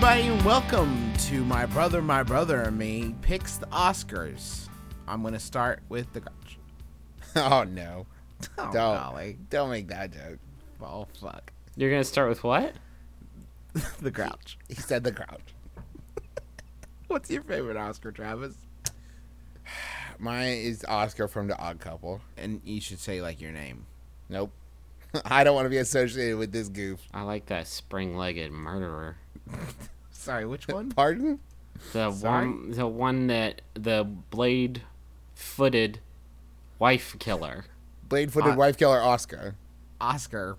everybody, 0.00 0.28
and 0.28 0.42
welcome 0.44 1.12
to 1.18 1.44
my 1.44 1.66
brother, 1.66 2.00
my 2.00 2.22
brother, 2.22 2.62
and 2.62 2.78
me 2.78 3.16
picks 3.20 3.56
the 3.56 3.66
Oscars. 3.66 4.68
I'm 5.08 5.24
gonna 5.24 5.40
start 5.40 5.80
with 5.88 6.12
the 6.12 6.20
Grouch. 6.20 6.58
Oh 7.34 7.64
no! 7.64 8.06
Oh, 8.56 8.70
Don't 8.72 8.72
golly. 8.72 9.38
don't 9.50 9.70
make 9.70 9.88
that 9.88 10.12
joke. 10.12 10.38
Oh 10.80 11.08
fuck, 11.20 11.52
You're 11.74 11.90
gonna 11.90 12.04
start 12.04 12.28
with 12.28 12.44
what? 12.44 12.74
the 14.00 14.12
Grouch. 14.12 14.56
He 14.68 14.76
said 14.76 15.02
the 15.02 15.10
Grouch. 15.10 15.52
What's 17.08 17.28
your 17.28 17.42
favorite 17.42 17.76
Oscar, 17.76 18.12
Travis? 18.12 18.54
Mine 20.20 20.58
is 20.58 20.84
Oscar 20.86 21.26
from 21.26 21.48
The 21.48 21.58
Odd 21.58 21.80
Couple. 21.80 22.20
And 22.36 22.60
you 22.64 22.80
should 22.80 23.00
say 23.00 23.20
like 23.20 23.40
your 23.40 23.50
name. 23.52 23.86
Nope. 24.28 24.52
I 25.24 25.44
don't 25.44 25.54
want 25.54 25.66
to 25.66 25.70
be 25.70 25.78
associated 25.78 26.38
with 26.38 26.52
this 26.52 26.68
goof. 26.68 27.00
I 27.14 27.22
like 27.22 27.46
that 27.46 27.66
spring-legged 27.66 28.50
murderer. 28.52 29.16
Sorry, 30.10 30.44
which 30.46 30.68
one? 30.68 30.90
Pardon? 30.90 31.38
The 31.92 32.10
Sorry? 32.12 32.46
one, 32.48 32.70
the 32.72 32.86
one 32.86 33.26
that 33.28 33.62
the 33.74 34.04
blade-footed 34.04 36.00
wife 36.78 37.16
killer, 37.18 37.64
Blade-footed 38.08 38.52
Uh, 38.54 38.56
wife 38.56 38.76
killer 38.78 39.00
Oscar. 39.00 39.54
Oscar 40.00 40.56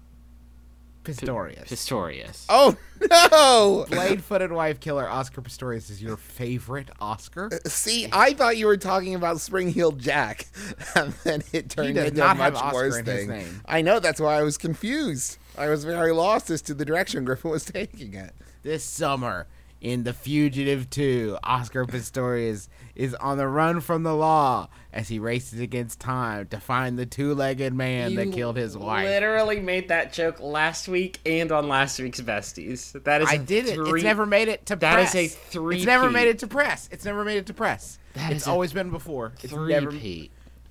Pistorius. 1.03 1.67
Pistorius. 1.67 2.45
Oh 2.49 2.75
no! 3.09 3.85
Blade-footed 3.89 4.51
wife 4.51 4.79
killer 4.79 5.07
Oscar 5.09 5.41
Pistorius 5.41 5.89
is 5.89 6.01
your 6.01 6.17
favorite 6.17 6.89
Oscar. 6.99 7.49
Uh, 7.51 7.69
see, 7.69 8.07
I 8.11 8.33
thought 8.33 8.57
you 8.57 8.67
were 8.67 8.77
talking 8.77 9.15
about 9.15 9.39
Spring 9.39 9.69
Heeled 9.69 9.99
Jack, 9.99 10.47
and 10.95 11.13
then 11.23 11.43
it 11.53 11.69
turned 11.69 11.95
does 11.95 12.09
into 12.09 12.19
not 12.19 12.37
a 12.37 12.43
have 12.43 12.53
much 12.53 12.61
Oscar 12.63 12.75
worse 12.75 12.97
in 12.97 13.05
his 13.05 13.15
thing. 13.15 13.29
name. 13.29 13.61
I 13.65 13.81
know 13.81 13.99
that's 13.99 14.19
why 14.19 14.37
I 14.37 14.43
was 14.43 14.57
confused. 14.57 15.37
I 15.57 15.69
was 15.69 15.83
very 15.83 16.11
lost 16.11 16.49
as 16.49 16.61
to 16.63 16.73
the 16.73 16.85
direction 16.85 17.25
Griffin 17.25 17.51
was 17.51 17.65
taking 17.65 18.13
it. 18.13 18.33
This 18.61 18.83
summer 18.83 19.47
in 19.81 20.03
The 20.03 20.13
Fugitive 20.13 20.89
2, 20.89 21.37
Oscar 21.43 21.85
Pistorius 21.85 22.67
is 22.95 23.15
on 23.15 23.37
the 23.37 23.47
run 23.47 23.79
from 23.79 24.03
the 24.03 24.13
law 24.13 24.67
as 24.91 25.07
he 25.07 25.19
races 25.19 25.59
against 25.59 25.99
time 26.01 26.47
to 26.47 26.59
find 26.59 26.99
the 26.99 27.05
two-legged 27.05 27.73
man 27.73 28.15
that 28.15 28.33
killed 28.33 28.57
his 28.57 28.77
wife. 28.77 29.05
Literally 29.05 29.59
made 29.61 29.87
that 29.87 30.11
joke 30.11 30.39
last 30.41 30.87
week 30.89 31.19
and 31.25 31.51
on 31.51 31.67
last 31.69 31.99
week's 31.99 32.19
besties. 32.19 33.01
That 33.05 33.21
is 33.21 33.29
I 33.29 33.37
did 33.37 33.67
it. 33.67 33.75
three- 33.75 33.99
It's 33.99 34.03
never 34.03 34.25
made 34.25 34.49
it 34.49 34.65
to 34.65 34.75
That 34.75 34.99
is 34.99 35.11
press. 35.11 35.55
a 35.55 35.69
It's 35.69 35.85
never 35.85 36.09
made 36.09 36.27
it 36.27 36.39
to 36.39 36.47
press. 36.47 36.89
It's 36.91 37.05
never 37.05 37.23
made 37.23 37.37
it 37.37 37.45
to 37.45 37.53
press. 37.53 37.99
That 38.15 38.33
it's 38.33 38.47
always 38.47 38.73
been 38.73 38.89
before. 38.89 39.33
It's 39.41 39.53
never. 39.53 39.93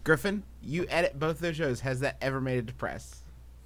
Griffin, 0.05 0.43
you 0.63 0.87
edit 0.89 1.19
both 1.19 1.39
those 1.39 1.57
shows. 1.57 1.81
Has 1.81 2.01
that 2.01 2.17
ever 2.21 2.41
made 2.41 2.59
it 2.59 2.67
to 2.69 2.75
press? 2.75 3.18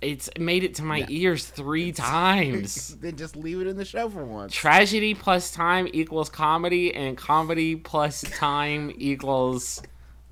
It's 0.02 0.28
made 0.38 0.64
it 0.64 0.74
to 0.76 0.82
my 0.82 1.06
ears 1.08 1.46
three 1.46 1.92
times. 1.92 2.96
then 2.96 3.16
just 3.16 3.36
leave 3.36 3.60
it 3.60 3.66
in 3.68 3.76
the 3.76 3.84
show 3.84 4.10
for 4.10 4.24
once. 4.24 4.52
Tragedy 4.54 5.14
plus 5.14 5.50
time 5.52 5.88
equals 5.92 6.28
comedy, 6.28 6.92
and 6.94 7.16
comedy 7.16 7.76
plus 7.76 8.22
time 8.22 8.92
equals 8.96 9.80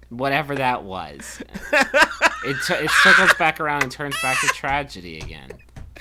whatever 0.09 0.57
that 0.57 0.83
was. 0.83 1.41
it, 1.73 2.57
t- 2.67 2.75
it 2.75 2.91
circles 2.91 3.33
back 3.35 3.61
around 3.61 3.85
and 3.85 3.93
turns 3.93 4.21
back 4.21 4.41
to 4.41 4.49
tragedy 4.49 5.19
again. 5.19 5.51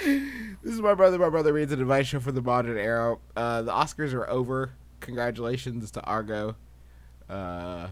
This 0.04 0.74
is 0.74 0.82
my 0.82 0.94
brother. 0.96 1.20
My 1.20 1.30
brother 1.30 1.54
reads 1.54 1.72
an 1.72 1.80
advice 1.82 2.08
show 2.08 2.20
for 2.20 2.32
the 2.32 2.42
modern 2.42 2.78
era. 2.78 3.18
Uh, 3.36 3.62
the 3.62 3.72
Oscars 3.72 4.14
are 4.14 4.28
over. 4.30 4.72
Congratulations 5.02 5.92
to 5.92 6.02
Argo. 6.04 6.56
Uh, 7.30 7.88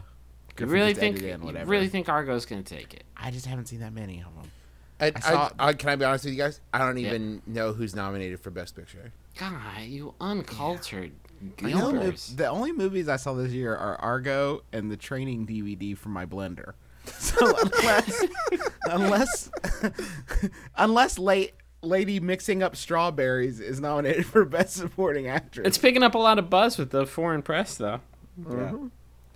You 0.60 0.66
really 0.66 0.94
think? 0.94 1.22
You 1.22 1.38
really 1.66 1.88
think 1.90 2.10
Argo's 2.10 2.46
gonna 2.46 2.64
take 2.64 2.94
it? 2.94 3.04
I 3.16 3.30
just 3.30 3.46
haven't 3.46 3.68
seen 3.68 3.82
that 3.82 3.94
many 3.94 4.20
of 4.22 4.34
them. 4.36 4.52
I, 5.00 5.12
I 5.16 5.19
saw- 5.19 5.50
I, 5.59 5.68
I, 5.69 5.74
can 5.74 5.90
I 5.90 5.96
be 5.96 6.06
honest 6.06 6.25
with 6.25 6.34
you 6.34 6.40
guys? 6.40 6.59
I 6.74 6.80
don't 6.80 6.97
Yeah. 6.97 7.08
even 7.09 7.41
know 7.46 7.74
who's 7.74 7.96
nominated 7.96 8.40
for 8.40 8.50
Best 8.52 8.75
Picture. 8.75 9.12
God, 9.38 9.53
you 9.84 10.16
uncultured 10.19 11.12
The 11.58 11.74
only, 11.74 12.08
mov- 12.08 12.35
the 12.38 12.47
only 12.47 12.72
movies 12.72 13.07
I 13.07 13.18
saw 13.18 13.34
this 13.34 13.52
year 13.52 13.75
are 13.75 13.96
Argo 14.02 14.63
and 14.74 14.90
the 14.91 14.97
training 14.97 15.46
DVD 15.46 15.96
from 15.97 16.13
my 16.13 16.25
blender. 16.25 16.74
So 17.19 17.56
unless 17.62 18.25
unless 18.90 19.50
unless 20.78 21.18
late 21.19 21.53
lady 21.81 22.19
mixing 22.19 22.62
up 22.63 22.75
strawberries 22.75 23.59
is 23.62 23.80
nominated 23.80 24.25
for 24.25 24.44
best 24.44 24.75
supporting 24.75 25.28
actress. 25.28 25.68
It's 25.68 25.78
picking 25.78 26.03
up 26.03 26.16
a 26.16 26.18
lot 26.18 26.38
of 26.40 26.50
buzz 26.50 26.78
with 26.78 26.90
the 26.90 27.06
foreign 27.06 27.44
press, 27.44 27.75
though. 27.78 28.02
yeah. 28.50 28.74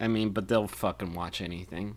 I 0.02 0.08
mean, 0.08 0.30
but 0.32 0.48
they'll 0.48 0.68
fucking 0.68 1.14
watch 1.14 1.40
anything. 1.42 1.96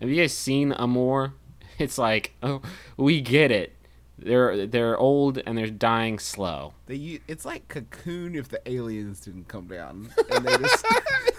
Have 0.00 0.10
you 0.10 0.16
guys 0.20 0.36
seen 0.36 0.72
Amour? 0.72 1.32
It's 1.78 1.98
like, 1.98 2.34
oh, 2.42 2.62
we 2.96 3.20
get 3.20 3.50
it. 3.50 3.74
They're 4.16 4.66
they're 4.66 4.96
old 4.96 5.38
and 5.44 5.58
they're 5.58 5.66
dying 5.66 6.20
slow. 6.20 6.74
They 6.86 7.20
it's 7.26 7.44
like 7.44 7.66
Cocoon 7.66 8.36
if 8.36 8.48
the 8.48 8.60
aliens 8.70 9.20
didn't 9.20 9.48
come 9.48 9.66
down 9.66 10.10
and 10.30 10.46
they 10.46 10.56
just, 10.56 10.86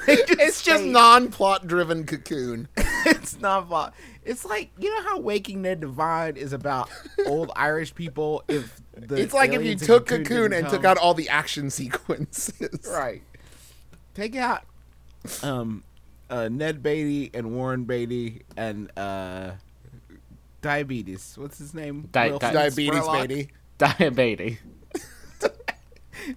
just 0.05 0.31
It's 0.41 0.61
just 0.61 0.83
non-plot 0.83 1.67
driven 1.67 2.05
cocoon. 2.05 2.67
it's 2.77 3.39
not 3.39 3.69
fun. 3.69 3.93
It's 4.25 4.43
like 4.43 4.71
you 4.77 4.93
know 4.93 5.03
how 5.03 5.19
Waking 5.19 5.61
Ned 5.61 5.79
Devine 5.79 6.35
is 6.35 6.51
about 6.51 6.89
old 7.25 7.49
Irish 7.55 7.95
people. 7.95 8.43
If 8.49 8.81
the 8.93 9.15
it's 9.15 9.33
like 9.33 9.53
if 9.53 9.63
you 9.63 9.75
took 9.75 10.07
Cocoon 10.07 10.51
didn't 10.51 10.65
and 10.65 10.67
took 10.67 10.83
out 10.83 10.97
all 10.97 11.13
the 11.13 11.29
action 11.29 11.69
sequences. 11.69 12.85
right, 12.91 13.21
take 14.13 14.35
out 14.35 14.63
um 15.43 15.83
uh, 16.29 16.49
Ned 16.49 16.83
Beatty 16.83 17.31
and 17.33 17.55
Warren 17.55 17.85
Beatty 17.85 18.41
and 18.57 18.91
uh 18.97 19.51
diabetes. 20.65 21.35
What's 21.37 21.57
his 21.59 21.73
name? 21.73 22.09
Di- 22.11 22.29
di- 22.29 22.37
Diabetes, 22.39 22.99
Spurlock? 22.99 23.27
baby. 23.27 23.47
Diabetes. 23.77 24.57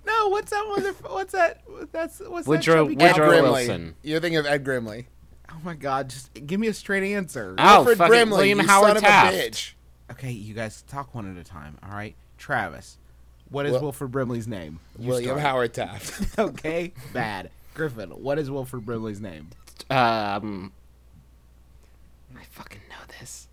No, 0.07 0.29
what's 0.29 0.51
that 0.51 0.67
one? 0.69 0.83
What's 1.15 1.33
that? 1.33 1.63
That's 1.93 2.19
what's 2.21 2.47
Woodrow- 2.47 2.89
that? 2.89 2.91
chubby 2.91 2.95
guy? 2.97 3.07
Woodrow 3.13 3.29
Grimley. 3.31 3.53
Wilson. 3.53 3.95
You're 4.03 4.21
thinking 4.21 4.37
of 4.37 4.45
Ed 4.45 4.63
Grimley. 4.63 5.07
Oh 5.51 5.57
my 5.65 5.73
God! 5.75 6.11
Just 6.11 6.35
give 6.47 6.61
me 6.61 6.67
a 6.67 6.75
straight 6.75 7.05
answer. 7.15 7.55
Oh, 7.57 7.77
Wilfred 7.79 7.97
fucking 7.97 8.11
Brimley, 8.11 8.37
William 8.37 8.61
you 8.61 8.67
Howard 8.67 8.89
son 8.89 8.97
of 8.99 9.03
Taft. 9.03 9.35
a 9.35 9.39
bitch. 9.39 9.73
Okay, 10.11 10.31
you 10.33 10.53
guys 10.53 10.83
talk 10.89 11.15
one 11.15 11.31
at 11.35 11.41
a 11.41 11.45
time. 11.45 11.79
All 11.83 11.95
right, 11.95 12.15
Travis. 12.37 12.99
What 13.49 13.65
is 13.65 13.73
Wil- 13.73 13.81
Wilford 13.83 14.11
Brimley's 14.13 14.47
name? 14.47 14.79
You 14.99 15.09
William 15.09 15.29
start. 15.39 15.41
Howard 15.41 15.73
Taft. 15.73 16.39
Okay, 16.39 16.93
bad. 17.15 17.51
Griffin. 17.73 18.11
What 18.11 18.39
is 18.39 18.51
Wilford 18.51 18.85
Brimley's 18.85 19.23
name? 19.23 19.49
Um, 19.89 20.73
I 22.37 22.43
fucking 22.51 22.83
know 22.91 22.97
this. 23.21 23.48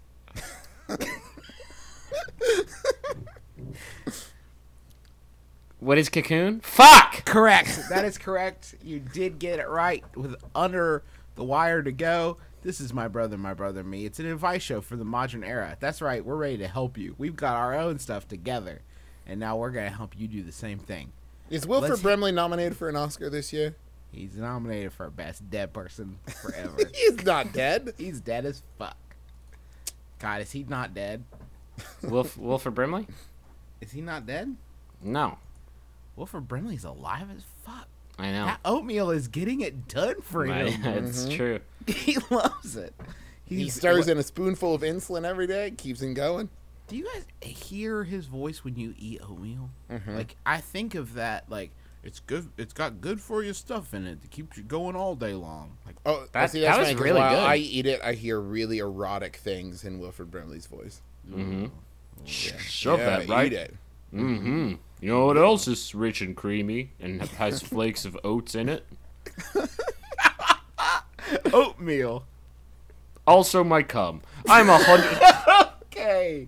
What 5.80 5.98
is 5.98 6.10
Cocoon? 6.10 6.62
Fuck. 6.62 7.26
Correct. 7.26 7.90
that 7.90 8.06
is 8.06 8.18
correct. 8.18 8.76
You 8.84 9.00
did 9.00 9.40
get 9.40 9.60
it 9.60 9.68
right 9.68 10.04
with 10.16 10.36
under 10.54 11.04
the 11.36 11.44
wire 11.44 11.84
to 11.84 11.92
go. 11.92 12.38
This 12.64 12.82
is 12.82 12.94
my 12.94 13.08
brother, 13.08 13.38
my 13.38 13.54
brother, 13.54 13.84
me. 13.84 14.06
It's 14.06 14.20
an 14.20 14.26
advice 14.26 14.64
show 14.64 14.82
for 14.82 14.96
the 14.96 15.06
modern 15.06 15.44
era. 15.44 15.78
That's 15.80 16.02
right. 16.02 16.26
We're 16.26 16.36
ready 16.36 16.58
to 16.60 16.68
help 16.68 16.98
you. 16.98 17.14
We've 17.18 17.36
got 17.36 17.56
our 17.56 17.76
own 17.76 18.00
stuff 18.00 18.28
together, 18.28 18.82
and 19.28 19.40
now 19.40 19.58
we're 19.58 19.70
gonna 19.70 19.92
help 19.92 20.18
you 20.18 20.28
do 20.28 20.42
the 20.42 20.52
same 20.52 20.80
thing. 20.80 21.12
Is 21.52 21.68
Wilford 21.68 21.92
Let's- 21.92 22.02
Brimley 22.02 22.32
nominated 22.32 22.76
for 22.76 22.90
an 22.90 22.96
Oscar 22.96 23.30
this 23.30 23.54
year? 23.54 23.76
He's 24.12 24.36
nominated 24.38 24.94
for 24.94 25.10
best 25.12 25.48
dead 25.52 25.74
person 25.74 26.18
forever. 26.42 26.78
He's 26.96 27.24
not 27.24 27.52
dead. 27.54 27.94
He's 27.98 28.20
dead 28.22 28.46
as 28.46 28.64
fuck. 28.80 28.96
God, 30.20 30.42
is 30.42 30.52
he 30.52 30.64
not 30.64 30.94
dead? 30.94 31.24
Wilf 32.04 32.38
Wilford 32.38 32.74
Brimley? 32.76 33.08
Is 33.82 33.92
he 33.92 34.02
not 34.02 34.26
dead? 34.26 34.56
No, 35.02 35.38
Wilford 36.16 36.48
Brimley's 36.48 36.84
alive 36.86 37.28
as 37.36 37.44
fuck. 37.64 37.88
I 38.18 38.32
know. 38.32 38.46
That 38.46 38.60
oatmeal 38.64 39.12
is 39.12 39.28
getting 39.28 39.60
it 39.62 39.88
done 39.88 40.22
for 40.22 40.50
I- 40.50 40.70
him. 40.70 41.06
it's 41.06 41.28
true. 41.28 41.60
he 41.88 42.18
loves 42.30 42.76
it. 42.78 42.94
He 43.44 43.58
He's- 43.58 43.76
stirs 43.76 44.08
in 44.08 44.18
a 44.18 44.24
spoonful 44.24 44.74
of 44.74 44.82
insulin 44.82 45.26
every 45.26 45.48
day, 45.48 45.72
keeps 45.72 46.02
him 46.02 46.14
going. 46.14 46.50
Do 46.88 46.96
you 46.96 47.06
guys 47.14 47.26
hear 47.42 48.04
his 48.04 48.28
voice 48.28 48.64
when 48.64 48.76
you 48.76 48.94
eat 48.98 49.20
oatmeal? 49.28 49.72
Mm-hmm. 49.92 50.16
Like 50.16 50.36
I 50.46 50.62
think 50.62 50.94
of 50.96 51.16
that 51.16 51.50
like 51.50 51.72
it's 52.06 52.20
good. 52.22 52.50
It's 52.58 52.74
got 52.74 53.02
good 53.02 53.20
for 53.20 53.44
you 53.44 53.54
stuff 53.54 53.94
in 53.94 54.06
it 54.08 54.22
to 54.22 54.28
keep 54.28 54.56
you 54.56 54.64
going 54.64 54.96
all 54.96 55.16
day 55.16 55.34
long. 55.34 55.78
Like 55.86 55.96
Oh, 56.06 56.26
That- 56.32 56.52
see, 56.52 56.62
that 56.62 56.68
that's 56.68 56.78
was 56.78 56.86
funny 56.88 56.96
'cause 56.96 57.04
really 57.04 57.20
good. 57.20 57.40
I 57.40 57.56
eat 57.58 57.86
it, 57.88 58.02
I 58.04 58.14
hear 58.14 58.40
really 58.40 58.78
erotic 58.80 59.36
things 59.38 59.84
in 59.84 60.00
Wilfred 60.00 60.32
Brimley's 60.32 60.68
voice. 60.68 61.02
Shove 62.26 63.00
yeah, 63.00 63.20
that 63.20 63.28
right. 63.30 63.52
Eat 63.52 63.54
it. 63.54 63.76
Mm-hmm. 64.14 64.74
You 65.02 65.12
know 65.12 65.26
what 65.26 65.38
else 65.38 65.68
is 65.68 65.94
rich 65.94 66.22
and 66.22 66.36
creamy 66.36 66.92
and 67.00 67.22
has 67.22 67.62
flakes 67.62 68.06
of 68.06 68.18
oats 68.24 68.56
in 68.56 68.70
it? 68.70 68.86
oatmeal. 71.54 72.26
Also 73.28 73.64
my 73.64 73.84
cum. 73.84 74.22
I'm 74.48 74.70
a 74.70 74.78
hundred. 74.78 75.18
Okay. 76.06 76.48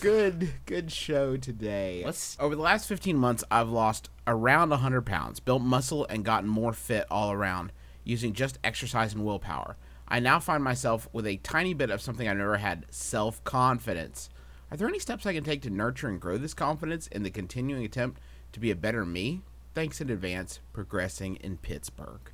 Good 0.00 0.52
good 0.66 0.90
show 0.90 1.36
today. 1.36 2.02
Let's- 2.04 2.36
Over 2.40 2.56
the 2.56 2.62
last 2.62 2.88
15 2.88 3.16
months, 3.16 3.44
I've 3.52 3.68
lost 3.68 4.10
around 4.26 4.70
100 4.72 5.02
pounds, 5.06 5.38
built 5.38 5.62
muscle, 5.62 6.04
and 6.10 6.24
gotten 6.24 6.48
more 6.48 6.72
fit 6.72 7.06
all 7.08 7.30
around 7.30 7.70
using 8.02 8.32
just 8.32 8.58
exercise 8.64 9.14
and 9.14 9.24
willpower. 9.24 9.76
I 10.08 10.18
now 10.18 10.40
find 10.40 10.62
myself 10.64 11.08
with 11.12 11.24
a 11.26 11.36
tiny 11.38 11.72
bit 11.72 11.90
of 11.90 12.00
something 12.00 12.28
I've 12.28 12.36
never 12.36 12.56
had 12.56 12.84
self 12.90 13.42
confidence. 13.44 14.28
Are 14.72 14.76
there 14.76 14.88
any 14.88 14.98
steps 14.98 15.24
I 15.24 15.34
can 15.34 15.44
take 15.44 15.62
to 15.62 15.70
nurture 15.70 16.08
and 16.08 16.20
grow 16.20 16.36
this 16.36 16.54
confidence 16.54 17.06
in 17.06 17.22
the 17.22 17.30
continuing 17.30 17.84
attempt 17.84 18.20
to 18.52 18.58
be 18.60 18.72
a 18.72 18.76
better 18.76 19.04
me? 19.06 19.42
Thanks 19.74 20.00
in 20.00 20.10
advance, 20.10 20.58
progressing 20.72 21.36
in 21.36 21.58
Pittsburgh. 21.58 22.32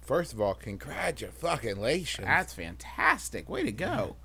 First 0.00 0.32
of 0.32 0.40
all, 0.40 0.54
congratulations. 0.54 2.26
That's 2.26 2.52
fantastic. 2.54 3.48
Way 3.48 3.64
to 3.64 3.72
go. 3.72 4.16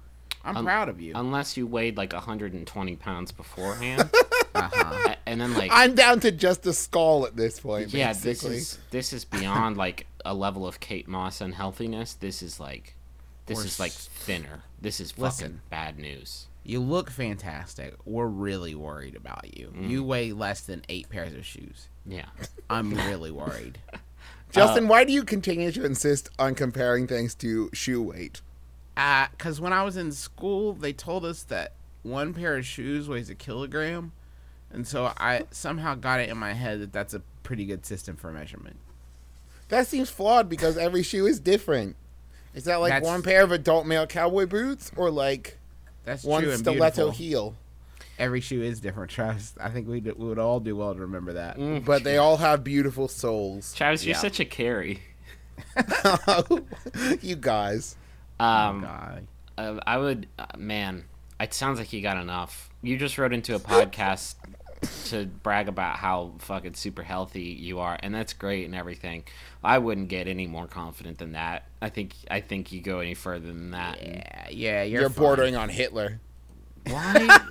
I'm 0.43 0.63
proud 0.63 0.89
of 0.89 1.01
you. 1.01 1.13
Unless 1.15 1.57
you 1.57 1.67
weighed 1.67 1.97
like 1.97 2.13
120 2.13 2.95
pounds 2.95 3.31
beforehand, 3.31 4.09
Uh-huh. 4.57 5.15
And 5.25 5.39
then 5.39 5.53
like 5.53 5.71
I'm 5.73 5.93
down 5.93 6.19
to 6.21 6.31
just 6.31 6.65
a 6.65 6.73
skull 6.73 7.25
at 7.25 7.35
this 7.35 7.59
point. 7.59 7.93
yeah, 7.93 8.13
this 8.13 8.43
is 8.43 8.79
this 8.91 9.13
is 9.13 9.23
beyond 9.25 9.77
like 9.77 10.07
a 10.25 10.33
level 10.33 10.65
of 10.65 10.79
Kate 10.79 11.07
Moss 11.07 11.41
unhealthiness. 11.41 12.13
This 12.19 12.41
is 12.41 12.59
like 12.59 12.95
this 13.45 13.59
Or 13.59 13.65
is 13.65 13.79
like 13.79 13.91
thinner. 13.91 14.63
This 14.81 14.99
is 14.99 15.11
fucking 15.11 15.23
Listen. 15.25 15.61
bad 15.69 15.99
news. 15.99 16.47
You 16.63 16.79
look 16.79 17.09
fantastic. 17.09 17.95
We're 18.03 18.27
really 18.27 18.75
worried 18.75 19.15
about 19.15 19.57
you. 19.57 19.73
You 19.79 20.03
weigh 20.03 20.33
less 20.33 20.61
than 20.61 20.81
eight 20.89 21.09
pairs 21.09 21.33
of 21.33 21.45
shoes. 21.45 21.87
Yeah. 22.05 22.25
I'm 22.69 22.93
really 22.93 23.31
worried. 23.31 23.77
Justin, 24.51 24.85
uh, 24.85 24.87
why 24.87 25.03
do 25.03 25.13
you 25.13 25.23
continue 25.23 25.71
to 25.71 25.85
insist 25.85 26.29
on 26.39 26.55
comparing 26.55 27.05
things 27.07 27.35
to 27.35 27.69
shoe 27.73 28.01
weight? 28.01 28.41
Because 29.31 29.61
when 29.61 29.73
I 29.73 29.83
was 29.83 29.95
in 29.97 30.11
school, 30.11 30.73
they 30.73 30.91
told 30.94 31.23
us 31.25 31.44
that 31.44 31.73
one 32.03 32.33
pair 32.33 32.57
of 32.57 32.65
shoes 32.65 33.07
weighs 33.07 33.29
a 33.29 33.35
kilogram. 33.35 34.11
And 34.71 34.88
so 34.88 35.13
I 35.17 35.44
somehow 35.51 35.95
got 35.95 36.19
it 36.19 36.29
in 36.29 36.38
my 36.38 36.53
head 36.53 36.81
that 36.81 36.91
that's 36.94 37.13
a 37.13 37.21
pretty 37.44 37.65
good 37.65 37.85
system 37.85 38.15
for 38.15 38.31
measurement. 38.31 38.75
That 39.69 39.88
seems 39.88 40.09
flawed 40.09 40.49
because 40.49 40.77
every 40.77 41.03
shoe 41.03 41.25
is 41.27 41.39
different. 41.39 41.95
Is 42.55 42.63
that 42.65 42.77
like 42.77 42.91
That's- 42.91 43.07
one 43.09 43.21
pair 43.21 43.44
of 43.44 43.51
adult 43.51 43.85
male 43.85 44.07
cowboy 44.07 44.45
boots 44.45 44.91
or 44.95 45.11
like 45.11 45.57
That's 46.05 46.23
one 46.23 46.44
true 46.44 46.55
stiletto 46.57 47.11
beautiful. 47.11 47.11
heel? 47.11 47.55
Every 48.17 48.41
shoe 48.41 48.63
is 48.63 48.79
different, 48.79 49.11
Travis. 49.11 49.53
I 49.61 49.69
think 49.69 49.88
we 49.88 49.99
we 49.99 50.11
would 50.27 50.39
all 50.39 50.59
do 50.59 50.75
well 50.75 50.95
to 50.95 51.01
remember 51.01 51.33
that. 51.33 51.57
Mm, 51.57 51.85
but 51.85 52.03
they 52.03 52.17
all 52.17 52.38
have 52.38 52.63
beautiful 52.63 53.07
soles. 53.07 53.73
Travis, 53.75 54.03
you're 54.03 54.15
Yeah. 54.15 54.21
such 54.21 54.39
a 54.39 54.45
carry. 54.45 55.01
you 57.21 57.35
guys. 57.35 57.95
Um, 58.39 58.81
Guy. 58.81 59.21
uh, 59.57 59.79
I 59.85 59.97
would, 59.97 60.27
uh, 60.37 60.45
man. 60.57 61.05
It 61.39 61.53
sounds 61.53 61.77
like 61.79 61.93
you 61.93 62.01
got 62.01 62.17
enough. 62.17 62.69
You 62.81 62.97
just 62.97 63.17
wrote 63.17 63.31
into 63.33 63.53
a 63.55 63.59
podcast 63.59 64.35
to 65.05 65.25
brag 65.25 65.67
about 65.67 65.97
how 65.97 66.33
fucking 66.39 66.73
super 66.73 67.03
healthy 67.03 67.43
you 67.43 67.79
are, 67.79 67.97
and 68.01 68.13
that's 68.13 68.33
great 68.33 68.65
and 68.65 68.73
everything. 68.75 69.23
I 69.63 69.77
wouldn't 69.77 70.07
get 70.07 70.27
any 70.27 70.47
more 70.47 70.65
confident 70.67 71.17
than 71.19 71.33
that. 71.33 71.65
I 71.81 71.89
think 71.89 72.15
I 72.31 72.41
think 72.41 72.71
you 72.71 72.81
go 72.81 72.99
any 72.99 73.13
further 73.13 73.47
than 73.47 73.71
that. 73.71 74.01
Yeah, 74.01 74.47
yeah, 74.49 74.83
you're, 74.83 75.01
You're, 75.01 75.09
bordering 75.09 75.55
on 75.55 75.69
Hitler. 75.69 76.19
Why? 76.87 77.39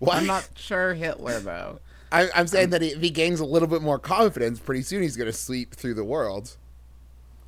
What? 0.00 0.18
I'm 0.18 0.26
not 0.26 0.48
sure 0.56 0.92
Hitler 0.92 1.40
though. 1.40 1.78
I, 2.12 2.28
I'm 2.34 2.46
saying 2.46 2.70
that 2.70 2.82
if 2.82 3.00
he 3.00 3.08
gains 3.10 3.40
a 3.40 3.44
little 3.46 3.68
bit 3.68 3.80
more 3.80 3.98
confidence, 3.98 4.58
pretty 4.60 4.82
soon 4.82 5.00
he's 5.02 5.16
going 5.16 5.30
to 5.30 5.36
sleep 5.36 5.74
through 5.74 5.94
the 5.94 6.04
world. 6.04 6.56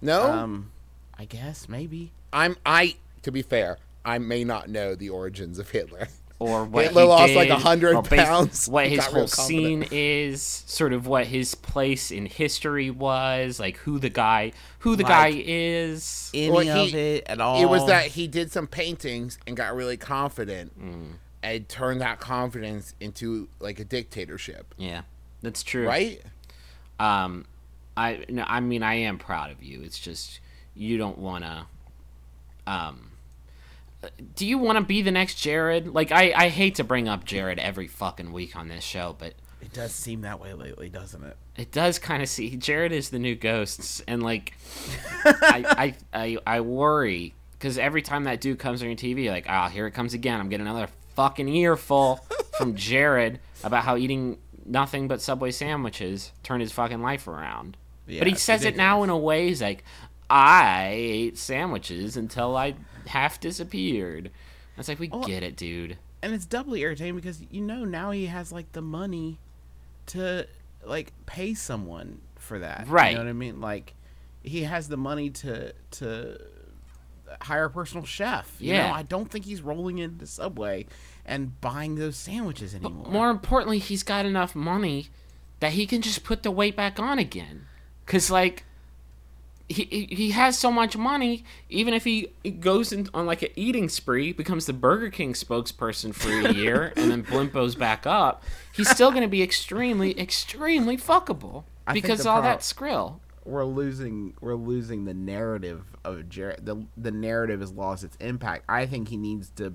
No, 0.00 0.22
Um, 0.22 0.70
I 1.18 1.24
guess 1.24 1.68
maybe. 1.68 2.12
I'm. 2.32 2.56
I. 2.64 2.96
To 3.22 3.32
be 3.32 3.42
fair, 3.42 3.78
I 4.04 4.18
may 4.18 4.44
not 4.44 4.68
know 4.68 4.94
the 4.94 5.08
origins 5.10 5.58
of 5.58 5.70
Hitler. 5.70 6.08
or 6.38 6.64
what 6.66 6.84
Hitler 6.84 7.02
he 7.02 7.08
lost 7.08 7.34
like 7.34 7.48
did, 7.48 7.54
100 7.54 8.04
pounds, 8.04 8.68
What 8.68 8.86
his 8.88 9.04
whole 9.06 9.26
scene 9.26 9.86
is, 9.90 10.42
sort 10.42 10.92
of 10.92 11.06
what 11.06 11.26
his 11.26 11.54
place 11.54 12.10
in 12.10 12.26
history 12.26 12.90
was, 12.90 13.58
like 13.58 13.78
who 13.78 13.98
the 13.98 14.10
guy, 14.10 14.52
who 14.80 14.94
the 14.96 15.02
guy 15.04 15.32
is. 15.34 16.30
Any 16.34 16.50
Well, 16.50 16.84
of 16.86 16.94
it 16.94 17.24
at 17.26 17.40
all? 17.40 17.62
It 17.62 17.66
was 17.69 17.86
that 17.86 18.06
he 18.08 18.28
did 18.28 18.52
some 18.52 18.66
paintings 18.66 19.38
and 19.46 19.56
got 19.56 19.74
really 19.74 19.96
confident, 19.96 20.78
Mm. 20.78 21.12
and 21.42 21.69
turned 21.69 22.00
that 22.02 22.20
confidence 22.20 22.94
into 23.00 23.48
like 23.58 23.80
a 23.80 23.84
dictatorship, 23.84 24.74
Yeah, 24.76 25.02
that's 25.42 25.62
true. 25.62 25.86
right? 25.88 26.20
Um, 27.00 27.46
I 27.96 28.24
no, 28.28 28.44
I 28.46 28.60
mean 28.60 28.82
I 28.82 28.94
am 28.94 29.19
proud 29.19 29.50
of 29.50 29.62
you. 29.62 29.80
It's 29.82 29.98
just 29.98 30.40
you 30.76 30.99
don't 30.99 31.19
want 31.19 31.44
to. 31.44 31.67
Um, 32.67 33.12
do 34.34 34.46
you 34.46 34.58
want 34.58 34.76
to 34.78 34.84
be 34.84 35.02
the 35.02 35.11
next 35.11 35.37
Jared? 35.37 35.88
Like 35.88 36.12
I, 36.12 36.32
I 36.34 36.49
hate 36.49 36.76
to 36.76 36.84
bring 36.84 37.08
up 37.08 37.25
Jared 37.25 37.58
every 37.58 37.87
fucking 37.88 38.32
week 38.32 38.55
on 38.56 38.69
this 38.69 38.84
show, 38.84 39.17
but 39.19 39.34
It 39.61 39.73
does 39.73 39.93
seem 39.93 40.20
that 40.23 40.40
way 40.40 40.52
lately, 40.52 40.88
doesn't 40.88 41.25
it? 41.25 41.37
it 41.56 41.73
does 41.73 41.99
kind 41.99 42.23
of 42.23 42.28
see 42.28 42.55
Jared 42.56 42.93
is 42.93 43.08
the 43.11 43.19
new 43.19 43.34
ghosts, 43.34 44.02
and 44.06 44.23
like 44.23 44.52
I, 45.25 45.94
I, 46.12 46.20
I, 46.23 46.38
I 46.46 46.61
worry 46.61 47.34
because 47.52 47.79
every 47.79 48.02
time 48.02 48.25
that 48.25 48.40
dude 48.40 48.58
comes 48.58 48.82
on 48.82 48.88
your 48.88 48.96
TV, 48.96 49.31
like 49.31 49.46
ah, 49.49 49.69
here 49.69 49.87
it 49.87 49.93
comes 49.93 50.12
again. 50.14 50.38
I'm 50.40 50.49
getting 50.49 50.67
another 50.67 50.88
fucking 51.14 51.49
earful 51.49 52.17
from 52.58 52.75
Jared 52.76 53.40
about 53.64 53.84
how 53.84 53.96
eating 53.96 54.38
nothing 54.64 55.08
but 55.08 55.22
Subway 55.22 55.50
sandwiches 55.50 56.32
turned 56.43 56.61
his 56.61 56.72
fucking 56.72 57.00
life 57.02 57.26
around. 57.26 57.76
Yeah, 58.06 58.20
but 58.20 58.29
he 58.29 58.34
says 58.34 58.64
it 58.64 58.76
now 58.76 59.02
in 59.02 59.11
a 59.11 59.19
way 59.19 59.49
he's 59.49 59.61
like, 59.62 59.82
I 60.28 60.90
ate 60.93 61.38
sandwiches 61.38 62.17
until 62.17 62.56
I 62.56 62.75
half 63.06 63.38
disappeared. 63.40 64.31
I 64.76 64.78
was 64.81 64.88
like, 64.88 64.99
we 64.99 65.08
get 65.08 65.43
it, 65.43 65.56
dude. 65.56 65.99
And 66.23 66.34
it's 66.34 66.46
doubly 66.46 66.81
irritating 66.81 67.14
because 67.14 67.40
you 67.50 67.61
know 67.61 67.84
now 67.84 68.11
he 68.11 68.26
has 68.26 68.50
like 68.52 68.73
the 68.73 68.82
money 68.82 69.38
to 70.06 70.46
like 70.84 71.12
pay 71.26 71.55
someone 71.55 72.20
for 72.37 72.58
that. 72.58 72.87
Right. 72.88 73.11
You 73.12 73.19
know 73.19 73.25
what 73.25 73.31
I 73.31 73.34
mean? 73.34 73.60
Like 73.60 73.94
he 74.43 74.62
has 74.65 74.89
the 74.89 74.96
money 74.96 75.31
to 75.31 75.72
to 75.93 76.39
hire 77.43 77.65
a 77.65 77.70
personal 77.70 78.05
chef. 78.05 78.56
You 78.58 78.72
Yeah. 78.74 78.89
know, 78.89 78.94
I 78.94 79.03
don't 79.03 79.31
think 79.31 79.44
he's 79.44 79.62
rolling 79.62 79.98
into 79.98 80.27
Subway 80.27 80.86
and 81.24 81.60
buying 81.60 81.96
those 81.96 82.17
sandwiches 82.17 82.74
anymore. 82.74 83.10
More 83.10 83.31
importantly, 83.31 83.79
he's 83.79 84.03
got 84.03 84.24
enough 84.27 84.55
money 84.55 85.08
that 85.60 85.72
he 85.72 85.86
can 85.86 86.03
just 86.03 86.22
put 86.24 86.43
the 86.43 86.50
weight 86.50 86.77
back 86.77 86.98
on 87.00 87.19
again. 87.19 87.67
Cause 88.06 88.31
like 88.31 88.65
he 89.69 89.85
he- 89.85 90.15
he 90.15 90.31
has 90.31 90.58
so 90.58 90.70
much 90.70 90.96
money, 90.96 91.44
even 91.69 91.93
if 91.94 92.05
he 92.05 92.32
goes 92.61 92.93
in, 92.93 93.08
on 93.13 93.27
like 93.27 93.43
an 93.43 93.49
eating 93.56 93.89
spree, 93.89 94.32
becomes 94.32 94.67
the 94.67 94.73
Burger 94.73 95.11
King 95.11 95.32
spokesperson 95.32 96.15
for 96.15 96.31
a 96.31 96.53
year, 96.55 96.93
and 96.96 97.11
then 97.11 97.23
blimpo's 97.23 97.75
back 97.75 98.06
up, 98.06 98.43
he's 98.73 98.89
still 98.89 99.11
going 99.11 99.23
to 99.23 99.29
be 99.29 99.43
extremely 99.43 100.19
extremely 100.20 100.96
fuckable 100.96 101.65
I 101.87 101.93
because 101.94 102.25
all 102.27 102.41
pro- 102.41 102.51
that 102.51 102.61
skrill. 102.61 103.20
we're 103.44 103.65
losing 103.65 104.35
we're 104.41 104.55
losing 104.55 105.05
the 105.05 105.15
narrative 105.15 105.82
of 106.05 106.29
Jared. 106.29 106.65
The 106.65 106.85
the 106.96 107.11
narrative 107.11 107.61
has 107.61 107.73
lost 107.73 108.05
its 108.05 108.17
impact. 108.20 108.65
I 108.69 108.87
think 108.87 109.08
he 109.08 109.17
needs 109.17 109.51
to 109.56 109.75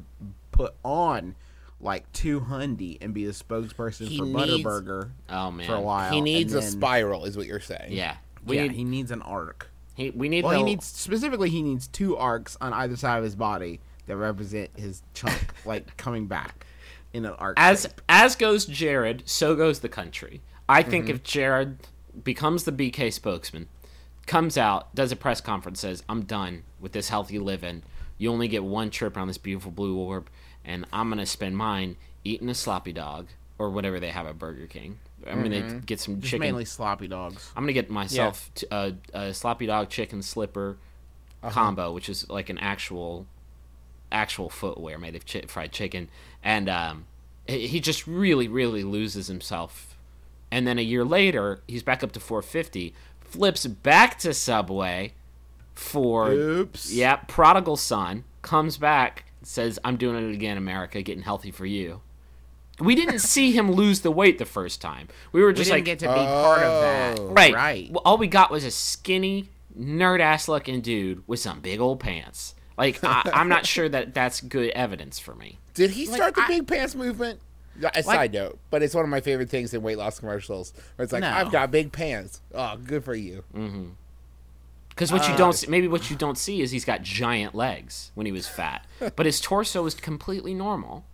put 0.52 0.76
on 0.84 1.36
like 1.82 2.10
two 2.14 2.42
hundy 2.42 2.98
and 3.02 3.14
be 3.14 3.26
the 3.26 3.32
spokesperson 3.32 4.08
He 4.08 4.20
for 4.20 4.26
needs- 4.26 4.64
Butterburger 4.64 5.10
Oh 5.30 5.52
man, 5.52 5.66
for 5.68 5.74
a 5.76 5.82
while. 5.82 6.14
He 6.14 6.22
needs 6.22 6.54
a 6.54 6.62
spiral, 6.62 7.26
is 7.26 7.36
what 7.36 7.48
you're 7.48 7.60
saying. 7.60 7.92
Yeah, 7.92 8.18
we 8.46 8.56
yeah, 8.58 8.64
need 8.64 8.72
he 8.74 8.84
needs 8.84 9.12
an 9.12 9.22
arc. 9.24 9.71
He, 9.96 10.10
we 10.12 10.30
need 10.30 10.44
Well, 10.46 10.58
he 10.58 10.64
needs 10.64 10.86
specifically 10.86 11.50
he 11.50 11.62
needs 11.62 11.88
two 11.88 12.16
arcs 12.18 12.58
on 12.62 12.74
either 12.74 12.96
side 12.96 13.18
of 13.18 13.24
his 13.24 13.36
body 13.36 13.80
that 14.08 14.16
represent 14.18 14.70
his 14.76 15.02
chunk, 15.14 15.40
like 15.66 15.96
coming 15.98 16.28
back 16.28 16.66
in 17.14 17.26
an 17.26 17.34
arc. 17.34 17.56
as 17.60 17.84
shape. 17.84 18.02
as 18.10 18.36
goes 18.36 18.66
Jared, 18.66 19.24
so 19.26 19.56
goes 19.56 19.80
the 19.80 19.90
country. 19.90 20.42
I 20.70 20.82
think 20.84 21.06
Mm-hmm. 21.06 21.16
if 21.16 21.24
Jared 21.24 21.78
becomes 22.24 22.64
the 22.64 22.72
BK 22.72 23.12
spokesman, 23.12 23.68
comes 24.28 24.58
out, 24.58 24.94
does 24.96 25.12
a 25.12 25.16
press 25.16 25.42
conference, 25.42 25.82
says, 25.82 26.04
"I'm 26.08 26.24
done 26.24 26.64
with 26.80 26.94
this 26.94 27.10
healthy 27.10 27.40
living. 27.40 27.84
You 28.18 28.32
only 28.32 28.48
get 28.48 28.64
one 28.64 28.90
trip 28.92 29.18
around 29.18 29.28
this 29.28 29.38
beautiful 29.38 29.72
blue 29.72 29.98
orb, 29.98 30.30
and 30.64 30.86
I'm 30.94 31.10
gonna 31.10 31.26
spend 31.26 31.58
mine 31.58 31.98
eating 32.24 32.50
a 32.50 32.54
sloppy 32.56 32.94
dog 32.94 33.28
or 33.58 33.70
whatever 33.70 34.00
they 34.00 34.10
have 34.12 34.26
at 34.28 34.40
Burger 34.40 34.68
King. 34.68 35.00
I'm 35.28 35.44
gonna 35.44 35.80
get 35.86 36.00
some 36.00 36.20
Just 36.20 36.32
chicken. 36.32 36.40
mainly 36.48 36.66
sloppy 36.66 37.08
dogs. 37.08 37.52
I'm 37.56 37.64
gonna 37.64 37.74
get 37.74 37.90
myself 37.90 38.50
t- 38.56 38.68
a, 38.72 38.94
a 39.14 39.34
sloppy 39.34 39.66
dog 39.66 39.90
chicken 39.90 40.22
slipper 40.22 40.78
Uh-huh. 41.44 41.52
combo, 41.52 41.92
which 41.94 42.10
is 42.10 42.30
like 42.30 42.50
an 42.50 42.58
actual 42.58 43.26
actual 44.12 44.50
footwear 44.50 44.98
made 44.98 45.16
of 45.16 45.26
chi- 45.26 45.46
fried 45.48 45.72
chicken, 45.72 46.10
and 46.44 46.68
um, 46.70 47.06
he 47.48 47.68
he 47.68 47.80
just 47.80 48.06
really 48.08 48.48
really 48.48 48.84
loses 48.84 49.28
himself 49.28 49.96
and 50.52 50.68
then 50.68 50.78
a 50.78 50.82
year 50.82 51.06
later 51.06 51.62
he's 51.68 51.82
back 51.84 52.04
up 52.04 52.12
to 52.12 52.20
450. 52.20 52.94
Flips 53.22 53.66
back 53.66 54.20
to 54.20 54.34
Subway 54.34 55.14
for 55.74 56.32
Oops. 56.32 56.92
yeah, 56.92 57.16
prodigal 57.16 57.78
son 57.78 58.26
comes 58.42 58.78
back 58.78 59.24
says 59.44 59.80
I'm 59.84 59.96
doing 59.98 60.30
it 60.30 60.34
again, 60.34 60.58
America, 60.58 61.02
getting 61.02 61.24
healthy 61.24 61.50
for 61.52 61.66
you. 61.66 62.02
We 62.82 62.96
didn't 62.96 63.20
see 63.20 63.52
him 63.52 63.72
lose 63.72 64.02
the 64.02 64.12
weight 64.12 64.38
the 64.38 64.46
first 64.46 64.82
time. 64.82 65.08
We 65.32 65.42
were 65.42 65.50
We 65.50 65.54
just 65.54 65.70
didn't 65.70 65.78
like 65.80 65.86
get 65.86 66.00
to 66.00 66.08
be 66.08 66.14
part 66.14 66.64
of 66.64 66.82
that. 66.82 67.20
Oh. 67.20 67.28
right. 67.28 67.54
Right. 67.54 67.92
Well, 67.92 68.02
all 68.06 68.18
we 68.18 68.28
got 68.28 68.52
was 68.52 68.64
a 68.64 68.72
skinny, 68.72 69.50
nerd 69.78 70.20
ass 70.20 70.48
looking 70.48 70.82
dude 70.82 71.24
with 71.28 71.40
some 71.40 71.60
big 71.62 71.80
old 71.80 72.00
pants. 72.00 72.56
Like 72.78 73.04
I, 73.04 73.30
I'm 73.34 73.50
not 73.50 73.66
sure 73.66 73.88
that 73.90 74.14
that's 74.14 74.42
good 74.42 74.72
evidence 74.72 75.20
for 75.20 75.36
me. 75.36 75.60
Did 75.74 75.92
he 75.92 76.06
start 76.06 76.36
the 76.36 76.42
I- 76.42 76.48
big 76.48 76.68
pants 76.68 76.96
movement? 76.96 77.40
A 77.96 78.04
side 78.04 78.34
note, 78.34 78.60
but 78.70 78.84
it's 78.84 78.94
one 78.94 79.06
of 79.06 79.10
my 79.10 79.22
favorite 79.22 79.50
things 79.50 79.74
in 79.74 79.82
weight 79.82 79.98
loss 79.98 80.20
commercials. 80.20 80.74
Where 80.96 81.04
it's 81.06 81.14
like, 81.14 81.22
No. 81.22 81.30
I've 81.32 81.52
got 81.52 81.72
big 81.72 81.92
pants. 81.92 82.42
Oh, 82.54 82.76
good 82.76 83.04
for 83.04 83.16
you. 83.16 83.44
Mm-hmm. 83.56 83.86
Because 84.90 85.12
what 85.12 85.28
you 85.28 85.34
uh, 85.34 85.38
don't 85.38 85.54
see, 85.54 85.68
maybe 85.68 85.88
what 85.88 86.10
you 86.10 86.18
don't 86.18 86.38
see 86.38 86.62
is 86.62 86.72
he's 86.72 86.84
got 86.84 87.02
giant 87.02 87.56
legs 87.56 88.12
when 88.14 88.26
he 88.26 88.32
was 88.32 88.46
fat, 88.46 88.86
but 89.16 89.26
his 89.26 89.40
torso 89.40 89.86
is 89.86 89.96
completely 89.96 90.54
normal. 90.54 91.06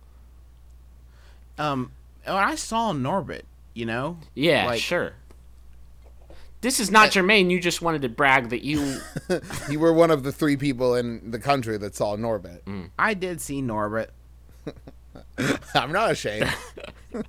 Um, 1.58 1.92
when 2.24 2.36
I 2.36 2.54
saw 2.54 2.92
Norbit, 2.92 3.42
you 3.74 3.86
know, 3.86 4.18
Yeah, 4.34 4.66
Like- 4.66 4.80
sure. 4.80 5.14
This 6.60 6.80
is 6.80 6.90
not 6.90 7.12
germane. 7.12 7.50
You 7.50 7.60
just 7.60 7.82
wanted 7.82 8.02
to 8.02 8.08
brag 8.08 8.48
that 8.50 8.64
you. 8.64 8.98
You 9.70 9.78
were 9.78 9.92
one 9.92 10.10
of 10.10 10.24
the 10.24 10.32
three 10.32 10.56
people 10.56 10.94
in 10.96 11.30
the 11.30 11.38
country 11.38 11.76
that 11.78 11.94
saw 11.94 12.16
Norbit. 12.16 12.62
Mm. 12.64 12.90
I 12.98 13.14
did 13.14 13.40
see 13.40 13.62
Norbit. 13.62 14.08
I'm 15.74 15.92
not 15.92 16.10
ashamed. 16.10 16.52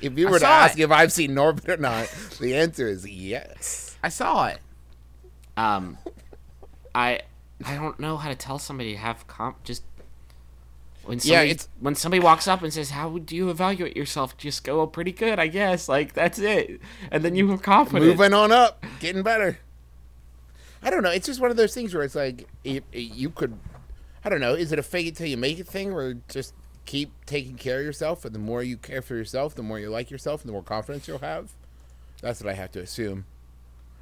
if 0.00 0.16
you 0.18 0.28
were 0.28 0.38
to 0.38 0.46
ask 0.46 0.78
it. 0.78 0.82
if 0.82 0.90
I've 0.90 1.12
seen 1.12 1.32
Norbit 1.32 1.68
or 1.68 1.76
not, 1.76 2.08
the 2.40 2.54
answer 2.56 2.86
is 2.88 3.08
yes. 3.08 3.96
I 4.02 4.08
saw 4.08 4.46
it. 4.46 4.58
Um, 5.56 5.98
I 6.94 7.22
I 7.64 7.74
don't 7.74 7.98
know 8.00 8.16
how 8.16 8.28
to 8.28 8.34
tell 8.34 8.58
somebody 8.58 8.92
to 8.92 8.98
have 8.98 9.26
comp. 9.26 9.62
Just 9.64 9.82
when 11.04 11.18
Yeah, 11.18 11.22
somebody, 11.22 11.50
it's- 11.50 11.68
when 11.80 11.94
somebody 11.94 12.20
walks 12.22 12.46
up 12.48 12.62
and 12.62 12.72
says, 12.72 12.90
"How 12.90 13.18
do 13.18 13.34
you 13.36 13.50
evaluate 13.50 13.96
yourself?" 13.96 14.36
Just 14.36 14.64
go, 14.64 14.80
"Oh, 14.80 14.86
pretty 14.86 15.12
good, 15.12 15.38
I 15.38 15.46
guess." 15.48 15.88
Like 15.88 16.12
that's 16.12 16.38
it, 16.38 16.80
and 17.10 17.22
then 17.24 17.34
you 17.34 17.48
have 17.50 17.62
confidence. 17.62 18.04
Moving 18.18 18.34
on 18.34 18.52
up, 18.52 18.84
getting 19.00 19.22
better. 19.22 19.58
I 20.82 20.90
don't 20.90 21.02
know. 21.02 21.10
It's 21.10 21.26
just 21.26 21.40
one 21.40 21.50
of 21.50 21.56
those 21.56 21.74
things 21.74 21.92
where 21.94 22.02
it's 22.02 22.14
like 22.14 22.46
if 22.64 22.82
you 22.92 23.30
could. 23.30 23.58
I 24.24 24.28
don't 24.28 24.40
know. 24.40 24.54
Is 24.54 24.72
it 24.72 24.78
a 24.78 24.82
fake 24.82 25.06
it 25.06 25.16
till 25.16 25.26
you 25.26 25.36
make 25.36 25.58
it 25.58 25.66
thing, 25.66 25.92
or 25.92 26.14
just 26.28 26.52
keep 26.86 27.12
taking 27.26 27.56
care 27.56 27.78
of 27.80 27.84
yourself? 27.84 28.24
And 28.24 28.34
the 28.34 28.38
more 28.38 28.62
you 28.62 28.76
care 28.76 29.02
for 29.02 29.14
yourself, 29.14 29.54
the 29.54 29.62
more 29.62 29.78
you 29.78 29.90
like 29.90 30.10
yourself, 30.10 30.42
and 30.42 30.48
the 30.48 30.52
more 30.52 30.62
confidence 30.62 31.08
you'll 31.08 31.18
have. 31.18 31.52
That's 32.22 32.42
what 32.42 32.50
I 32.50 32.54
have 32.54 32.70
to 32.72 32.80
assume. 32.80 33.24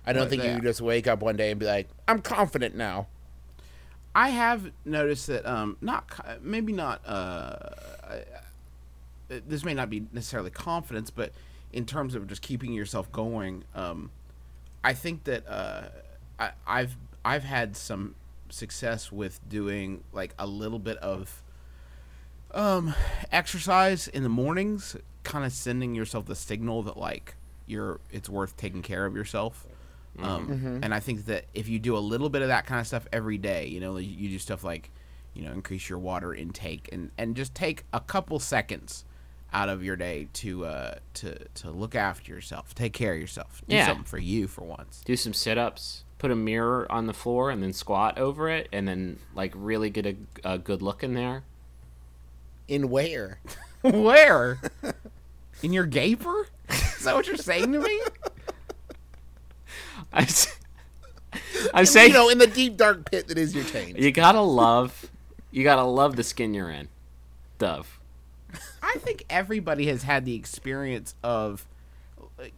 I 0.07 0.12
don't 0.12 0.23
What 0.23 0.31
think 0.31 0.43
you 0.45 0.61
just 0.61 0.81
wake 0.81 1.07
up 1.07 1.21
one 1.21 1.37
day 1.37 1.50
and 1.50 1.61
be 1.61 1.67
like, 1.67 1.88
"I'm 2.09 2.21
confident 2.21 2.75
now." 2.75 3.07
I 4.15 4.31
have 4.31 4.71
noticed 4.85 5.27
that 5.29 5.47
um 5.47 5.77
not 5.81 6.09
maybe 6.43 6.73
not 6.73 7.07
uh 7.07 7.57
this 9.29 9.65
may 9.65 9.75
not 9.75 9.91
be 9.91 10.07
necessarily 10.12 10.50
confidence 10.50 11.11
but 11.11 11.33
in 11.73 11.85
terms 11.85 12.15
of 12.15 12.27
just 12.27 12.43
keeping 12.43 12.73
yourself 12.73 13.11
going 13.12 13.65
um 13.75 14.11
I 14.83 14.95
think 14.95 15.25
that 15.25 15.47
uh 15.49 15.88
I, 16.38 16.50
I've 16.67 16.97
I've 17.25 17.45
had 17.45 17.77
some 17.77 18.15
success 18.49 19.12
with 19.12 19.47
doing 19.49 20.03
like 20.12 20.35
a 20.38 20.47
little 20.47 20.79
bit 20.79 20.97
of 20.99 21.43
um 22.53 22.95
exercise 23.31 24.09
in 24.09 24.23
the 24.23 24.29
mornings 24.29 24.97
kind 25.23 25.45
of 25.45 25.53
sending 25.53 25.95
yourself 25.95 26.25
the 26.25 26.35
signal 26.35 26.83
that 26.85 26.97
like 26.97 27.35
you're 27.67 28.00
it's 28.11 28.31
worth 28.31 28.57
taking 28.57 28.81
care 28.81 29.05
of 29.05 29.15
yourself 29.15 29.67
um, 30.23 30.81
and 30.83 30.95
i 30.95 31.01
think 31.01 31.27
that 31.27 31.45
if 31.55 31.69
you 31.69 31.79
do 31.79 31.97
a 31.97 31.99
little 32.01 32.29
bit 32.29 32.43
of 32.43 32.49
that 32.49 32.67
kind 32.67 32.81
of 32.81 32.87
stuff 32.87 33.07
every 33.13 33.39
day 33.39 33.67
you 33.67 33.81
know 33.81 33.97
you, 33.97 34.11
you 34.11 34.29
do 34.31 34.39
stuff 34.39 34.65
like 34.65 34.91
you 35.35 35.43
know 35.45 35.53
increase 35.53 35.89
your 35.89 35.99
water 35.99 36.35
intake 36.35 36.89
and 36.93 37.11
and 37.19 37.37
just 37.37 37.55
take 37.55 37.85
a 37.93 38.01
couple 38.01 38.39
seconds 38.39 39.05
out 39.53 39.69
of 39.69 39.83
your 39.83 39.97
day 39.97 40.29
to 40.35 40.65
uh 40.67 40.95
to 41.15 41.39
to 41.55 41.71
look 41.71 41.95
after 41.95 42.31
yourself 42.33 42.75
take 42.75 42.93
care 42.93 43.15
of 43.15 43.21
yourself 43.21 43.63
do 43.69 43.77
Yeah. 43.77 43.87
something 43.87 44.05
for 44.05 44.19
you 44.19 44.47
for 44.47 44.63
once. 44.63 45.01
Do 45.05 45.17
some 45.17 45.33
sit-ups 45.33 46.05
put 46.19 46.31
a 46.31 46.37
mirror 46.37 46.87
on 46.91 47.07
the 47.07 47.15
floor 47.15 47.49
and 47.51 47.63
then 47.63 47.73
squat 47.73 48.19
over 48.19 48.49
it 48.51 48.69
and 48.73 48.87
then 48.89 49.19
like 49.35 49.53
really 49.55 49.89
get 49.89 50.05
a, 50.05 50.17
a 50.45 50.59
good 50.59 50.83
look 50.83 51.03
in 51.05 51.15
there. 51.15 51.45
In 52.67 52.91
where? 52.91 53.41
where? 53.83 54.61
In 55.63 55.73
your 55.73 55.87
gaper? 55.87 56.49
Is 56.69 57.05
that 57.05 57.15
what 57.15 57.27
you're 57.27 57.37
saying 57.37 57.73
to 57.73 57.79
me 57.81 58.01
i'm, 60.12 60.25
s- 60.25 60.59
I'm 61.75 61.87
saying 61.87 62.09
you 62.09 62.15
know, 62.15 62.29
in 62.29 62.38
the 62.38 62.47
deep 62.47 62.77
dark 62.77 63.11
pit 63.11 63.29
that 63.29 63.38
is 63.38 63.55
your 63.55 63.65
taint. 63.65 63.99
you 63.99 64.11
gotta 64.11 64.41
love 64.41 65.11
you 65.50 65.62
gotta 65.65 65.83
love 65.85 66.17
the 66.17 66.23
skin 66.25 66.55
you're 66.55 66.71
in 66.71 66.88
dove 67.59 67.95
I 68.83 68.95
think 68.99 69.25
everybody 69.29 69.87
has 69.88 70.05
had 70.05 70.25
the 70.25 70.35
experience 70.35 71.15
of 71.23 71.67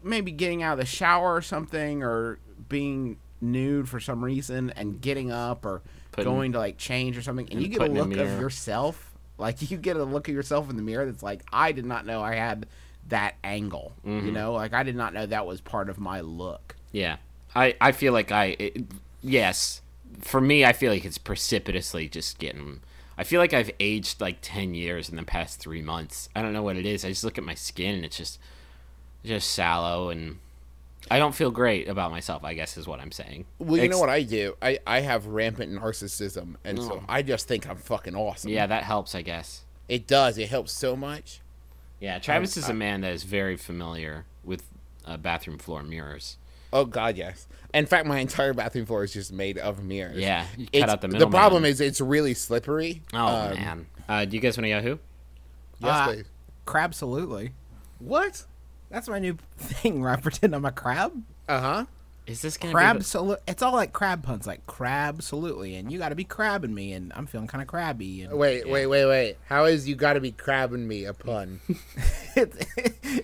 maybe 0.04 0.30
getting 0.30 0.62
out 0.62 0.74
of 0.74 0.78
the 0.78 0.84
shower 0.86 1.34
or 1.34 1.42
something, 1.42 2.04
or 2.04 2.38
being 2.68 3.16
nude 3.40 3.88
for 3.88 3.98
some 3.98 4.22
reason 4.24 4.70
and 4.76 5.00
getting 5.00 5.32
up, 5.32 5.64
or 5.64 5.82
Putting- 6.12 6.32
going 6.32 6.52
to 6.52 6.58
like 6.58 6.76
change 6.78 7.18
or 7.18 7.22
something, 7.22 7.46
and, 7.46 7.54
and 7.54 7.62
you 7.62 7.68
get 7.68 7.76
a 7.78 7.80
putting 7.80 7.96
a 7.98 8.04
look 8.04 8.18
of 8.18 8.40
yourself. 8.40 9.12
Like 9.38 9.68
you 9.70 9.78
get 9.78 9.96
a 9.96 10.04
look 10.04 10.28
of 10.28 10.34
yourself 10.34 10.70
in 10.70 10.76
the 10.76 10.82
mirror 10.82 11.06
that's 11.06 11.22
like, 11.22 11.42
I 11.52 11.72
did 11.72 11.86
not 11.86 12.06
know 12.06 12.22
I 12.22 12.34
had 12.36 12.66
that 13.08 13.34
angle. 13.42 13.92
Mm-hmm. 14.06 14.26
You 14.26 14.32
know, 14.32 14.52
like 14.52 14.72
I 14.74 14.84
did 14.84 14.94
not 14.94 15.12
know 15.12 15.26
that 15.26 15.46
was 15.46 15.60
part 15.60 15.88
of 15.88 15.98
my 15.98 16.20
look. 16.20 16.76
Yeah, 16.92 17.16
I 17.54 17.74
I 17.80 17.92
feel 17.92 18.12
like 18.12 18.30
I 18.32 18.56
it, 18.58 18.82
yes, 19.22 19.82
for 20.20 20.40
me 20.40 20.64
I 20.64 20.72
feel 20.72 20.92
like 20.92 21.04
it's 21.04 21.18
precipitously 21.18 22.08
just 22.08 22.38
getting. 22.38 22.80
I 23.18 23.24
feel 23.24 23.40
like 23.40 23.52
I've 23.52 23.70
aged 23.80 24.20
like 24.20 24.38
ten 24.40 24.74
years 24.74 25.08
in 25.08 25.16
the 25.16 25.22
past 25.22 25.60
three 25.60 25.82
months. 25.82 26.28
I 26.34 26.42
don't 26.42 26.52
know 26.52 26.62
what 26.62 26.76
it 26.76 26.86
is. 26.86 27.04
I 27.04 27.08
just 27.10 27.24
look 27.24 27.36
at 27.38 27.44
my 27.44 27.54
skin 27.54 27.94
and 27.96 28.04
it's 28.04 28.16
just 28.16 28.38
just 29.24 29.50
sallow 29.52 30.08
and 30.08 30.38
I 31.10 31.18
don't 31.18 31.34
feel 31.34 31.50
great 31.50 31.88
about 31.88 32.10
myself. 32.10 32.44
I 32.44 32.54
guess 32.54 32.76
is 32.76 32.86
what 32.86 33.00
I'm 33.00 33.10
saying. 33.12 33.46
Well, 33.58 33.78
you 33.78 33.84
Ex- 33.84 33.92
know 33.92 33.98
what 33.98 34.10
I 34.10 34.22
do? 34.22 34.54
I, 34.62 34.78
I 34.86 35.00
have 35.00 35.26
rampant 35.26 35.72
narcissism, 35.72 36.56
and 36.64 36.78
Oh. 36.78 36.82
so 36.82 37.04
I 37.08 37.22
just 37.22 37.48
think 37.48 37.68
I'm 37.68 37.76
fucking 37.78 38.14
awesome. 38.14 38.50
Yeah, 38.50 38.66
that 38.66 38.84
helps. 38.84 39.14
I 39.14 39.22
guess. 39.22 39.64
It 39.88 40.06
does. 40.06 40.38
It 40.38 40.50
helps 40.50 40.72
so 40.72 40.94
much. 40.96 41.40
Yeah, 42.00 42.18
Travis 42.18 42.56
is 42.56 42.68
a 42.68 42.74
man 42.74 43.00
that 43.00 43.12
is 43.12 43.24
very 43.24 43.56
familiar 43.56 44.24
with 44.44 44.62
uh, 45.04 45.16
bathroom 45.16 45.58
floor 45.58 45.82
mirrors. 45.82 46.36
Oh 46.72 46.84
God, 46.84 47.16
yes. 47.16 47.46
In 47.74 47.86
fact, 47.86 48.06
my 48.06 48.18
entire 48.18 48.52
bathroom 48.52 48.86
floor 48.86 49.04
is 49.04 49.12
just 49.12 49.32
made 49.32 49.58
of 49.58 49.82
mirrors. 49.84 50.16
Yeah, 50.18 50.44
you 50.56 50.66
cut 50.80 50.88
out 50.90 51.00
the 51.00 51.08
middle. 51.08 51.20
the 51.20 51.26
middleman. 51.26 51.30
problem 51.40 51.64
is 51.64 51.80
it's 51.80 52.00
really 52.00 52.34
slippery. 52.34 53.02
Oh 53.12 53.26
Um, 53.26 53.54
man, 53.54 53.86
uh, 54.08 54.24
do 54.24 54.34
you 54.36 54.40
guys 54.40 54.56
want 54.56 54.64
to 54.64 54.68
Yahoo? 54.70 54.98
Yes, 55.80 55.90
Uh, 55.90 56.06
please. 56.08 56.24
Crabsolutely. 56.66 57.52
What? 57.98 58.44
That's 58.90 59.08
my 59.08 59.18
new 59.18 59.36
thing 59.58 60.00
where 60.00 60.10
I 60.10 60.16
pretend 60.16 60.54
I'm 60.54 60.64
a 60.64 60.72
crab. 60.72 61.22
Uh 61.48 61.60
huh. 61.60 61.84
Is 62.26 62.42
this 62.42 62.56
gonna 62.58 62.72
Crab 62.72 62.98
be? 62.98 63.02
salu- 63.02 63.38
It's 63.48 63.60
all 63.62 63.72
like 63.72 63.92
crab 63.92 64.22
puns, 64.22 64.46
like 64.46 64.64
crab 64.66 65.16
absolutely, 65.16 65.74
and 65.74 65.90
you 65.90 65.98
got 65.98 66.10
to 66.10 66.14
be 66.14 66.22
crabbing 66.22 66.72
me, 66.72 66.92
and 66.92 67.12
I'm 67.16 67.26
feeling 67.26 67.48
kind 67.48 67.60
of 67.60 67.66
crabby. 67.66 68.22
And 68.22 68.32
Wait, 68.34 68.68
wait, 68.68 68.86
wait, 68.86 69.04
wait. 69.06 69.36
How 69.48 69.64
is 69.64 69.88
you 69.88 69.96
got 69.96 70.12
to 70.12 70.20
be 70.20 70.30
crabbing 70.30 70.86
me 70.86 71.06
a 71.06 71.14
pun? 71.14 71.60
it's, 72.36 72.56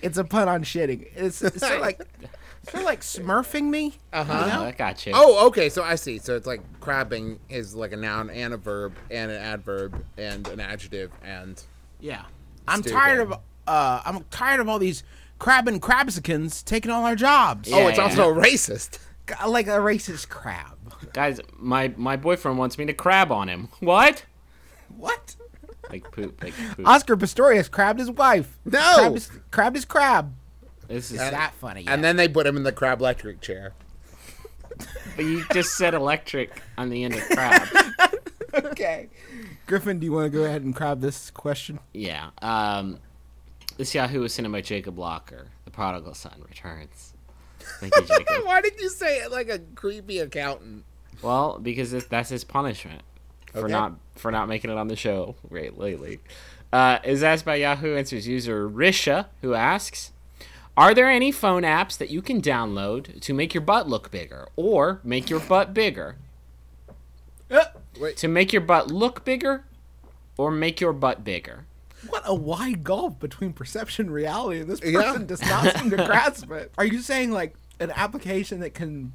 it's 0.03 0.19
a 0.19 0.25
pun 0.25 0.49
on 0.49 0.65
shitting. 0.65 1.07
It's, 1.15 1.41
it's 1.43 1.61
sort 1.61 1.75
of 1.75 1.81
like 1.83 2.01
sort 2.71 2.83
of 2.83 2.85
like 2.85 3.01
smurfing 3.01 3.65
me. 3.65 3.95
Uh 4.13 4.25
The, 4.25 4.33
huh. 4.35 4.59
oh, 4.61 4.65
I 4.67 4.73
got 4.73 5.07
you. 5.07 5.13
Oh, 5.15 5.47
okay. 5.49 5.69
So 5.69 5.83
I 5.83 5.95
see. 5.95 6.19
So 6.19 6.37
it's 6.37 6.47
like 6.47 6.61
crabbing 6.81 7.39
is 7.49 7.75
like 7.75 7.93
a 7.93 7.97
noun 7.97 8.31
and 8.31 8.53
a 8.55 8.57
verb 8.57 8.95
and 9.11 9.31
an 9.31 9.41
adverb 9.41 10.03
and 10.17 10.47
an 10.49 10.61
adjective 10.61 11.11
and 11.25 11.63
Yeah, 12.01 12.23
I'm 12.69 12.81
Stupid. 12.83 12.97
tired 12.97 13.21
of 13.21 13.33
uh, 13.67 14.03
I'm 14.05 14.25
tired 14.31 14.61
of 14.61 14.69
all 14.69 14.79
these 14.79 15.03
crabbing 15.39 15.81
crabsicans 15.81 16.65
taking 16.65 16.91
all 16.91 17.05
our 17.05 17.17
jobs. 17.17 17.69
Yeah, 17.69 17.79
oh, 17.79 17.89
it's 17.89 17.99
yeah. 17.99 18.05
also 18.05 18.33
racist. 18.35 18.99
Like 19.47 19.67
a 19.67 19.71
racist 19.79 20.29
crab. 20.29 20.77
Guys, 21.13 21.41
my 21.59 21.93
my 21.97 22.17
boyfriend 22.17 22.59
wants 22.59 22.79
me 22.79 22.87
to 22.87 22.93
crab 22.93 23.33
on 23.33 23.49
him. 23.49 23.69
What? 23.81 24.25
What? 24.97 25.35
Like 25.91 26.11
poop, 26.13 26.43
like 26.43 26.55
poop. 26.77 26.87
Oscar 26.87 27.17
Pistorius 27.17 27.71
crabbed 27.71 27.99
his 27.99 28.11
wife. 28.11 28.57
No! 28.65 28.79
crabbed 28.95 29.15
his, 29.15 29.31
crabbed 29.51 29.77
his 29.77 29.85
crab. 29.85 30.33
This 30.89 31.07
is. 31.07 31.13
Is 31.13 31.19
that 31.31 31.55
funny? 31.55 31.85
And 31.87 32.03
then 32.05 32.17
they 32.17 32.29
put 32.29 32.47
him 32.47 32.57
in 32.57 32.63
the 32.63 32.73
crab 32.73 33.01
electric 33.01 33.41
chair. 33.41 33.75
But 35.17 35.25
you 35.25 35.45
just 35.53 35.77
said 35.77 35.95
electric 35.95 36.63
on 36.77 36.91
the 36.91 37.05
end 37.05 37.15
of 37.15 37.23
crab. 37.31 37.67
okay. 38.55 39.09
Griffin, 39.67 39.99
do 39.99 40.05
you 40.05 40.13
want 40.13 40.31
to 40.31 40.39
go 40.39 40.45
ahead 40.45 40.63
and 40.63 40.75
crab 40.77 41.01
this 41.01 41.31
question? 41.31 41.79
yeah. 41.95 42.31
Um, 42.43 42.99
this 43.79 43.95
Yahoo 43.95 44.21
was 44.21 44.33
sent 44.35 44.47
in 44.47 44.53
by 44.53 44.61
Jacob 44.61 44.99
Locker. 44.99 45.47
The 45.65 45.71
prodigal 45.71 46.15
son 46.15 46.43
returns. 46.49 47.15
Thank 47.81 47.95
you, 47.97 48.03
Jacob. 48.07 48.45
Why 48.45 48.61
did 48.61 48.79
you 48.81 48.89
say 48.91 49.19
it 49.19 49.31
like 49.31 49.49
a 49.49 49.59
creepy 49.59 50.19
accountant? 50.19 50.85
well, 51.23 51.59
because 51.59 51.93
it, 51.95 52.09
that's 52.11 52.29
his 52.29 52.45
punishment 52.45 53.01
for 53.53 53.61
Okay. 53.65 53.73
not 53.73 53.95
for 54.17 54.31
not 54.31 54.49
making 54.49 54.71
it 54.71 54.77
on 54.77 54.89
the 54.89 54.97
show 54.97 55.35
right 55.51 55.77
lately. 55.77 56.21
Uh, 56.73 56.99
is 57.05 57.23
asked 57.23 57.45
by 57.47 57.55
Yahoo 57.57 57.97
Answers 57.97 58.29
user 58.29 58.69
Risha, 58.69 59.27
who 59.41 59.55
asks, 59.55 60.13
Are 60.77 60.95
there 60.95 61.11
any 61.11 61.33
phone 61.33 61.63
apps 61.63 61.97
that 61.99 62.11
you 62.11 62.21
can 62.21 62.43
download 62.43 63.21
to 63.23 63.33
make 63.33 63.55
your 63.55 63.63
butt 63.63 63.89
look 63.89 64.11
bigger 64.11 64.49
or 64.57 65.01
make 65.03 65.31
your 65.31 65.41
butt 65.41 65.73
bigger? 65.73 66.17
Uh, 67.51 67.65
to 68.17 68.29
make 68.29 68.53
your 68.53 68.61
butt 68.63 68.91
look 68.91 69.25
bigger 69.25 69.65
or 70.37 70.51
make 70.51 70.81
your 70.81 70.93
butt 70.93 71.25
bigger? 71.25 71.65
What 72.09 72.23
a 72.27 72.35
wide 72.35 72.85
gulf 72.85 73.19
between 73.19 73.53
perception 73.53 74.07
and 74.07 74.15
reality. 74.15 74.63
This 74.63 74.81
person 74.81 74.95
Yeah. 74.95 75.19
does 75.27 75.41
not 75.43 75.77
seem 75.79 75.91
to 75.91 75.97
grasp 75.97 76.51
it. 76.51 76.73
Are 76.77 76.85
you 76.85 77.01
saying 77.01 77.33
like 77.33 77.55
an 77.81 77.91
application 77.91 78.61
that 78.61 78.75
can 78.75 79.13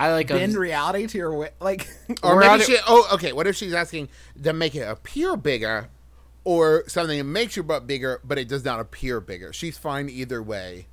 I 0.00 0.12
like 0.12 0.28
bend 0.28 0.54
a, 0.56 0.58
reality 0.58 1.06
to 1.06 1.18
your 1.18 1.36
way? 1.36 1.50
Like, 1.60 1.86
Or, 2.22 2.34
Or 2.34 2.40
maybe 2.40 2.62
she. 2.64 2.78
Oh, 2.86 3.08
okay. 3.14 3.32
What 3.32 3.46
if 3.46 3.56
she's 3.56 3.74
asking 3.74 4.08
to 4.42 4.52
make 4.52 4.74
it 4.74 4.82
appear 4.88 5.36
bigger, 5.36 5.88
or 6.48 6.84
something 6.88 7.18
that 7.18 7.24
makes 7.24 7.56
your 7.56 7.62
butt 7.62 7.86
bigger, 7.86 8.22
but 8.24 8.38
it 8.38 8.48
does 8.48 8.64
not 8.64 8.80
appear 8.80 9.20
bigger? 9.20 9.52
She's 9.52 9.76
fine 9.76 10.08
either 10.08 10.42
way. 10.42 10.86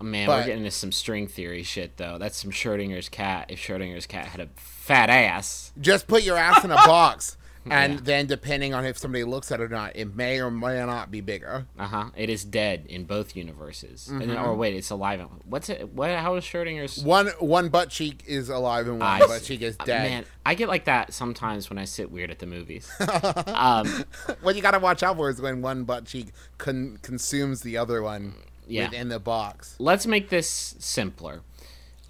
Oh, 0.00 0.04
man, 0.04 0.26
but- 0.26 0.40
we're 0.40 0.46
getting 0.46 0.64
into 0.64 0.72
some 0.72 0.90
string 0.90 1.28
theory 1.28 1.62
shit 1.62 1.96
though. 1.98 2.18
That's 2.18 2.36
some 2.36 2.50
Schrodinger's 2.50 3.08
cat. 3.08 3.46
If 3.48 3.60
Schrodinger's 3.60 4.06
cat 4.06 4.26
had 4.26 4.40
a 4.40 4.48
fat 4.56 5.08
ass, 5.08 5.72
Just 5.80 6.08
put 6.08 6.24
your 6.24 6.36
ass 6.36 6.64
in 6.64 6.72
a 6.72 6.74
box, 6.74 7.36
and 7.70 7.94
Yeah. 7.94 8.00
then 8.02 8.26
depending 8.26 8.72
on 8.74 8.84
if 8.84 8.96
somebody 8.98 9.24
looks 9.24 9.50
at 9.52 9.60
it 9.60 9.64
or 9.64 9.68
not, 9.68 9.96
it 9.96 10.14
may 10.14 10.40
or 10.40 10.50
may 10.50 10.78
not 10.84 11.10
be 11.10 11.20
bigger. 11.20 11.66
uh 11.78 11.86
huh, 11.86 12.10
it 12.16 12.30
is 12.30 12.44
dead 12.44 12.86
in 12.88 13.04
both 13.04 13.34
universes. 13.36 14.08
And 14.08 14.20
then- 14.22 14.28
Mm-hmm. 14.30 14.44
or 14.44 14.54
wait, 14.54 14.74
it's 14.74 14.90
alive. 14.90 15.20
What's 15.44 15.68
it? 15.68 15.88
What? 15.92 16.10
How 16.10 16.34
is 16.36 16.44
Schrodinger's? 16.44 17.02
One 17.02 17.28
one 17.40 17.68
butt 17.68 17.90
cheek 17.90 18.22
is 18.26 18.48
alive 18.48 18.86
and 18.88 19.00
one 19.00 19.08
I 19.08 19.18
butt 19.20 19.40
see. 19.42 19.56
cheek 19.56 19.62
is 19.62 19.76
Uh, 19.80 19.84
dead. 19.84 20.10
Man, 20.10 20.24
I 20.46 20.54
get 20.54 20.68
like 20.68 20.84
that 20.86 21.12
sometimes 21.12 21.68
when 21.70 21.78
I 21.78 21.84
sit 21.84 22.10
weird 22.10 22.30
at 22.30 22.38
the 22.38 22.46
movies. 22.46 22.90
um, 23.46 24.04
What 24.42 24.56
you 24.56 24.62
gotta 24.62 24.78
watch 24.78 25.02
out 25.02 25.16
for 25.16 25.28
is 25.30 25.40
when 25.40 25.62
one 25.62 25.84
butt 25.84 26.04
cheek 26.06 26.28
con- 26.58 26.98
consumes 27.02 27.62
the 27.62 27.76
other 27.76 28.02
one 28.02 28.34
Yeah. 28.66 28.84
within 28.84 29.08
the 29.08 29.18
box. 29.18 29.74
let's 29.78 30.06
make 30.06 30.28
this 30.30 30.74
simpler. 30.78 31.40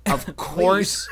Of 0.07 0.37
course, 0.37 1.09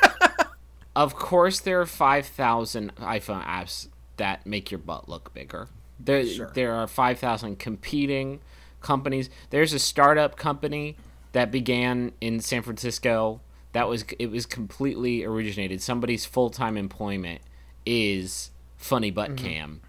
of 0.95 1.15
course, 1.15 1.59
there 1.59 1.79
are 1.81 1.85
five 1.85 2.25
thousand 2.25 2.95
iPhone 2.97 3.45
apps 3.45 3.87
that 4.17 4.45
make 4.45 4.69
your 4.71 4.79
butt 4.79 5.07
look 5.09 5.33
bigger. 5.33 5.67
There, 5.99 6.23
there 6.53 6.73
are 6.73 6.87
five 6.87 7.17
thousand 7.19 7.57
competing 7.59 8.39
companies. 8.81 9.29
There's 9.49 9.73
a 9.73 9.79
startup 9.79 10.35
company 10.37 10.95
that 11.31 11.51
began 11.51 12.11
in 12.21 12.39
San 12.39 12.61
Francisco. 12.61 13.41
That 13.73 13.87
was 13.87 14.05
it 14.19 14.29
was 14.31 14.45
completely 14.45 15.23
originated. 15.23 15.81
Somebody's 15.81 16.25
full 16.25 16.49
time 16.49 16.77
employment 16.77 17.41
is 17.85 18.51
Funny 18.77 19.11
Butt 19.11 19.37
Cam, 19.37 19.81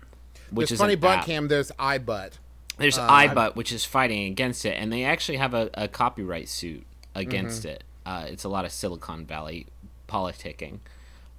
which 0.50 0.68
There's 0.70 0.72
is 0.72 0.80
funny 0.80 0.96
butt 0.96 1.18
app. 1.18 1.24
cam. 1.26 1.48
There's 1.48 1.70
iButt. 1.72 2.32
There's 2.78 2.96
iButt, 2.96 3.56
which 3.56 3.72
is 3.72 3.84
fighting 3.84 4.26
against 4.30 4.64
it, 4.64 4.70
and 4.78 4.92
they 4.92 5.04
actually 5.04 5.38
have 5.38 5.52
a, 5.52 5.68
a 5.74 5.88
copyright 5.88 6.48
suit 6.48 6.86
against 7.14 7.62
Mm-hmm. 7.64 7.68
it. 7.70 7.84
Uh, 8.06 8.24
it's 8.28 8.44
a 8.44 8.48
lot 8.48 8.64
of 8.64 8.72
Silicon 8.72 9.26
Valley 9.26 9.66
politicking. 10.08 10.78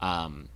Um, 0.01 0.49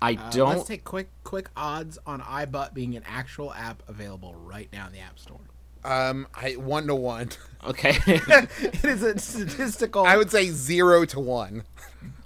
I 0.00 0.14
uh, 0.14 0.30
don't. 0.30 0.56
let's 0.56 0.68
take 0.68 0.84
quick 0.84 1.08
quick 1.24 1.48
odds 1.56 1.98
on 2.06 2.20
iButt 2.20 2.74
being 2.74 2.96
an 2.96 3.02
actual 3.06 3.52
app 3.52 3.82
available 3.88 4.34
right 4.34 4.68
now 4.72 4.86
in 4.86 4.92
the 4.92 5.00
App 5.00 5.18
Store. 5.18 5.40
Um, 5.84 6.26
I 6.34 6.52
one 6.52 6.86
to 6.88 6.94
one. 6.94 7.30
okay, 7.64 7.96
it 8.06 8.84
is 8.84 9.02
a 9.02 9.18
statistical. 9.18 10.04
I 10.04 10.16
would 10.16 10.30
say 10.30 10.50
zero 10.50 11.04
to 11.06 11.20
one. 11.20 11.64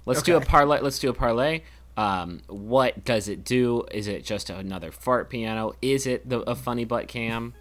let's 0.05 0.21
do 0.21 0.35
a 0.35 0.41
parlay. 0.41 0.79
Let's 0.81 0.99
do 0.99 1.09
a 1.09 1.13
parlay. 1.13 1.61
Um, 1.97 2.41
what 2.47 3.03
does 3.03 3.27
it 3.27 3.43
do? 3.43 3.85
Is 3.91 4.07
it 4.07 4.25
just 4.25 4.49
another 4.49 4.91
fart 4.91 5.29
piano? 5.29 5.73
Is 5.81 6.07
it 6.07 6.27
the 6.27 6.39
a 6.41 6.55
funny 6.55 6.85
butt 6.85 7.07
cam? 7.07 7.53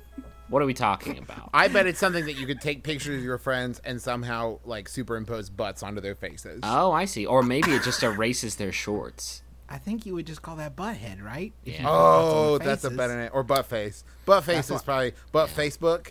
What 0.48 0.62
are 0.62 0.66
we 0.66 0.74
talking 0.74 1.18
about? 1.18 1.50
I 1.54 1.68
bet 1.68 1.86
it's 1.86 2.00
something 2.00 2.24
that 2.24 2.32
you 2.32 2.44
could 2.44 2.60
take 2.60 2.82
pictures 2.82 3.18
of 3.18 3.24
your 3.24 3.38
friends 3.38 3.80
and 3.84 4.02
somehow 4.02 4.58
like 4.64 4.88
superimpose 4.88 5.48
butts 5.48 5.84
onto 5.84 6.00
their 6.00 6.16
faces. 6.16 6.60
Oh, 6.64 6.90
I 6.90 7.04
see. 7.04 7.24
Or 7.24 7.44
maybe 7.44 7.70
it 7.70 7.84
just 7.84 8.02
erases 8.02 8.56
their 8.56 8.72
shorts. 8.72 9.42
I 9.72 9.78
think 9.78 10.04
you 10.04 10.14
would 10.14 10.26
just 10.26 10.42
call 10.42 10.56
that 10.56 10.74
butthead, 10.74 11.22
right? 11.22 11.52
Yeah. 11.64 11.76
put 11.76 11.82
butts 11.84 11.86
on 11.86 11.94
oh, 11.94 12.58
that's 12.58 12.84
a 12.84 12.90
better 12.90 13.16
name. 13.16 13.30
Or 13.32 13.42
butt 13.44 13.66
face. 13.66 14.02
Butt 14.26 14.42
face 14.44 14.68
is 14.70 14.82
probably 14.82 15.12
butt 15.32 15.48
Facebook. 15.48 16.08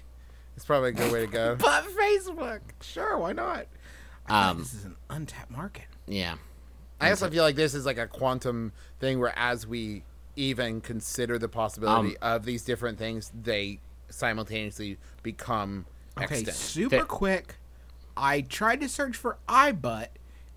It's 0.56 0.66
probably 0.66 0.90
a 0.90 0.94
good 0.94 1.12
way 1.12 1.22
to 1.22 1.28
go. 1.32 1.56
Butt 1.60 1.86
Facebook. 1.86 2.60
Sure, 2.82 3.18
why 3.18 3.32
not? 3.32 3.68
I 4.26 4.30
thought 4.30 4.50
Um, 4.52 4.58
this 4.60 4.74
is 4.74 4.84
an 4.86 4.96
untapped 5.10 5.52
market. 5.52 5.86
Yeah. 6.06 6.36
I 7.00 7.10
also 7.12 7.30
feel 7.30 7.44
like 7.44 7.56
this 7.56 7.74
is 7.74 7.86
like 7.86 7.98
a 7.98 8.08
quantum 8.08 8.74
thing 9.00 9.20
where 9.20 9.32
as 9.38 9.66
we 9.66 10.04
even 10.36 10.82
consider 10.82 11.38
the 11.38 11.48
possibility 11.48 12.18
Um, 12.18 12.34
of 12.34 12.44
these 12.46 12.64
different 12.64 12.98
things, 12.98 13.32
they 13.42 13.80
simultaneously 14.10 14.98
become 15.24 15.86
Okay, 16.18 16.26
extant. 16.40 16.58
super 16.58 16.90
There- 16.90 17.06
quick. 17.06 17.56
I 18.18 18.42
tried 18.42 18.82
to 18.82 18.90
search 18.90 19.16
for 19.16 19.38
iButt, 19.48 20.08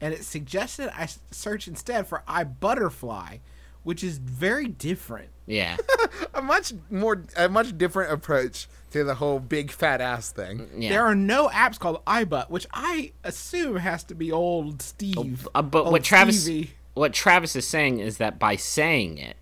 and 0.02 0.12
it 0.12 0.24
suggested 0.24 0.90
I 0.94 1.08
search 1.30 1.68
instead 1.68 2.08
for 2.08 2.24
iButterfly, 2.28 3.38
which 3.84 4.02
is 4.02 4.18
very 4.18 4.66
different. 4.66 5.28
Yeah. 5.46 5.76
a 6.34 6.42
much 6.42 6.72
more, 6.90 7.22
a 7.36 7.48
much 7.48 7.78
different 7.78 8.12
approach 8.12 8.68
to 8.90 9.04
the 9.04 9.14
whole 9.14 9.38
big 9.38 9.70
fat 9.70 10.00
ass 10.00 10.32
thing. 10.32 10.68
Yeah. 10.76 10.90
There 10.90 11.04
are 11.04 11.14
no 11.14 11.48
apps 11.48 11.78
called 11.78 12.04
iButt, 12.04 12.50
which 12.50 12.66
I 12.74 13.12
assume 13.22 13.76
has 13.76 14.02
to 14.04 14.14
be 14.16 14.32
old 14.32 14.82
Steve. 14.82 15.48
Uh, 15.54 15.62
but 15.62 15.84
old 15.84 15.92
what 15.92 16.02
Travis 16.04 16.42
Stevie. 16.42 16.72
what 16.94 17.12
Travis 17.12 17.54
is 17.54 17.66
saying 17.66 18.00
is 18.00 18.18
that 18.18 18.40
by 18.40 18.56
saying 18.56 19.18
it, 19.18 19.36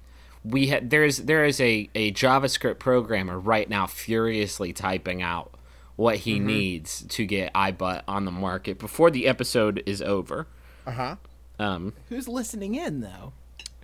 we 0.44 0.68
ha- 0.68 0.80
there's 0.82 1.18
there 1.18 1.46
is 1.46 1.58
a, 1.60 1.88
a 1.94 2.12
JavaScript 2.12 2.78
programmer 2.78 3.38
right 3.38 3.68
now 3.68 3.86
furiously 3.86 4.74
typing 4.74 5.22
out 5.22 5.54
what 6.00 6.16
he 6.16 6.36
Mm-hmm. 6.36 6.46
needs 6.46 7.04
to 7.10 7.26
get 7.26 7.52
iButt 7.52 8.02
on 8.08 8.24
the 8.24 8.30
market 8.30 8.78
before 8.78 9.10
the 9.10 9.26
episode 9.26 9.82
is 9.84 10.00
over. 10.00 10.46
Uh 10.86 10.90
huh. 10.92 11.16
Um, 11.58 11.92
Who's 12.08 12.26
listening 12.26 12.74
in 12.74 13.00
though? 13.00 13.34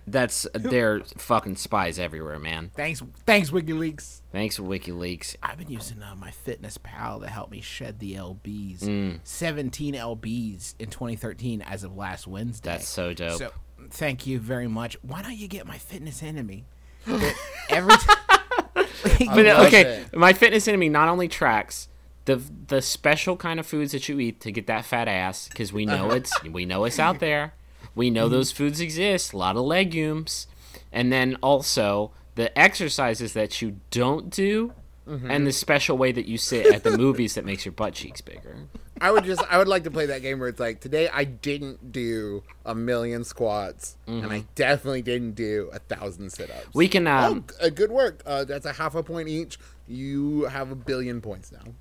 that's 0.09 0.47
they're 0.53 1.01
fucking 1.17 1.57
spies 1.57 1.99
everywhere, 1.99 2.39
man. 2.39 2.71
Thanks, 2.75 3.03
thanks 3.25 3.49
WikiLeaks. 3.51 4.21
Thanks 4.31 4.57
WikiLeaks. 4.57 5.35
I've 5.43 5.57
been 5.57 5.69
using 5.69 6.01
uh, 6.01 6.15
my 6.15 6.31
Fitness 6.31 6.77
Pal 6.81 7.19
to 7.19 7.27
help 7.27 7.51
me 7.51 7.59
shed 7.61 7.99
the 7.99 8.13
lbs. 8.15 8.79
Mm. 8.79 9.19
17 9.23 9.93
lbs 9.95 10.75
in 10.79 10.89
2013 10.89 11.61
as 11.61 11.83
of 11.83 11.95
last 11.97 12.25
Wednesday. 12.25 12.71
That's 12.71 12.87
so 12.87 13.13
dope. 13.13 13.37
So, 13.37 13.51
thank 13.91 14.25
you 14.25 14.39
very 14.39 14.67
much. 14.67 14.97
Why 15.01 15.21
don't 15.21 15.35
you 15.37 15.47
get 15.49 15.67
my 15.67 15.77
fitness 15.77 16.23
enemy? 16.23 16.65
Every 17.69 17.93
time. 17.95 18.17
But 19.19 19.45
okay, 19.67 19.81
it. 20.11 20.15
my 20.15 20.33
fitness 20.33 20.67
enemy 20.67 20.89
not 20.89 21.07
only 21.09 21.27
tracks 21.27 21.87
the 22.27 22.41
the 22.67 22.81
special 22.81 23.35
kind 23.35 23.59
of 23.59 23.65
foods 23.65 23.93
that 23.93 24.07
you 24.07 24.19
eat 24.19 24.39
to 24.41 24.51
get 24.51 24.67
that 24.67 24.85
fat 24.85 25.07
ass 25.07 25.47
because 25.47 25.73
we 25.73 25.85
know 25.85 26.11
it's 26.11 26.43
we 26.51 26.65
know 26.65 26.85
it's 26.85 26.99
out 26.99 27.19
there. 27.19 27.53
We 27.95 28.11
know 28.11 28.29
those 28.29 28.51
foods 28.51 28.79
exist. 28.79 29.33
A 29.33 29.37
lot 29.37 29.55
of 29.55 29.63
legumes, 29.65 30.45
and 30.91 31.11
then 31.11 31.37
also 31.41 32.11
the 32.35 32.55
exercises 32.57 33.33
that 33.33 33.61
you 33.61 33.77
don't 33.89 34.29
do, 34.29 34.73
and 35.07 35.47
the 35.47 35.51
special 35.51 35.97
way 35.97 36.11
that 36.11 36.27
you 36.27 36.37
sit 36.37 36.67
at 36.67 36.83
the 36.83 36.95
movies 36.97 37.33
that 37.35 37.45
makes 37.45 37.65
your 37.65 37.71
butt 37.71 37.93
cheeks 37.93 38.21
bigger. 38.21 38.57
I 38.99 39.11
would 39.11 39.23
just, 39.25 39.43
I 39.49 39.57
would 39.57 39.67
like 39.67 39.83
to 39.83 39.91
play 39.91 40.07
that 40.07 40.21
game 40.21 40.39
where 40.39 40.49
it's 40.49 40.59
like, 40.59 40.79
today 40.79 41.07
I 41.07 41.23
didn't 41.23 41.91
do 41.91 42.43
a 42.65 42.73
million 42.73 43.23
squats, 43.23 43.95
and 44.07 44.25
I 44.31 44.45
definitely 44.55 45.03
didn't 45.03 45.33
do 45.33 45.69
a 45.71 45.79
thousand 45.79 46.31
sit-ups. 46.31 46.73
We 46.73 46.87
can 46.87 47.07
oh, 47.07 47.11
um, 47.11 47.45
uh, 47.61 47.69
good 47.69 47.91
work. 47.91 48.21
Uh, 48.25 48.43
that's 48.43 48.65
a 48.65 48.73
half 48.73 48.95
a 48.95 49.03
point 49.03 49.29
each. 49.29 49.59
You 49.87 50.43
have 50.45 50.71
a 50.71 50.75
billion 50.75 51.21
points 51.21 51.51
now. 51.51 51.73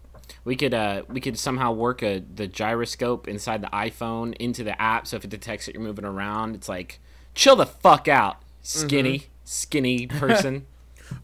We 0.45 0.57
could 0.57 0.75
uh 0.75 1.03
we 1.09 1.21
could 1.21 1.39
somehow 1.39 1.73
work 1.73 2.03
a 2.03 2.21
the 2.35 2.47
gyroscope 2.47 3.29
inside 3.29 3.63
the 3.63 3.69
iPhone 3.69 4.35
into 4.37 4.63
the 4.65 4.81
app 4.81 5.07
so 5.07 5.17
if 5.17 5.25
it 5.25 5.31
detects 5.31 5.67
that 5.67 5.75
you're 5.75 5.83
moving 5.83 6.05
around 6.05 6.55
it's 6.55 6.69
like 6.69 6.99
chill 7.35 7.57
the 7.57 7.67
fuck 7.67 8.09
out 8.09 8.43
skinny 8.63 9.27
skinny 9.45 10.07
person 10.07 10.67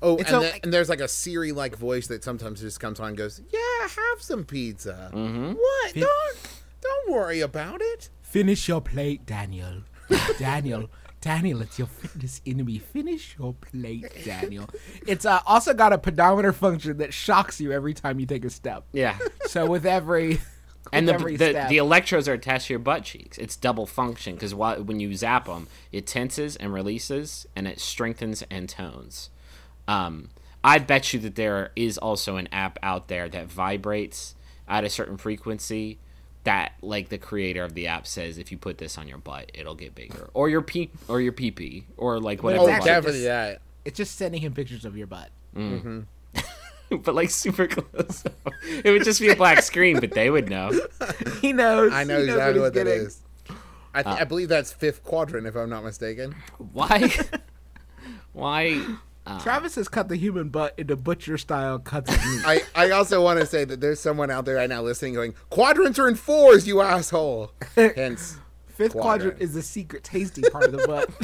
Oh, 0.01 0.17
and, 0.19 0.29
a- 0.29 0.31
then- 0.41 0.61
and 0.63 0.73
there's 0.73 0.89
like 0.89 1.01
a 1.01 1.09
Siri-like 1.09 1.75
voice 1.77 2.07
that 2.07 2.23
sometimes 2.23 2.61
just 2.61 2.79
comes 2.79 3.01
on 3.01 3.09
and 3.09 3.17
goes, 3.17 3.41
"Yeah, 3.53 3.59
have 3.89 4.23
some 4.23 4.45
pizza. 4.45 5.11
What? 5.13 5.95
Don't 5.95 6.37
don't 6.81 7.11
worry 7.11 7.41
about 7.41 7.81
it." 7.83 8.09
Finish 8.23 8.69
your 8.69 8.81
plate, 8.81 9.27
Daniel. 9.27 9.83
Daniel. 10.39 10.89
Daniel, 11.23 11.63
it's 11.63 11.79
your 11.79 11.87
fitness 11.89 12.41
enemy. 12.45 12.79
Finish 12.79 13.37
your 13.39 13.55
plate, 13.55 14.13
Daniel. 14.25 14.69
It's 15.07 15.25
uh, 15.25 15.41
also 15.47 15.73
got 15.73 15.93
a 15.93 15.99
pedometer 15.99 16.53
function 16.53 16.99
that 16.99 17.15
shocks 17.15 17.61
you 17.61 17.73
every 17.73 17.95
time 17.95 18.21
you 18.21 18.27
take 18.27 18.45
a 18.45 18.51
step. 18.51 18.85
yeah 18.93 19.17
So 19.47 19.65
with 19.65 19.87
every 19.87 20.41
and 20.93 21.09
the, 21.09 21.17
the, 21.17 21.67
the 21.69 21.77
electrodes 21.79 22.29
are 22.29 22.33
attached 22.33 22.67
to 22.67 22.73
your 22.73 22.81
butt 22.81 23.05
cheeks 23.05 23.39
it's 23.39 23.55
double 23.55 23.87
function 23.87 24.35
because 24.35 24.53
when 24.53 24.99
you 24.99 25.15
zap 25.15 25.47
them 25.47 25.69
it 25.93 26.07
tenses 26.09 26.57
and 26.57 26.73
releases 26.75 27.47
and 27.55 27.69
it 27.69 27.79
strengthens 27.79 28.43
and 28.51 28.69
tones 28.69 29.31
um, 29.87 30.29
i 30.65 30.79
bet 30.79 31.13
you 31.13 31.21
that 31.21 31.37
there 31.37 31.71
is 31.77 31.99
also 31.99 32.37
an 32.37 32.49
app 32.51 32.81
out 32.83 33.07
there 33.07 33.29
that 33.29 33.47
vibrates 33.47 34.35
at 34.67 34.83
a 34.83 34.91
certain 34.91 35.17
frequency 35.17 35.99
that 36.45 36.73
like 36.83 37.09
the 37.09 37.19
creator 37.19 37.63
of 37.65 37.75
the 37.75 37.87
app 37.87 38.07
says 38.07 38.37
if 38.39 38.51
you 38.51 38.59
put 38.59 38.79
this 38.79 38.99
on 38.99 39.07
your 39.07 39.19
butt 39.19 39.51
it'll 39.55 39.75
get 39.77 39.95
bigger 39.95 40.29
or 40.35 40.49
your 40.49 40.63
pee 40.63 40.91
or 41.09 41.21
your 41.21 41.33
pee 41.33 41.51
pee 41.53 41.85
or 41.97 42.19
like 42.19 42.39
But 42.39 42.45
whatever 42.59 42.65
Oh, 42.65 42.75
it's 42.77 42.85
definitely 42.85 43.13
just- 43.21 43.25
that. 43.27 43.61
it's 43.85 43.97
just 43.97 44.17
sending 44.17 44.41
him 44.41 44.53
pictures 44.53 44.85
of 44.85 44.97
your 44.97 45.07
butt. 45.07 45.31
Mm-hmm. 45.57 46.01
but 47.03 47.15
like 47.15 47.31
super 47.31 47.67
close. 47.69 48.25
It 48.85 48.91
would 48.91 49.05
just 49.05 49.21
be 49.21 49.29
a 49.31 49.37
black 49.37 49.63
screen, 49.63 50.01
but 50.01 50.11
they 50.13 50.31
would 50.31 50.49
know. 50.49 50.73
He 51.41 51.53
knows. 51.53 51.93
I 51.93 52.05
know 52.05 52.21
He 52.21 52.27
knows 52.27 52.35
exactly 52.35 52.53
he's 52.55 52.61
what 52.63 52.75
that 52.75 52.85
getting. 52.85 53.07
is. 53.07 53.21
I, 53.95 54.03
th- 54.03 54.17
I 54.17 54.21
uh. 54.23 54.25
believe 54.25 54.49
that's 54.49 54.73
fifth 54.73 55.03
quadrant, 55.05 55.47
if 55.47 55.55
I'm 55.57 55.69
not 55.71 55.85
mistaken. 55.85 56.35
Why? 56.73 57.13
Why? 58.33 58.85
Uh, 59.25 59.39
Travis 59.41 59.77
has 59.77 59.89
cut 59.89 60.09
the 60.09 60.17
human 60.17 60.49
butt 60.49 60.75
into 60.77 60.97
butcher 60.97 61.39
style 61.39 61.79
cuts 61.79 62.13
of 62.13 62.25
meat. 62.27 62.43
I, 62.45 62.63
I 62.75 62.91
also 62.91 63.23
want 63.23 63.39
to 63.39 63.47
say 63.47 63.65
that 63.65 63.81
there's 63.81 64.01
someone 64.01 64.31
out 64.31 64.45
there 64.45 64.57
right 64.57 64.69
now 64.69 64.83
listening 64.83 65.15
going, 65.15 65.35
quadrants 65.51 65.99
are 65.99 66.09
in 66.09 66.17
fours, 66.17 66.67
you 66.67 66.81
asshole. 66.81 67.53
Hence, 67.77 68.39
Fifth 68.67 68.93
quadrant. 68.93 69.35
quadrant. 69.35 69.43
is 69.43 69.55
the 69.55 69.63
secret 69.63 70.03
tasty 70.03 70.43
part 70.51 70.65
of 70.65 70.73
the 70.73 70.87
butt. 70.87 71.09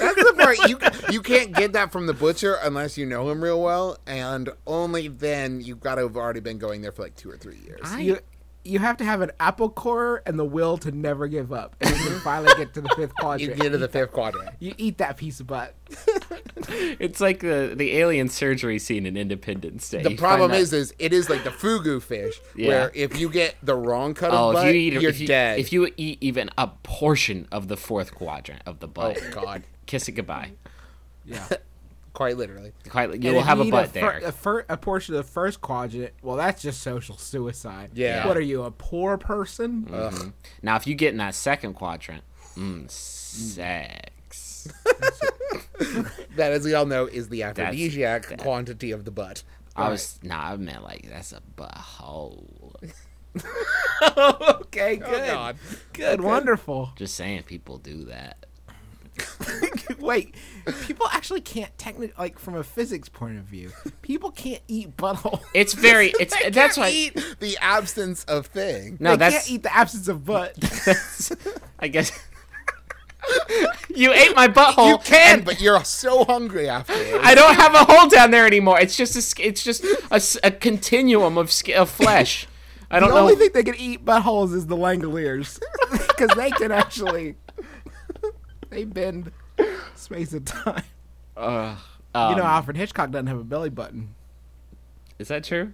that's 0.00 0.14
the 0.16 0.34
part 0.38 0.56
you 0.70 0.78
you 1.12 1.20
can't 1.20 1.52
get 1.52 1.72
that 1.74 1.92
from 1.92 2.06
the 2.06 2.14
butcher 2.14 2.56
unless 2.62 2.96
you 2.96 3.04
know 3.04 3.28
him 3.28 3.42
real 3.42 3.60
well, 3.60 3.98
and 4.06 4.48
only 4.66 5.08
then 5.08 5.60
you've 5.60 5.80
got 5.80 5.96
to 5.96 6.02
have 6.02 6.16
already 6.16 6.40
been 6.40 6.58
going 6.58 6.80
there 6.80 6.92
for 6.92 7.02
like 7.02 7.16
two 7.16 7.30
or 7.30 7.36
three 7.36 7.58
years. 7.66 7.80
I, 7.84 8.00
you 8.00 8.18
you 8.64 8.78
have 8.78 8.96
to 8.98 9.04
have 9.04 9.20
an 9.20 9.30
apple 9.40 9.68
core 9.68 10.22
and 10.26 10.38
the 10.38 10.44
will 10.44 10.78
to 10.78 10.90
never 10.92 11.26
give 11.26 11.52
up, 11.52 11.74
and 11.80 11.90
you 11.90 11.96
can 11.96 12.20
finally 12.20 12.52
get 12.56 12.74
to 12.74 12.80
the 12.80 12.88
fifth 12.90 13.12
quadrant. 13.16 13.42
You 13.56 13.62
get 13.62 13.70
to 13.70 13.78
the 13.78 13.88
fifth 13.88 14.12
quadrant. 14.12 14.50
You 14.60 14.74
eat 14.78 14.98
that 14.98 15.16
piece 15.16 15.40
of 15.40 15.46
butt. 15.46 15.74
it's 16.68 17.20
like 17.20 17.40
the 17.40 17.74
the 17.76 17.96
alien 17.98 18.28
surgery 18.28 18.78
scene 18.78 19.06
in 19.06 19.16
Independence 19.16 19.88
Day. 19.88 20.02
The 20.02 20.12
You 20.12 20.16
problem 20.16 20.52
is, 20.52 20.72
is 20.72 20.94
it 20.98 21.12
is 21.12 21.28
like 21.28 21.44
the 21.44 21.50
fugu 21.50 22.00
fish, 22.00 22.40
Yeah. 22.54 22.68
where 22.68 22.92
if 22.94 23.18
you 23.18 23.28
get 23.28 23.56
the 23.62 23.74
wrong 23.74 24.14
cut 24.14 24.30
that- 24.30 24.36
of 24.36 24.50
oh, 24.50 24.52
butt, 24.52 24.68
if 24.68 24.74
you 24.74 24.80
eat, 24.80 24.92
you're 24.94 25.10
if 25.10 25.20
you, 25.20 25.26
dead. 25.26 25.58
if 25.58 25.72
you 25.72 25.88
eat 25.96 26.18
even 26.20 26.50
a 26.56 26.68
portion 26.82 27.48
of 27.50 27.68
the 27.68 27.76
fourth 27.76 28.14
quadrant 28.14 28.62
of 28.66 28.78
the 28.80 28.86
oh, 28.86 28.90
butt, 28.90 29.18
oh 29.20 29.30
God, 29.30 29.62
kiss 29.86 30.08
it 30.08 30.12
goodbye. 30.12 30.52
Yeah. 31.24 31.46
quite 32.12 32.36
literally. 32.36 32.72
Quite, 32.88 33.10
you 33.10 33.28
And 33.28 33.36
will 33.36 33.42
have 33.42 33.60
a 33.60 33.64
eat 33.64 33.70
butt 33.70 33.88
fir- 33.88 33.92
there. 33.92 34.18
A, 34.28 34.32
fir- 34.32 34.64
a 34.68 34.76
portion 34.76 35.14
of 35.14 35.24
the 35.24 35.30
first 35.30 35.60
quadrant. 35.60 36.12
Well, 36.22 36.36
that's 36.36 36.62
just 36.62 36.82
social 36.82 37.16
suicide. 37.16 37.90
Yeah. 37.94 38.26
What 38.26 38.36
are 38.36 38.42
you, 38.42 38.62
a 38.62 38.70
poor 38.70 39.16
person? 39.18 39.88
Ugh. 39.92 40.32
Now, 40.62 40.76
if 40.76 40.86
you 40.86 40.94
get 40.94 41.10
in 41.12 41.18
that 41.18 41.34
second 41.34 41.74
quadrant, 41.74 42.22
mm, 42.56 42.90
sex. 42.90 44.68
That, 46.36 46.52
as 46.52 46.64
we 46.64 46.72
all 46.74 46.86
know, 46.86 47.06
is 47.06 47.28
the 47.28 47.42
aphrodisiac 47.42 48.38
quantity 48.38 48.92
of 48.92 49.04
the 49.04 49.10
butt. 49.10 49.42
I 49.76 49.88
was 49.88 50.18
nah, 50.22 50.52
I 50.52 50.56
meant 50.56 50.82
like 50.82 51.08
that's 51.10 51.32
a 51.32 51.40
butthole. 51.56 52.74
okay, 54.02 54.96
good. 54.96 55.08
Oh 55.08 55.26
God. 55.26 55.56
Good, 55.92 56.20
wonderful. 56.20 56.92
Just 56.96 57.14
saying, 57.14 57.42
people 57.44 57.78
do 57.78 58.04
that. 58.06 58.46
Wait, 59.98 60.34
people 60.86 61.06
actually 61.12 61.40
can't 61.40 61.76
technically, 61.78 62.12
like, 62.18 62.38
from 62.38 62.54
a 62.56 62.62
physics 62.64 63.08
point 63.08 63.38
of 63.38 63.44
view, 63.44 63.70
people 64.02 64.30
can't 64.30 64.62
eat 64.68 64.96
butthole. 64.96 65.40
It's 65.54 65.74
very. 65.74 66.12
It's 66.20 66.36
They 66.36 66.50
that's 66.50 66.76
can't 66.76 66.86
why. 66.86 66.90
eat 66.90 67.36
the 67.40 67.56
absence 67.60 68.24
of 68.24 68.46
thing. 68.46 68.96
No, 69.00 69.10
they 69.12 69.16
that's. 69.16 69.34
can't 69.36 69.50
eat 69.50 69.62
the 69.62 69.74
absence 69.74 70.08
of 70.08 70.24
butt. 70.24 70.56
I 71.78 71.88
guess. 71.88 72.12
you 73.94 74.12
ate 74.12 74.34
my 74.34 74.48
butthole. 74.48 74.88
you 74.88 74.98
can, 74.98 75.38
and 75.38 75.44
but 75.44 75.60
you're 75.60 75.84
so 75.84 76.24
hungry 76.24 76.68
afterwards. 76.68 77.18
I 77.22 77.34
don't 77.34 77.54
have 77.54 77.74
a 77.74 77.84
hole 77.84 78.08
down 78.08 78.30
there 78.30 78.46
anymore. 78.46 78.80
It's 78.80 78.96
just 78.96 79.14
a. 79.38 79.42
It's 79.46 79.62
just 79.62 79.84
a, 80.10 80.20
a 80.46 80.50
continuum 80.50 81.38
of 81.38 81.52
of 81.76 81.90
flesh. 81.90 82.46
I 82.90 83.00
don't 83.00 83.08
know. 83.08 83.18
only 83.18 83.36
thing 83.36 83.50
they 83.54 83.62
can 83.62 83.76
eat 83.76 84.04
buttholes 84.04 84.52
is 84.54 84.66
the 84.66 84.76
Langoliers, 84.76 85.58
because 86.08 86.28
they 86.36 86.50
can 86.50 86.70
actually 86.70 87.36
they 88.72 88.84
bend 88.84 89.30
space 89.94 90.32
and 90.32 90.46
time. 90.46 90.82
Ugh. 91.36 91.78
you 92.14 92.20
know, 92.36 92.42
Um, 92.42 92.50
Alfred 92.50 92.76
Hitchcock 92.76 93.10
doesn't 93.10 93.26
have 93.28 93.38
a 93.38 93.44
belly 93.44 93.70
button. 93.70 94.14
is 95.18 95.28
that 95.28 95.44
true? 95.44 95.72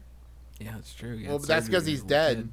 Yeah, 0.61 0.76
it's 0.78 0.92
true. 0.94 1.16
He 1.16 1.22
had 1.24 1.30
Well, 1.30 1.38
but 1.38 1.48
that's 1.48 1.66
because 1.68 1.87
he's 1.87 2.02
was 2.02 2.11
a 2.12 2.14
little 2.14 2.34
dead. 2.34 2.37
kid. 2.37 2.52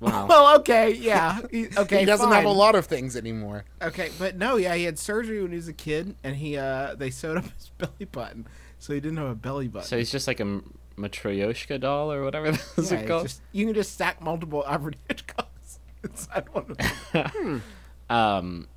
Wow. 0.00 0.26
Well, 0.26 0.56
okay, 0.60 0.92
yeah, 0.94 1.40
he, 1.50 1.68
okay. 1.76 2.00
he 2.00 2.04
doesn't 2.06 2.30
have 2.32 2.44
a 2.46 2.48
lot 2.50 2.74
of 2.74 2.86
things 2.86 3.16
anymore. 3.16 3.64
Okay, 3.82 4.10
but 4.18 4.36
no, 4.36 4.56
yeah, 4.56 4.74
he 4.74 4.84
had 4.84 4.98
surgery 4.98 5.42
when 5.42 5.50
he 5.50 5.56
was 5.56 5.68
a 5.68 5.74
kid, 5.74 6.14
and 6.24 6.36
he 6.36 6.56
uh 6.56 6.94
they 6.94 7.10
sewed 7.10 7.36
up 7.36 7.44
his 7.58 7.70
belly 7.76 8.06
button, 8.10 8.46
so 8.78 8.94
he 8.94 9.00
didn't 9.00 9.18
have 9.18 9.26
a 9.28 9.34
belly 9.34 9.68
button. 9.68 9.86
so 9.88 9.98
he's 9.98 10.10
just 10.10 10.26
like 10.26 10.40
a 10.40 10.60
Matryoshka 10.96 11.80
doll 11.80 12.10
or 12.12 12.22
whatever 12.24 12.50
those 12.76 12.90
yeah, 12.92 12.98
are 12.98 13.00
it's 13.02 13.08
called. 13.08 13.22
just, 13.24 13.42
you 13.52 13.66
can 13.66 13.74
just 13.74 13.92
stack 13.92 14.22
multiple 14.22 14.64
Alfred 14.66 14.96
Hitchcocks 15.08 15.78
inside 16.02 16.46
one 16.52 16.64
of 16.70 16.78
them. 17.12 17.62
um 18.08 18.68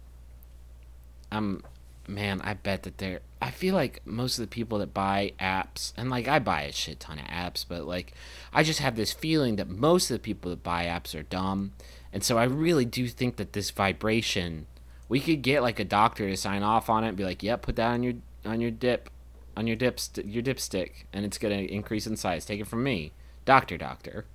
um 1.33 1.63
man 2.07 2.41
i 2.41 2.53
bet 2.53 2.83
that 2.83 2.97
they're 2.97 3.21
i 3.41 3.49
feel 3.49 3.73
like 3.73 4.01
most 4.05 4.37
of 4.37 4.43
the 4.43 4.47
people 4.47 4.77
that 4.77 4.93
buy 4.93 5.31
apps 5.39 5.93
and 5.95 6.09
like 6.09 6.27
i 6.27 6.37
buy 6.37 6.63
a 6.63 6.71
shit 6.71 6.99
ton 6.99 7.17
of 7.17 7.25
apps 7.25 7.65
but 7.67 7.85
like 7.85 8.13
i 8.51 8.61
just 8.61 8.79
have 8.79 8.95
this 8.95 9.13
feeling 9.13 9.55
that 9.55 9.69
most 9.69 10.11
of 10.11 10.15
the 10.15 10.19
people 10.19 10.51
that 10.51 10.63
buy 10.63 10.85
apps 10.85 11.17
are 11.17 11.23
dumb. 11.23 11.71
And 12.11 12.23
so 12.23 12.37
i 12.37 12.43
really 12.43 12.85
do 12.85 13.07
think 13.07 13.37
that 13.37 13.53
this 13.53 13.71
vibration 13.71 14.67
we 15.09 15.19
could 15.19 15.41
get 15.41 15.63
like 15.63 15.79
a 15.79 15.85
doctor 15.85 16.29
to 16.29 16.37
sign 16.37 16.61
off 16.61 16.89
on 16.89 17.03
it 17.03 17.09
and 17.09 17.17
be 17.17 17.23
like 17.23 17.41
yep 17.41 17.63
put 17.63 17.77
that 17.77 17.87
on 17.87 18.03
your 18.03 18.13
on 18.45 18.61
your 18.61 18.69
dip 18.69 19.09
on 19.55 19.67
your 19.67 19.75
dip 19.75 19.99
your 20.25 20.43
dipstick 20.43 21.05
and 21.11 21.25
it's 21.25 21.37
going 21.37 21.55
to 21.55 21.73
increase 21.73 22.07
in 22.07 22.17
size. 22.17 22.45
Take 22.45 22.61
it 22.61 22.67
from 22.67 22.83
me. 22.83 23.11
Doctor 23.45 23.77
doctor. 23.77 24.25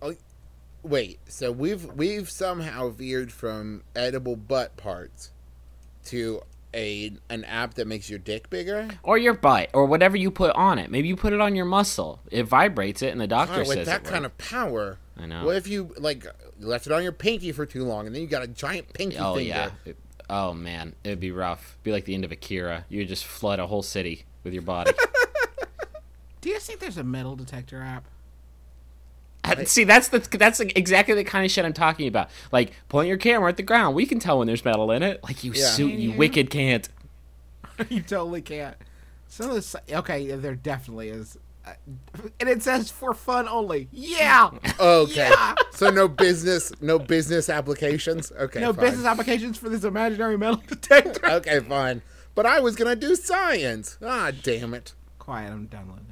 Oh, 0.00 0.14
Wait, 0.82 1.20
so 1.28 1.52
we've 1.52 1.84
we've 1.92 2.28
somehow 2.28 2.88
veered 2.88 3.32
from 3.32 3.82
edible 3.94 4.36
butt 4.36 4.76
parts 4.76 5.30
to 6.06 6.40
a 6.74 7.12
an 7.28 7.44
app 7.44 7.74
that 7.74 7.86
makes 7.86 8.08
your 8.08 8.18
dick 8.18 8.48
bigger. 8.48 8.88
or 9.02 9.18
your 9.18 9.34
butt 9.34 9.68
or 9.74 9.84
whatever 9.84 10.16
you 10.16 10.30
put 10.30 10.50
on 10.56 10.78
it 10.78 10.90
maybe 10.90 11.06
you 11.06 11.14
put 11.16 11.32
it 11.34 11.40
on 11.40 11.54
your 11.54 11.66
muscle 11.66 12.18
it 12.30 12.44
vibrates 12.44 13.02
it 13.02 13.08
and 13.12 13.20
the 13.20 13.26
doctor 13.26 13.60
Oh, 13.60 13.64
says 13.64 13.76
with 13.76 13.86
that 13.86 14.00
it 14.00 14.04
kind 14.04 14.24
works. 14.24 14.32
of 14.44 14.50
power. 14.50 14.98
I 15.18 15.26
know. 15.26 15.44
What 15.44 15.56
if 15.56 15.66
you 15.66 15.94
like 15.98 16.26
left 16.58 16.86
it 16.86 16.92
on 16.92 17.02
your 17.02 17.12
pinky 17.12 17.52
for 17.52 17.66
too 17.66 17.84
long, 17.84 18.06
and 18.06 18.14
then 18.14 18.22
you 18.22 18.28
got 18.28 18.42
a 18.42 18.46
giant 18.46 18.90
pinky 18.94 19.18
Oh 19.18 19.34
finger? 19.34 19.48
yeah. 19.48 19.70
It- 19.84 19.98
oh 20.30 20.54
man, 20.54 20.94
it'd 21.04 21.20
be 21.20 21.30
rough. 21.30 21.76
Be 21.82 21.92
like 21.92 22.06
the 22.06 22.14
end 22.14 22.24
of 22.24 22.32
Akira. 22.32 22.86
You 22.88 23.00
would 23.00 23.08
just 23.08 23.26
flood 23.26 23.58
a 23.60 23.66
whole 23.66 23.82
city 23.82 24.24
with 24.42 24.54
your 24.54 24.62
body. 24.62 24.92
Do 26.40 26.48
you 26.48 26.54
guys 26.56 26.64
think 26.66 26.80
there's 26.80 26.96
a 26.96 27.04
metal 27.04 27.36
detector 27.36 27.82
app? 27.82 28.06
I- 29.44 29.64
See, 29.64 29.84
that's 29.84 30.08
the 30.08 30.18
that's 30.20 30.60
exactly 30.60 31.14
the 31.14 31.24
kind 31.24 31.44
of 31.44 31.50
shit 31.50 31.64
I'm 31.64 31.72
talking 31.72 32.06
about. 32.08 32.30
Like 32.52 32.72
point 32.88 33.08
your 33.08 33.16
camera 33.16 33.48
at 33.48 33.56
the 33.56 33.62
ground. 33.62 33.94
We 33.96 34.06
can 34.06 34.18
tell 34.18 34.38
when 34.38 34.46
there's 34.46 34.64
metal 34.64 34.90
in 34.92 35.02
it. 35.02 35.22
Like 35.24 35.42
you 35.44 35.52
Yeah. 35.52 35.66
suit, 35.66 35.92
you 35.92 36.10
you? 36.12 36.16
wicked 36.16 36.48
can't. 36.50 36.88
you 37.88 38.02
totally 38.02 38.42
can't. 38.42 38.76
Some 39.28 39.48
of 39.48 39.54
this, 39.54 39.74
okay, 39.90 40.30
there 40.32 40.54
definitely 40.54 41.08
is, 41.08 41.38
uh, 41.66 41.72
and 42.38 42.50
it 42.50 42.62
says 42.62 42.90
for 42.90 43.14
fun 43.14 43.48
only. 43.48 43.88
Yeah, 43.90 44.50
Okay. 44.78 45.30
Yeah. 45.30 45.54
So 45.72 45.88
no 45.90 46.06
business, 46.06 46.70
no 46.82 46.98
business 46.98 47.48
applications. 47.48 48.30
Okay. 48.32 48.60
no 48.60 48.72
fine. 48.74 48.84
business 48.84 49.06
applications 49.06 49.56
for 49.56 49.70
this 49.70 49.84
imaginary 49.84 50.36
metal 50.36 50.62
detector. 50.68 51.26
Okay, 51.26 51.60
fine. 51.60 52.02
But 52.34 52.44
I 52.46 52.60
was 52.60 52.76
gonna 52.76 52.94
do 52.94 53.16
science. 53.16 53.96
Ah, 54.02 54.30
damn 54.42 54.74
it. 54.74 54.92
Quiet, 55.18 55.50
I'm 55.50 55.64
downloading 55.66 56.06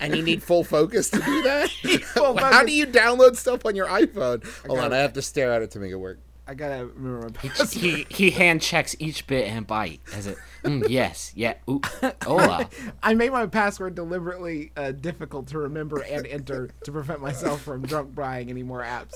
And 0.00 0.16
you 0.16 0.22
need 0.22 0.42
full 0.42 0.64
focus 0.64 1.10
to 1.10 1.18
do 1.18 1.42
that? 1.42 1.70
How 2.14 2.34
focus. 2.34 2.66
do 2.66 2.72
you 2.72 2.86
download 2.86 3.36
stuff 3.36 3.64
on 3.66 3.74
your 3.74 3.86
iPhone? 3.86 4.44
Hold 4.66 4.78
on, 4.78 4.92
it. 4.92 4.96
I 4.96 4.98
have 4.98 5.12
to 5.14 5.22
stare 5.22 5.52
at 5.52 5.62
it 5.62 5.70
to 5.72 5.78
make 5.78 5.90
it 5.90 5.96
work. 5.96 6.18
I 6.46 6.52
gotta 6.52 6.86
remember 6.86 7.26
my 7.26 7.30
password. 7.30 7.70
He 7.70 8.06
he 8.10 8.30
hand 8.30 8.60
checks 8.60 8.94
each 8.98 9.26
bit 9.26 9.48
and 9.48 9.66
byte 9.66 10.00
as 10.14 10.26
it. 10.26 10.36
Mm, 10.62 10.86
yes, 10.90 11.32
yeah. 11.34 11.54
Ooh, 11.70 11.80
hola. 12.22 12.68
I 13.02 13.14
made 13.14 13.32
my 13.32 13.46
password 13.46 13.94
deliberately 13.94 14.70
uh, 14.76 14.92
difficult 14.92 15.46
to 15.48 15.58
remember 15.58 16.00
and 16.02 16.26
enter 16.26 16.68
to 16.84 16.92
prevent 16.92 17.22
myself 17.22 17.62
from 17.62 17.82
drunk 17.82 18.14
buying 18.14 18.50
any 18.50 18.62
more 18.62 18.82
apps. 18.82 19.14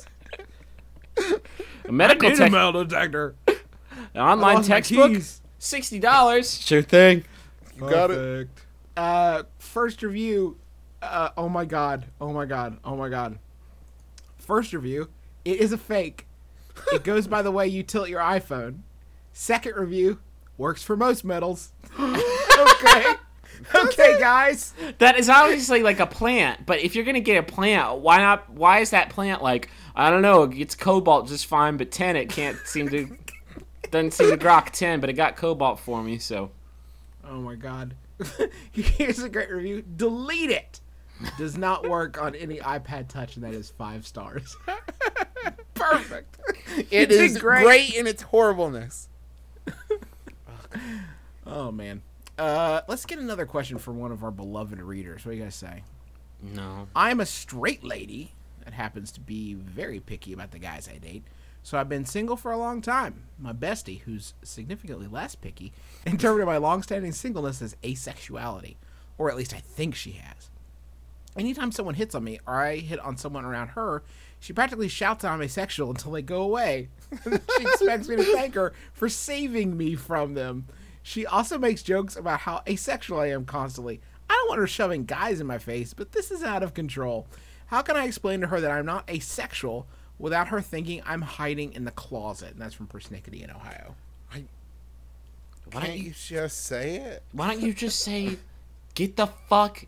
A 1.85 1.93
medical 1.93 2.31
tech, 2.31 2.51
metal 2.51 2.85
detector. 2.85 3.35
an 3.47 3.57
online 4.23 4.57
lost 4.57 4.69
textbook, 4.69 5.21
sixty 5.59 5.99
dollars. 5.99 6.59
Sure 6.59 6.83
thing. 6.83 7.25
You 7.77 7.91
got 7.91 8.11
it. 8.11 8.49
Uh, 8.99 9.45
first 9.61 10.03
review. 10.03 10.57
Uh, 11.01 11.29
oh 11.37 11.49
my 11.49 11.65
god. 11.65 12.07
Oh 12.21 12.33
my 12.33 12.47
god. 12.47 12.79
Oh 12.85 12.97
my 12.97 13.09
god. 13.09 13.39
First 14.39 14.73
review. 14.73 15.09
It 15.45 15.61
is 15.61 15.71
a 15.71 15.79
fake. 15.79 16.27
It 16.93 17.05
goes 17.05 17.29
by 17.29 17.43
the 17.43 17.53
way 17.53 17.69
you 17.69 17.85
tilt 17.85 18.09
your 18.09 18.21
iPhone. 18.21 18.81
Second 19.33 19.77
review. 19.77 20.19
Works 20.57 20.83
for 20.83 20.97
most 20.97 21.25
metals. 21.25 21.71
okay. 22.01 23.05
Okay, 23.73 24.19
guys. 24.19 24.75
That 24.99 25.17
is 25.17 25.29
obviously 25.29 25.85
like 25.85 26.01
a 26.01 26.07
plant, 26.07 26.67
but 26.67 26.81
if 26.81 26.97
you're 26.97 27.05
gonna 27.05 27.21
get 27.21 27.37
a 27.37 27.43
plant, 27.45 27.99
why 27.99 28.19
not? 28.19 28.51
Why 28.51 28.81
is 28.81 28.91
that 28.91 29.11
plant 29.11 29.45
like 29.45 29.71
I 29.95 30.11
don't 30.11 30.23
know? 30.23 30.43
It's 30.43 30.75
cobalt 30.75 31.29
just 31.29 31.47
fine, 31.47 31.77
but 31.77 31.93
ten 31.93 32.17
it 32.17 32.31
can't 32.31 32.59
seem 32.65 32.89
to 32.89 33.17
doesn't 33.93 34.15
seem 34.15 34.31
to 34.31 34.37
grok 34.37 34.71
ten, 34.71 34.99
but 34.99 35.09
it 35.09 35.13
got 35.13 35.37
cobalt 35.37 35.79
for 35.79 36.03
me. 36.03 36.19
So 36.19 36.51
Oh 37.25 37.41
my 37.41 37.55
god. 37.55 37.95
Here's 38.73 39.23
a 39.23 39.29
great 39.29 39.51
review. 39.51 39.83
Delete 39.83 40.51
it. 40.51 40.81
Does 41.37 41.57
not 41.59 41.89
work 41.89 42.21
on 42.23 42.35
any 42.37 42.59
iPod 42.59 43.09
Touch, 43.09 43.35
and 43.37 43.45
that 43.45 43.53
is 43.55 43.71
five 43.71 44.07
stars. 44.07 44.57
Perfect. 45.75 46.39
It 46.77 46.87
is 46.93 46.93
You 46.93 47.07
did 47.07 47.21
is 47.33 47.39
great. 47.39 47.95
in 47.95 48.07
its 48.07 48.23
horribleness. 48.23 49.09
Oh 51.47 51.73
man. 51.73 52.03
Uh, 52.37 52.83
let's 52.89 53.07
get 53.07 53.19
another 53.19 53.47
question 53.47 53.79
from 53.79 53.99
one 53.99 54.13
of 54.13 54.23
our 54.23 54.31
beloved 54.31 54.79
readers. 54.81 55.25
What 55.25 55.33
do 55.33 55.39
you 55.39 55.45
guys 55.45 55.55
say? 55.55 55.83
No. 56.43 56.89
I'm 56.95 57.21
a 57.21 57.27
straight 57.27 57.83
lady 57.83 58.33
that 58.65 58.75
happens 58.75 59.11
to 59.13 59.21
be 59.21 59.55
very 59.55 59.99
picky 59.99 60.33
about 60.35 60.51
the 60.51 60.59
guys 60.59 60.89
I 60.95 60.99
date. 60.99 61.25
So 61.63 61.79
I've 61.79 61.89
been 61.89 62.05
single 62.05 62.37
for 62.37 62.53
a 62.53 62.59
long 62.59 62.81
time. 62.81 63.25
My 63.39 63.53
bestie, 63.53 64.01
who's 64.01 64.35
significantly 64.43 65.07
less 65.07 65.35
picky, 65.35 65.73
interpreted 66.07 66.47
my 66.47 66.57
long-standing 66.57 67.13
singleness 67.13 67.61
as 67.63 67.77
asexuality, 67.83 68.77
or 69.19 69.31
at 69.31 69.37
least 69.37 69.55
I 69.55 69.59
think 69.59 69.95
she 69.95 70.13
has. 70.13 70.51
Anytime 71.37 71.71
someone 71.71 71.95
hits 71.95 72.15
on 72.15 72.25
me 72.25 72.41
or 72.47 72.55
I 72.55 72.77
hit 72.77 72.99
on 73.01 73.17
someone 73.17 73.45
around 73.45 73.69
her, 73.69 74.03
she 74.41 74.53
practically 74.53 74.89
shouts 74.89 75.25
I'm 75.25 75.43
asexual 75.43 75.91
until 75.91 76.13
they 76.13 76.23
go 76.23 76.43
away. 76.43 76.89
she 77.25 77.63
expects 77.63 78.09
me 78.09 78.17
to 78.17 78.25
thank 78.25 78.55
her 78.55 78.73
for 78.93 79.09
saving 79.09 79.77
me 79.77 79.95
from 79.95 80.35
them. 80.35 80.67
She 81.03 81.27
also 81.27 81.59
makes 81.59 81.83
jokes 81.83 82.17
about 82.17 82.41
how 82.41 82.63
asexual 82.69 83.21
I 83.21 83.29
am 83.29 83.45
constantly. 83.45 84.01
I 84.29 84.35
don't 84.35 84.49
want 84.49 84.61
her 84.61 84.67
shoving 84.67 85.05
guys 85.05 85.41
in 85.41 85.47
my 85.47 85.59
face, 85.59 85.95
but 85.95 86.13
this 86.13 86.31
is 86.31 86.43
out 86.43 86.63
of 86.63 86.75
control. 86.75 87.27
How 87.67 87.83
can 87.83 87.97
I 87.97 88.05
explain 88.05 88.41
to 88.41 88.49
her 88.49 88.61
that 88.61 88.71
I'm 88.71 88.87
not 88.87 89.09
asexual 89.09 89.87
without 90.19 90.49
her 90.49 90.61
thinking 90.61 91.03
I'm 91.07 91.23
hiding 91.23 91.73
in 91.73 91.85
the 91.85 91.91
closet? 91.91 92.53
And 92.53 92.61
that's 92.61 92.75
from 92.75 92.87
Persnickety 92.87 93.43
in 93.43 93.51
Ohio. 93.51 93.95
I, 94.33 94.45
Why 95.73 95.81
Can't 95.81 95.85
don't 95.87 95.99
you 95.99 96.05
you? 96.05 96.13
just 96.13 96.65
say 96.65 96.97
it? 96.97 97.23
Why 97.33 97.49
don't 97.53 97.61
you 97.63 97.73
just 97.73 98.01
say, 98.01 98.39
"Get 98.95 99.17
the 99.17 99.27
fuck"? 99.27 99.85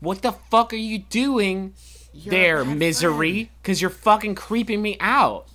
What 0.00 0.22
the 0.22 0.32
fuck 0.32 0.72
are 0.72 0.76
you 0.76 0.98
doing 0.98 1.74
You're 2.12 2.30
there, 2.30 2.64
misery? 2.64 3.50
Because 3.62 3.80
you're 3.80 3.90
fucking 3.90 4.34
creeping 4.34 4.82
me 4.82 4.96
out. 5.00 5.46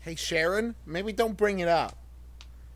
Hey 0.00 0.14
Sharon, 0.14 0.76
maybe 0.86 1.12
don't 1.12 1.36
bring 1.36 1.58
it 1.58 1.68
up. 1.68 1.96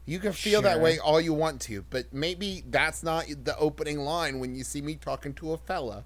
You 0.05 0.18
can 0.18 0.33
feel 0.33 0.61
that 0.62 0.81
way 0.81 0.98
all 0.98 1.20
you 1.20 1.33
want 1.33 1.61
to, 1.62 1.85
but 1.88 2.12
maybe 2.12 2.64
that's 2.68 3.03
not 3.05 3.26
the 3.44 3.57
opening 3.57 4.00
line 4.00 4.40
when 4.40 4.57
you 4.57 4.64
see 4.64 4.83
me 4.83 4.96
talking 4.96 5.33
to 5.35 5.53
a 5.53 5.57
fella. 5.59 6.05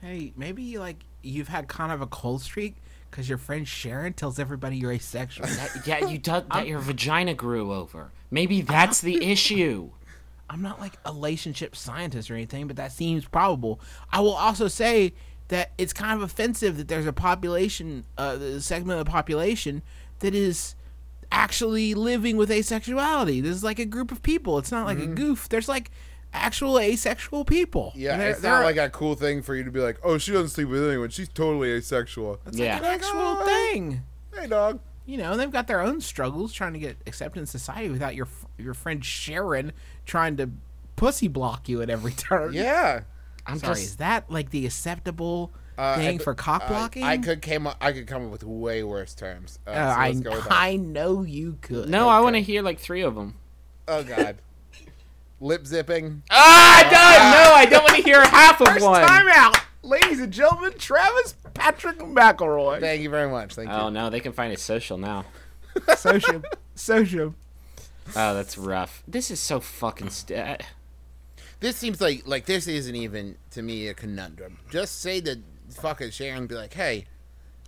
Hey, 0.00 0.32
maybe 0.36 0.78
like 0.78 0.98
you've 1.22 1.48
had 1.48 1.66
kind 1.66 1.90
of 1.90 2.00
a 2.00 2.06
cold 2.06 2.42
streak 2.42 2.76
because 3.10 3.28
your 3.28 3.38
friend 3.38 3.66
Sharon 3.66 4.12
tells 4.12 4.38
everybody 4.38 4.76
you're 4.76 4.92
asexual. 4.92 5.46
That, 5.46 5.86
yeah, 5.86 6.06
you 6.06 6.18
do, 6.18 6.42
that 6.52 6.66
your 6.66 6.78
vagina 6.78 7.34
grew 7.34 7.72
over. 7.72 8.12
Maybe 8.30 8.60
that's 8.60 9.00
the 9.00 9.24
issue. 9.24 9.90
I'm 10.48 10.62
not 10.62 10.80
like 10.80 10.98
a 11.04 11.12
relationship 11.12 11.76
scientist 11.76 12.30
or 12.30 12.34
anything, 12.34 12.66
but 12.66 12.76
that 12.76 12.92
seems 12.92 13.24
probable. 13.24 13.80
I 14.12 14.20
will 14.20 14.34
also 14.34 14.68
say 14.68 15.14
that 15.48 15.72
it's 15.78 15.92
kind 15.92 16.14
of 16.14 16.22
offensive 16.22 16.76
that 16.76 16.88
there's 16.88 17.06
a 17.06 17.12
population, 17.12 18.04
uh, 18.18 18.38
a 18.40 18.60
segment 18.60 18.98
of 18.98 19.06
the 19.06 19.10
population 19.10 19.82
that 20.20 20.34
is 20.34 20.74
actually 21.32 21.94
living 21.94 22.36
with 22.36 22.50
asexuality. 22.50 23.42
This 23.42 23.56
is 23.56 23.64
like 23.64 23.78
a 23.78 23.84
group 23.84 24.10
of 24.10 24.22
people. 24.22 24.58
It's 24.58 24.72
not 24.72 24.86
like 24.86 24.98
a 24.98 25.06
goof. 25.06 25.48
There's 25.48 25.68
like 25.68 25.90
actual 26.32 26.78
asexual 26.78 27.44
people. 27.44 27.92
Yeah, 27.96 28.16
They're- 28.16 28.30
it's 28.30 28.40
they're 28.40 28.52
not 28.52 28.64
like 28.64 28.76
a 28.76 28.88
cool 28.90 29.14
thing 29.14 29.42
for 29.42 29.54
you 29.54 29.64
to 29.64 29.70
be 29.70 29.80
like, 29.80 29.98
oh, 30.04 30.18
she 30.18 30.32
doesn't 30.32 30.48
sleep 30.50 30.68
with 30.68 30.86
anyone. 30.88 31.10
She's 31.10 31.28
totally 31.28 31.70
asexual. 31.72 32.38
yeah. 32.52 32.78
an 32.78 32.84
actual 32.84 33.10
Oh, 33.14 33.44
thing. 33.44 34.02
Hey, 34.34 34.46
dog. 34.46 34.80
You 35.06 35.16
know, 35.18 35.36
they've 35.36 35.50
got 35.50 35.66
their 35.66 35.80
own 35.80 36.00
struggles 36.00 36.52
trying 36.52 36.72
to 36.74 36.78
get 36.78 36.96
accepted 37.06 37.40
in 37.40 37.46
society 37.46 37.88
without 37.88 38.14
your 38.14 38.28
your 38.58 38.74
friend 38.74 39.04
Sharon 39.04 39.72
trying 40.06 40.36
to 40.36 40.50
pussy 40.94 41.26
block 41.26 41.68
you 41.68 41.82
at 41.82 41.90
every 41.90 42.12
turn. 42.12 42.52
Yeah. 42.52 43.00
I'm 43.46 43.58
Sorry, 43.58 43.74
just 43.74 43.82
is 43.84 43.96
that 43.96 44.30
like 44.30 44.50
the 44.50 44.66
acceptable 44.66 45.50
Uh, 45.76 45.96
thing 45.96 46.20
I- 46.20 46.22
for 46.22 46.34
cock 46.34 46.62
I- 46.64 46.68
blocking? 46.68 47.02
I, 47.02 47.18
could 47.18 47.42
came 47.42 47.66
up, 47.66 47.76
I 47.80 47.90
could 47.92 48.06
come 48.06 48.26
up 48.26 48.30
with 48.30 48.44
way 48.44 48.84
worse 48.84 49.14
terms. 49.14 49.58
Uh, 49.66 49.70
Uh, 49.70 49.94
so 49.94 50.00
I 50.00 50.06
let's 50.08 50.20
go 50.20 50.30
with 50.32 50.44
that. 50.44 50.52
I 50.52 50.76
know 50.76 51.22
you 51.22 51.58
could. 51.60 51.88
no. 51.88 52.08
I 52.08 52.20
want 52.20 52.36
to 52.36 52.42
hear 52.42 52.62
like 52.62 52.78
three 52.78 53.02
of 53.02 53.16
them. 53.16 53.34
Oh 53.88 54.04
God. 54.04 54.36
Lip 55.40 55.66
zipping. 55.66 56.22
Ah, 56.30 56.82
no, 56.84 56.90
no, 57.48 57.54
I 57.56 57.64
don't 57.66 57.82
want 57.82 57.96
to 57.96 58.02
hear 58.02 58.20
half 58.28 58.60
of 58.60 58.68
First 58.68 58.84
one. 58.84 59.00
time 59.00 59.26
out, 59.28 59.56
ladies 59.82 60.20
and 60.20 60.32
gentlemen. 60.32 60.72
Travis 60.78 61.34
Patrick 61.54 61.98
McElroy. 61.98 62.80
Thank 62.80 63.00
you 63.02 63.08
very 63.10 63.30
much. 63.30 63.54
Thank 63.54 63.70
Oh 63.70 63.86
you. 63.86 63.90
no, 63.92 64.10
they 64.10 64.20
can 64.20 64.32
find 64.32 64.52
it 64.52 64.58
social 64.60 64.98
now. 64.98 65.24
Social, 65.96 66.42
social. 66.74 67.34
Oh, 68.16 68.34
that's 68.34 68.58
rough. 68.58 69.02
This 69.08 69.30
is 69.30 69.40
so 69.40 69.60
fucking 69.60 70.10
st- 70.10 70.62
This 71.60 71.76
seems 71.76 72.00
like 72.00 72.26
like 72.26 72.44
this 72.44 72.66
isn't 72.66 72.94
even 72.96 73.36
to 73.52 73.62
me 73.62 73.88
a 73.88 73.94
conundrum. 73.94 74.58
Just 74.70 75.00
say 75.00 75.20
to 75.22 75.38
fucking 75.70 76.10
Sharon, 76.10 76.46
be 76.48 76.54
like, 76.54 76.74
hey, 76.74 77.06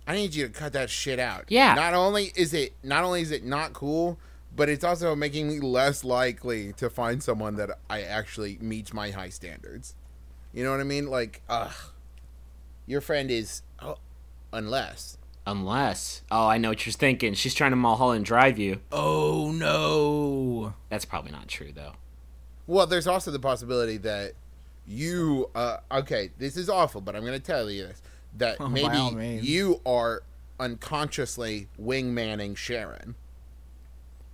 I 0.05 0.15
need 0.15 0.35
you 0.35 0.47
to 0.47 0.53
cut 0.53 0.73
that 0.73 0.89
shit 0.91 1.17
out. 1.17 1.45
Yeah. 1.47 1.73
Not 1.73 1.93
only 1.95 2.33
is 2.35 2.53
it 2.53 2.73
not 2.83 3.03
only 3.03 3.21
is 3.21 3.31
it 3.31 3.43
not 3.45 3.73
cool, 3.73 4.19
but 4.55 4.69
it's 4.69 4.83
also 4.83 5.15
making 5.15 5.47
me 5.47 5.59
less 5.59 6.03
likely 6.03 6.73
to 6.73 6.89
find 6.89 7.23
someone 7.23 7.55
that 7.55 7.71
I 7.89 8.01
actually 8.01 8.57
meets 8.61 8.93
my 8.93 9.11
high 9.11 9.29
standards. 9.29 9.95
You 10.53 10.63
know 10.63 10.71
what 10.71 10.79
I 10.79 10.83
mean? 10.83 11.07
Like, 11.07 11.41
ugh, 11.49 11.73
your 12.85 13.01
friend 13.01 13.31
is, 13.31 13.63
oh, 13.81 13.97
unless. 14.51 15.17
unless. 15.47 16.21
Oh, 16.29 16.47
I 16.47 16.57
know 16.57 16.69
what 16.69 16.85
you're 16.85 16.93
thinking. 16.93 17.33
She's 17.33 17.53
trying 17.55 17.71
to 17.71 17.75
Mulholland 17.77 18.25
Drive 18.25 18.59
you. 18.59 18.79
Oh 18.91 19.51
no. 19.53 20.73
That's 20.89 21.05
probably 21.05 21.31
not 21.31 21.47
true 21.47 21.71
though. 21.73 21.93
Well, 22.67 22.87
there's 22.87 23.07
also 23.07 23.31
the 23.31 23.39
possibility 23.39 23.97
that 23.97 24.33
you, 24.85 25.49
uh, 25.55 25.77
okay, 25.91 26.31
this 26.37 26.55
is 26.55 26.69
awful, 26.69 27.01
but 27.01 27.15
I'm 27.15 27.21
going 27.21 27.33
to 27.33 27.39
tell 27.39 27.69
you 27.69 27.87
this 27.87 28.01
that 28.37 28.57
Oh, 28.59 28.67
maybe 28.67 29.45
you 29.45 29.81
are 29.85 30.23
unconsciously 30.59 31.67
wingmanning 31.81 32.55
Sharon. 32.55 33.15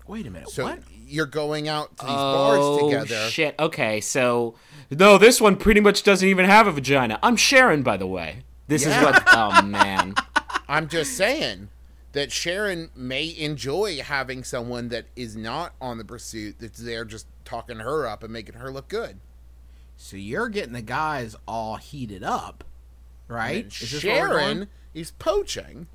Wait 0.10 0.26
a 0.26 0.32
minute. 0.32 0.50
So 0.50 0.64
what? 0.64 0.80
you're 1.08 1.26
going 1.28 1.68
out 1.68 1.96
to 1.98 2.06
these 2.06 2.16
oh 2.18 2.82
bars 2.84 2.84
together. 3.06 3.30
shit. 3.30 3.56
Okay, 3.60 4.02
so 4.02 4.56
no, 4.90 5.18
this 5.20 5.40
one 5.40 5.56
pretty 5.56 5.80
much 5.82 6.02
doesn't 6.04 6.28
even 6.28 6.46
have 6.46 6.66
a 6.66 6.72
vagina. 6.72 7.20
I'm 7.22 7.36
Sharon, 7.36 7.84
by 7.84 7.96
the 7.96 8.08
way. 8.08 8.44
This 8.68 8.86
Yeah. 8.86 8.98
is 9.00 9.06
what. 9.06 9.24
Oh 9.28 9.62
man. 9.62 10.16
I'm 10.68 10.88
just 10.88 11.16
saying 11.16 11.70
that 12.14 12.32
Sharon 12.32 12.90
may 12.96 13.36
enjoy 13.38 14.02
having 14.02 14.44
someone 14.44 14.90
that 14.90 15.06
is 15.16 15.36
not 15.36 15.74
on 15.80 16.00
the 16.00 16.06
pursuit 16.06 16.56
that's 16.60 16.80
there 16.80 17.06
just 17.06 17.28
talking 17.46 17.78
her 17.78 18.08
up 18.08 18.24
and 18.24 18.34
making 18.34 18.56
her 18.56 18.72
look 18.72 18.88
good. 18.88 19.20
So 19.96 20.18
you're 20.18 20.50
getting 20.50 20.74
the 20.74 20.82
guys 20.82 21.36
all 21.48 21.76
heated 21.78 22.24
up, 22.24 22.64
right? 23.28 23.68
Is 23.68 23.92
this 23.92 24.04
where 24.04 24.22
we're 24.22 24.28
going? 24.30 24.40
Sharon 24.42 24.68
is 24.96 25.12
poaching. 25.12 25.88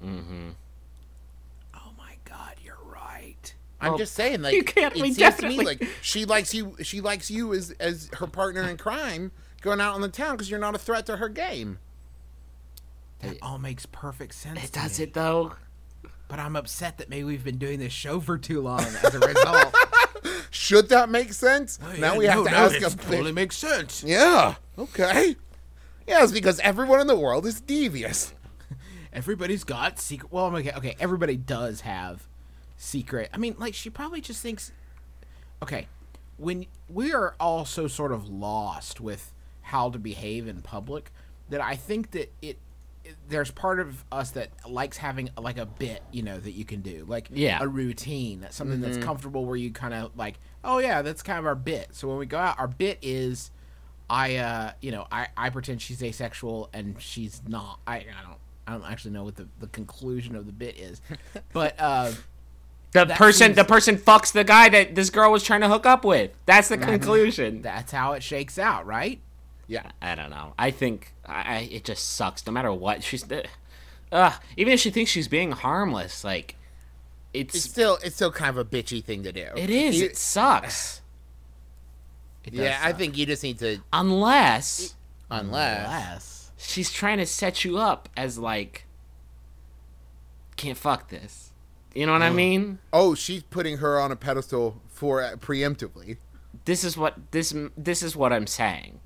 Oh 1.75 1.91
my 1.99 2.15
god, 2.25 2.55
you're 2.63 2.79
right. 2.85 3.55
I'm 3.85 3.91
Well, 3.93 3.99
just 3.99 4.15
saying, 4.15 4.43
like 4.43 4.55
you 4.55 4.65
can't 4.65 4.97
it 4.97 5.01
seems 5.03 5.17
definitely- 5.17 5.57
to 5.57 5.63
me 5.63 5.67
like 5.67 5.89
she 6.03 6.25
likes 6.25 6.53
you. 6.55 6.77
She 6.83 7.01
likes 7.01 7.31
you 7.31 7.53
as 7.55 7.71
as 7.81 8.11
her 8.19 8.27
partner 8.27 8.63
in 8.63 8.77
crime, 8.77 9.31
going 9.61 9.81
out 9.81 9.95
on 9.95 10.01
the 10.01 10.09
town 10.09 10.33
because 10.33 10.51
you're 10.51 10.59
not 10.61 10.75
a 10.75 10.79
threat 10.79 11.07
to 11.07 11.17
her 11.19 11.29
game. 11.29 11.79
That 13.21 13.39
all 13.41 13.59
makes 13.59 13.87
perfect 13.87 14.35
sense. 14.35 14.63
It 14.65 14.73
does 14.73 14.99
me. 14.99 15.05
it 15.05 15.15
though. 15.15 15.55
But 16.29 16.39
I'm 16.39 16.57
upset 16.57 16.99
that 16.99 17.09
maybe 17.11 17.25
we've 17.25 17.45
been 17.45 17.59
doing 17.59 17.79
this 17.79 17.93
show 17.93 18.19
for 18.19 18.39
too 18.39 18.61
long 18.61 18.81
as 18.81 19.15
a 19.15 19.21
result. 19.21 19.75
Should 20.51 20.89
that 20.89 21.09
make 21.11 21.33
sense? 21.33 21.79
Oh, 21.83 21.93
now 21.99 22.17
we 22.17 22.25
have 22.27 22.45
to 22.45 22.51
ask 22.51 22.77
a 22.77 22.91
totally 22.97 23.33
makes 23.33 23.57
sense. 23.59 24.03
Yeah. 24.03 24.55
Okay. 24.79 25.37
Yeah, 26.09 26.23
it's 26.23 26.33
because 26.33 26.61
everyone 26.61 27.01
in 27.01 27.07
the 27.07 27.17
world 27.17 27.47
is 27.47 27.61
devious. 27.61 28.35
Everybody's 29.13 29.65
got 29.65 29.99
secret. 30.01 30.33
Well, 30.33 30.55
okay, 30.57 30.73
okay. 30.73 30.97
Everybody 30.99 31.37
does 31.37 31.83
have 31.83 32.27
secret. 32.85 33.31
I 33.33 33.39
mean, 33.39 33.57
like 33.59 33.75
she 33.75 33.91
probably 33.91 34.21
just 34.21 34.41
thinks. 34.43 34.73
Okay, 35.63 35.89
when 36.37 36.67
we 36.89 37.13
are 37.13 37.35
all 37.41 37.65
so 37.65 37.87
sort 37.89 38.13
of 38.13 38.29
lost 38.29 39.01
with 39.01 39.33
how 39.63 39.91
to 39.91 39.99
behave 39.99 40.47
in 40.47 40.61
public, 40.63 41.11
that 41.49 41.61
I 41.61 41.77
think 41.77 42.11
that 42.13 42.33
it. 42.43 42.59
it- 43.05 43.17
There's 43.29 43.51
part 43.51 43.81
of 43.81 44.03
us 44.11 44.31
that 44.33 44.49
likes 44.69 44.97
having 44.97 45.29
like 45.39 45.59
a 45.59 45.67
bit, 45.67 46.03
you 46.11 46.23
know, 46.23 46.39
that 46.39 46.53
you 46.53 46.65
can 46.65 46.81
do, 46.81 47.05
like 47.07 47.29
Yeah. 47.31 47.59
a 47.61 47.69
routine, 47.69 48.41
that's 48.41 48.57
something 48.57 48.81
that's 48.81 48.97
comfortable, 48.97 49.45
where 49.45 49.57
you 49.57 49.71
kind 49.73 49.93
of 49.93 50.17
like, 50.17 50.39
oh 50.65 50.79
yeah, 50.79 51.03
that's 51.03 51.23
kind 51.23 51.39
of 51.39 51.45
our 51.47 51.55
bit. 51.55 51.89
So 51.93 52.09
when 52.09 52.17
we 52.17 52.25
go 52.27 52.39
out, 52.39 52.59
our 52.59 52.67
bit 52.69 52.99
is 53.03 53.51
I 54.09 54.37
uh 54.37 54.73
you 54.81 54.91
know 54.91 55.07
I 55.13 55.29
I 55.37 55.51
pretend 55.51 55.81
she's 55.83 56.03
asexual 56.03 56.69
and 56.73 57.01
she's 57.01 57.43
not. 57.47 57.79
I 57.87 57.97
I 57.97 58.23
don't 58.27 58.39
I 58.67 58.73
don't 58.73 58.91
actually 58.91 59.11
know 59.13 59.25
what 59.25 59.37
the, 59.37 59.49
the 59.61 59.67
conclusion 59.69 60.35
of 60.35 60.47
the 60.47 60.53
bit 60.53 60.79
is, 60.79 61.03
but 61.53 61.75
uh 61.79 62.13
The 62.95 63.05
That 63.05 63.19
person, 63.19 63.49
seems- 63.49 63.57
the 63.57 63.65
person 63.65 63.97
fucks 63.99 64.33
the 64.33 64.45
guy 64.45 64.69
that 64.71 64.95
this 64.95 65.11
girl 65.11 65.31
was 65.31 65.43
trying 65.43 65.61
to 65.63 65.69
hook 65.69 65.85
up 65.85 66.05
with. 66.05 66.31
That's 66.47 66.69
the 66.69 66.79
conclusion. 66.79 67.61
that's 67.61 67.93
how 67.93 68.13
it 68.13 68.23
shakes 68.23 68.59
out, 68.59 68.87
right? 68.87 69.21
Yeah. 69.67 69.91
I 70.01 70.15
don't 70.15 70.31
know. 70.31 70.55
I 70.59 70.71
think 70.71 71.13
I, 71.27 71.57
I 71.57 71.59
it 71.73 71.85
just 71.85 72.15
sucks. 72.17 72.47
No 72.47 72.53
matter 72.53 72.73
what 72.73 73.03
she's, 73.03 73.25
uh, 74.13 74.33
even 74.57 74.73
if 74.73 74.81
she 74.81 74.91
thinks 74.91 75.11
she's 75.11 75.27
being 75.29 75.51
harmless, 75.53 76.23
like 76.25 76.55
it's, 77.33 77.55
It's 77.55 77.65
still 77.65 77.99
it's 78.05 78.15
still 78.15 78.31
kind 78.31 78.51
of 78.51 78.59
a 78.59 78.65
bitchy 78.65 79.03
thing 79.05 79.23
to 79.25 79.33
do. 79.33 79.49
it 79.57 79.71
is. 79.71 79.99
You- 79.99 80.07
It 80.07 80.17
sucks. 80.17 81.01
It 82.45 82.53
yeah, 82.55 82.79
I 82.83 82.93
think 82.93 83.17
you 83.17 83.25
just 83.27 83.43
need 83.43 83.59
to 83.61 83.79
Unless 83.93 84.95
unless 85.31 85.87
Unless 85.87 86.51
she's 86.59 86.93
trying 86.93 87.17
to 87.17 87.25
set 87.27 87.65
you 87.65 87.79
up 87.79 88.09
as 88.19 88.39
like 88.39 88.85
can't 90.57 90.77
fuck 90.79 91.09
this. 91.09 91.44
You 91.95 92.07
know 92.07 92.13
what 92.13 92.23
I 92.23 92.31
mean? 92.31 92.79
Oh, 92.93 93.15
she's 93.15 93.43
putting 93.45 93.79
her 93.79 94.01
on 94.01 94.11
a 94.11 94.17
pedestal 94.17 94.81
for 94.89 95.23
uh, 95.23 95.37
preemptively. 95.37 96.17
this 96.65 96.83
is 96.85 96.97
what 96.97 97.31
this 97.31 97.55
this 97.77 98.03
is 98.03 98.17
what 98.17 98.33
I'm 98.33 98.47
saying. 98.47 99.01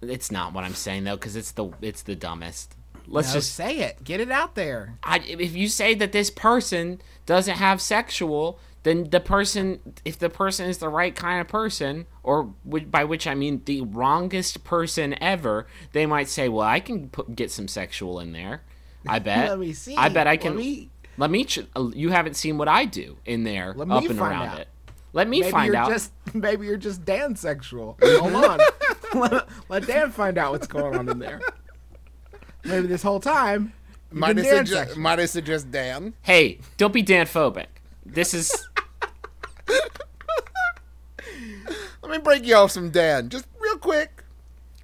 It's 0.00 0.30
not 0.30 0.52
what 0.52 0.64
I'm 0.64 0.74
saying 0.74 1.04
though, 1.04 1.16
because 1.16 1.36
it's 1.36 1.52
the 1.52 1.70
it's 1.80 2.02
the 2.02 2.14
dumbest. 2.14 2.74
Let's 3.06 3.28
No, 3.28 3.34
just 3.34 3.54
say 3.54 3.78
it. 3.78 4.04
Get 4.04 4.20
it 4.20 4.30
out 4.30 4.54
there. 4.54 4.98
I, 5.02 5.18
if 5.20 5.56
you 5.56 5.68
say 5.68 5.94
that 5.94 6.12
this 6.12 6.30
person 6.30 7.00
doesn't 7.24 7.56
have 7.56 7.80
sexual, 7.80 8.58
then 8.82 9.08
the 9.08 9.18
person, 9.20 9.80
if 10.04 10.18
the 10.18 10.28
person 10.28 10.68
is 10.68 10.76
the 10.78 10.90
right 10.90 11.16
kind 11.16 11.40
of 11.40 11.48
person, 11.48 12.04
or 12.22 12.52
whi- 12.64 12.84
by 12.84 13.04
which 13.04 13.26
I 13.26 13.34
mean 13.34 13.62
the 13.64 13.80
wrongest 13.80 14.62
person 14.62 15.20
ever, 15.22 15.66
they 15.92 16.04
might 16.06 16.28
say, 16.28 16.48
"Well, 16.50 16.66
I 16.66 16.80
can 16.80 17.08
put, 17.08 17.34
get 17.34 17.50
some 17.50 17.66
sexual 17.66 18.20
in 18.20 18.32
there." 18.32 18.62
I 19.06 19.18
bet. 19.20 19.48
Let 19.48 19.58
me 19.58 19.72
see. 19.72 19.96
I 19.96 20.10
bet 20.10 20.26
I 20.26 20.32
Let 20.32 20.40
can. 20.42 20.56
me- 20.56 20.90
Let 21.18 21.30
me. 21.30 21.44
Ch- 21.44 21.66
uh, 21.76 21.90
you 21.94 22.08
haven't 22.10 22.34
seen 22.34 22.56
what 22.58 22.68
I 22.68 22.84
do 22.86 23.18
in 23.26 23.44
there, 23.44 23.74
Let 23.76 23.90
up 23.90 24.04
and 24.08 24.18
around 24.18 24.48
out. 24.48 24.58
it. 24.60 24.68
Let 25.12 25.26
me 25.28 25.40
Maybe 25.40 25.50
find 25.50 25.66
you're 25.68 25.76
out. 25.76 25.90
just 25.90 26.12
maybe 26.34 26.66
you're 26.66 26.76
just 26.76 27.04
Dan 27.04 27.34
sexual. 27.36 27.98
Hold 28.02 28.34
on. 28.34 28.60
let, 29.14 29.48
let 29.68 29.86
Dan 29.86 30.10
find 30.12 30.38
out 30.38 30.52
what's 30.52 30.66
going 30.66 30.94
on 30.96 31.08
in 31.08 31.18
there. 31.18 31.40
Maybe 32.64 32.86
this 32.86 33.02
whole 33.02 33.20
time. 33.20 33.72
you've 34.10 34.20
Might 34.20 34.36
been 34.36 34.44
have 34.44 34.68
Dan 34.68 35.00
might 35.00 35.18
have 35.18 35.30
suggest 35.30 35.70
Dan. 35.70 36.14
Hey, 36.22 36.60
don't 36.76 36.92
be 36.94 37.02
Dan 37.02 37.26
phobic. 37.26 37.66
This 38.06 38.32
is. 38.34 38.68
Let 42.02 42.10
me 42.12 42.18
break 42.18 42.44
you 42.46 42.54
off 42.54 42.70
some 42.70 42.90
Dan, 42.90 43.28
just 43.28 43.46
real 43.60 43.76
quick. 43.78 44.24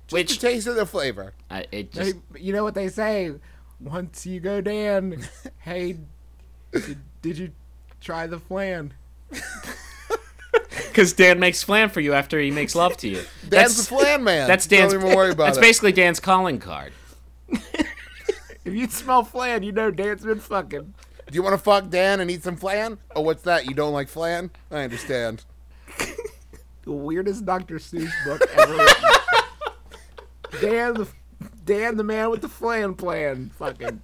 Just 0.09 0.13
Which- 0.13 0.37
a 0.37 0.41
taste 0.41 0.67
of 0.67 0.75
the 0.77 0.87
flavor. 0.87 1.33
Uh, 1.51 1.63
it 1.73 1.93
just. 1.93 2.13
Hey, 2.15 2.19
you 2.41 2.53
know 2.53 2.65
what 2.65 2.75
they 2.75 2.89
say? 2.89 3.33
Once 3.81 4.27
you 4.27 4.41
go 4.41 4.61
Dan, 4.61 5.23
hey, 5.59 5.97
did, 6.75 6.99
did 7.23 7.39
you 7.39 7.53
try 8.01 8.27
the 8.27 8.39
flan? 8.39 8.93
Because 10.89 11.13
Dan 11.13 11.41
makes 11.41 11.63
flan 11.63 11.89
for 11.89 12.01
you 12.01 12.13
after 12.15 12.39
he 12.39 12.51
makes 12.51 12.75
love 12.75 12.97
to 12.99 13.09
you. 13.09 13.17
Dan's 13.43 13.51
That's- 13.51 13.77
the 13.77 13.85
flan 13.85 14.23
man. 14.25 14.47
That's 14.49 14.67
Dan's. 14.67 14.93
Don't 14.93 15.03
even 15.03 15.17
worry 15.17 15.31
about 15.33 15.47
that's 15.47 15.59
it. 15.59 15.63
basically 15.63 15.93
Dan's 15.93 16.21
calling 16.21 16.59
card. 16.59 16.93
If 18.67 18.73
you 18.73 18.89
smell 18.89 19.25
flan, 19.25 19.63
you 19.63 19.73
know 19.73 19.91
Dan's 19.91 20.25
been 20.25 20.41
fucking. 20.41 20.95
Do 21.27 21.35
you 21.35 21.43
want 21.43 21.53
to 21.53 21.59
fuck 21.59 21.91
Dan 21.91 22.21
and 22.21 22.31
eat 22.31 22.43
some 22.45 22.57
flan? 22.57 22.97
Oh, 23.15 23.21
what's 23.21 23.43
that? 23.43 23.67
You 23.67 23.75
don't 23.75 23.93
like 23.93 24.09
flan? 24.09 24.51
I 24.71 24.85
understand. 24.85 25.45
The 26.85 26.93
weirdest 26.93 27.45
Dr. 27.47 27.77
Seuss 27.77 28.11
book 28.27 28.43
ever 28.59 28.75
written. 28.75 29.11
Dan 30.61 30.95
the 30.95 31.09
Dan 31.65 31.97
the 31.97 32.05
man 32.05 32.29
with 32.31 32.41
the 32.43 32.49
flan 32.49 32.95
plan. 32.95 33.51
Fucking. 33.59 34.01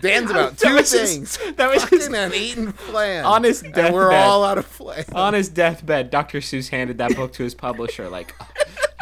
Dan's 0.00 0.30
about 0.30 0.56
That 0.58 0.68
two 0.68 0.76
his- 0.76 0.92
things: 0.92 1.38
that 1.56 1.70
was 1.70 1.84
his- 1.88 2.02
fucking 2.08 2.14
and 2.16 2.34
eating 2.34 2.72
flan. 2.72 3.24
On 3.24 3.42
his 3.44 3.62
and 3.62 3.94
we're 3.94 4.12
all 4.12 4.44
out 4.44 4.58
of 4.58 4.66
flan. 4.66 5.04
On 5.14 5.34
his 5.34 5.48
deathbed, 5.48 6.10
Dr. 6.10 6.38
Seuss 6.38 6.68
handed 6.68 6.98
that 6.98 7.14
book 7.16 7.32
to 7.34 7.42
his 7.44 7.54
publisher. 7.54 8.08
Like, 8.08 8.34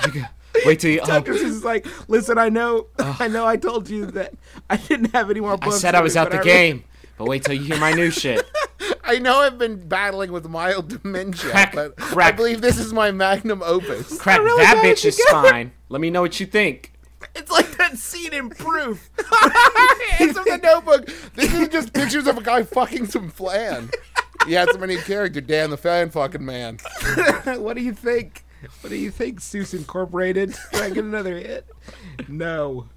oh, 0.04 0.12
wait 0.66 0.80
till 0.80 0.90
you. 0.90 1.00
Oh, 1.02 1.06
Dr. 1.06 1.34
Seuss 1.34 1.44
is 1.44 1.64
like, 1.64 1.86
listen, 2.08 2.38
I 2.38 2.48
know, 2.48 2.86
I 2.98 3.28
know, 3.28 3.46
I 3.46 3.56
told 3.56 3.88
you 3.88 4.06
that 4.06 4.34
I 4.68 4.76
didn't 4.76 5.12
have 5.12 5.30
any 5.30 5.40
more 5.40 5.56
books. 5.56 5.76
I 5.76 5.78
said 5.78 5.94
I 5.94 6.00
was 6.02 6.16
out 6.16 6.30
the 6.30 6.36
I 6.36 6.40
really- 6.40 6.50
game, 6.50 6.84
but 7.16 7.26
wait 7.28 7.44
till 7.44 7.54
you 7.54 7.62
hear 7.62 7.78
my 7.78 7.92
new 7.92 8.10
shit. 8.10 8.44
I 9.04 9.18
know 9.18 9.38
I've 9.38 9.56
been 9.58 9.88
battling 9.88 10.32
with 10.32 10.46
mild 10.48 10.88
dementia, 10.88 11.50
Crack- 11.50 11.74
but 11.74 11.94
I 12.16 12.30
believe 12.30 12.60
this 12.60 12.78
is 12.78 12.92
my 12.92 13.10
magnum 13.10 13.62
opus. 13.64 14.18
Crack 14.18 14.38
really 14.40 14.62
that 14.62 14.84
bitch's 14.84 15.16
together. 15.16 15.48
spine. 15.48 15.72
Let 15.88 16.02
me 16.02 16.10
know 16.10 16.20
what 16.20 16.38
you 16.40 16.44
think. 16.46 16.92
It's 17.34 17.50
like 17.50 17.76
that 17.78 17.96
scene 17.96 18.32
in 18.32 18.50
Proof. 18.50 19.10
it's 19.18 20.38
from 20.38 20.44
the 20.44 20.60
notebook. 20.62 21.06
This 21.34 21.52
is 21.52 21.68
just 21.68 21.92
pictures 21.92 22.26
of 22.26 22.38
a 22.38 22.42
guy 22.42 22.62
fucking 22.62 23.06
some 23.06 23.30
flan. 23.30 23.90
He 24.46 24.52
had 24.52 24.70
so 24.70 24.78
many 24.78 24.96
character, 24.96 25.40
Dan 25.40 25.70
the 25.70 25.76
fan 25.76 26.10
fucking 26.10 26.44
man. 26.44 26.78
what 27.44 27.76
do 27.76 27.82
you 27.82 27.92
think? 27.92 28.44
What 28.80 28.90
do 28.90 28.96
you 28.96 29.10
think, 29.10 29.40
Seuss 29.40 29.74
Incorporated? 29.74 30.54
Can 30.72 30.82
I 30.82 30.88
get 30.90 31.04
another 31.04 31.36
hit? 31.36 31.66
No. 32.28 32.88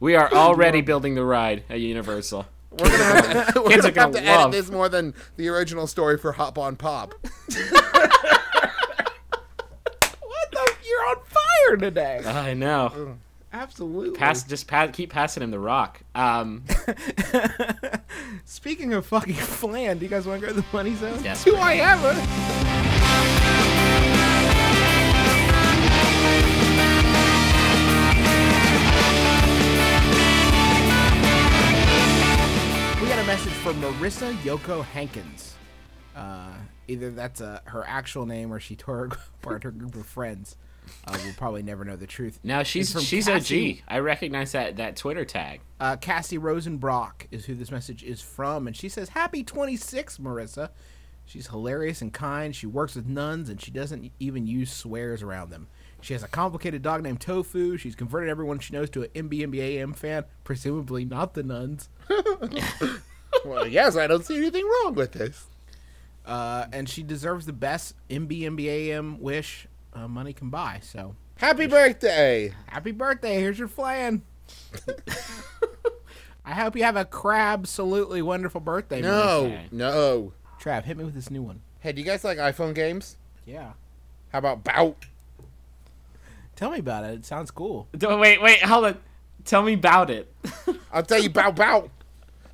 We 0.00 0.14
are 0.16 0.32
already 0.32 0.80
building 0.80 1.14
the 1.14 1.24
ride 1.24 1.64
at 1.68 1.80
Universal. 1.80 2.46
We're 2.70 2.88
gonna 2.88 2.96
have 2.96 3.54
to, 3.54 3.62
we're 3.62 3.68
Kids 3.70 3.82
gonna 3.82 3.88
are 3.88 3.92
gonna 3.92 4.00
have 4.00 4.12
to 4.12 4.20
edit 4.22 4.40
love- 4.40 4.52
this 4.52 4.70
more 4.70 4.88
than 4.88 5.14
the 5.36 5.48
original 5.48 5.86
story 5.86 6.18
for 6.18 6.32
Hop 6.32 6.58
on 6.58 6.76
Pop. 6.76 7.14
What 7.22 7.32
the? 10.52 10.74
You're 10.86 11.08
on 11.08 11.16
fire 11.24 11.76
today. 11.76 12.22
I 12.24 12.54
know. 12.54 13.16
Absolutely. 13.52 14.18
Pass, 14.18 14.42
just 14.42 14.66
pass, 14.66 14.90
keep 14.92 15.10
passing 15.10 15.42
him 15.42 15.50
the 15.50 15.58
rock. 15.58 16.00
Um, 16.14 16.64
Speaking 18.44 18.92
of 18.92 19.06
fucking 19.06 19.34
flan, 19.34 19.98
do 19.98 20.04
you 20.04 20.10
guys 20.10 20.26
want 20.26 20.40
to 20.40 20.46
go 20.46 20.52
to 20.52 20.60
the 20.60 20.66
money 20.72 20.94
zone? 20.94 21.22
Yes, 21.24 21.44
Do. 21.44 21.56
I 21.56 21.76
ever? 21.76 22.14
We 33.00 33.06
got 33.08 33.20
a 33.22 33.26
message 33.26 33.52
from 33.52 33.80
Marissa 33.80 34.34
Yoko 34.38 34.84
Hankins. 34.84 35.54
Uh, 36.16 36.50
either 36.88 37.10
that's 37.10 37.40
uh, 37.40 37.60
her 37.64 37.84
actual 37.86 38.26
name 38.26 38.52
or 38.52 38.58
she 38.58 38.74
tore 38.84 39.08
apart 39.40 39.62
her 39.62 39.70
group 39.70 39.94
of 39.94 40.04
friends. 40.04 40.56
Uh, 41.06 41.18
we'll 41.24 41.34
probably 41.34 41.62
never 41.62 41.84
know 41.84 41.96
the 41.96 42.06
truth. 42.06 42.38
now 42.42 42.62
she's 42.62 42.92
from 42.92 43.02
she's 43.02 43.26
Cassie- 43.26 43.82
OG. 43.88 43.94
I 43.94 43.98
recognize 44.00 44.52
that 44.52 44.76
that 44.76 44.96
Twitter 44.96 45.24
tag. 45.24 45.60
uh, 45.80 45.96
Cassie 45.96 46.38
Rosenbrock 46.38 47.26
is 47.30 47.44
who 47.46 47.54
this 47.54 47.70
message 47.70 48.02
is 48.02 48.20
from, 48.20 48.66
and 48.66 48.76
she 48.76 48.88
says, 48.88 49.10
"Happy 49.10 49.42
26, 49.42 50.18
Marissa." 50.18 50.70
She's 51.26 51.48
hilarious 51.48 52.00
and 52.00 52.10
kind. 52.12 52.56
She 52.56 52.66
works 52.66 52.94
with 52.94 53.06
nuns, 53.06 53.50
and 53.50 53.60
she 53.60 53.70
doesn't 53.70 54.12
even 54.18 54.46
use 54.46 54.72
swears 54.72 55.22
around 55.22 55.50
them. 55.50 55.66
She 56.00 56.14
has 56.14 56.22
a 56.22 56.28
complicated 56.28 56.80
dog 56.80 57.02
named 57.02 57.20
Tofu. 57.20 57.76
She's 57.76 57.94
converted 57.94 58.30
everyone 58.30 58.60
she 58.60 58.72
knows 58.72 58.88
to 58.90 59.02
an 59.02 59.10
MBMBAM 59.28 59.94
fan, 59.94 60.24
presumably 60.44 61.04
not 61.04 61.34
the 61.34 61.42
nuns. 61.42 61.88
Well, 63.44 63.66
yes, 63.68 63.96
I 63.96 64.06
don't 64.08 64.24
see 64.24 64.36
anything 64.36 64.64
wrong 64.66 64.94
with 64.94 65.12
this. 65.12 65.46
Uh, 66.26 66.66
and 66.72 66.88
she 66.88 67.02
deserves 67.02 67.46
the 67.46 67.52
best 67.52 67.94
MBMBAM 68.10 69.20
wish 69.20 69.68
uh, 69.98 70.08
money 70.08 70.32
can 70.32 70.50
buy. 70.50 70.80
So, 70.82 71.14
Happy 71.36 71.66
birthday! 71.66 72.52
happy 72.66 72.90
birthday! 72.92 73.40
Here's 73.40 73.58
your 73.58 73.68
flan. 73.68 74.22
I 76.44 76.54
hope 76.54 76.76
you 76.76 76.82
have 76.84 76.96
a 76.96 77.04
crab 77.04 77.60
absolutely 77.60 78.22
wonderful 78.22 78.60
birthday. 78.60 79.02
No, 79.02 79.58
no. 79.70 80.32
Marissa. 80.58 80.62
Trav, 80.62 80.84
hit 80.84 80.96
me 80.96 81.04
with 81.04 81.14
this 81.14 81.30
new 81.30 81.42
one. 81.42 81.60
Hey, 81.80 81.92
do 81.92 82.00
you 82.00 82.06
guys 82.06 82.24
like 82.24 82.38
iPhone 82.38 82.74
games? 82.74 83.16
Yeah. 83.46 83.72
How 84.32 84.38
about 84.38 84.64
Bout? 84.64 85.06
Tell 86.56 86.70
me 86.70 86.78
about 86.80 87.04
it. 87.04 87.14
It 87.14 87.24
sounds 87.26 87.50
cool. 87.50 87.86
Don't- 87.96 88.18
Wait, 88.18 88.42
wait, 88.42 88.62
hold 88.62 88.86
on. 88.86 88.98
Tell 89.44 89.62
me 89.62 89.74
about 89.74 90.10
it. 90.10 90.32
I'll 90.92 91.02
tell 91.04 91.20
you 91.20 91.30
Bout 91.30 91.54
Bout. 91.54 91.90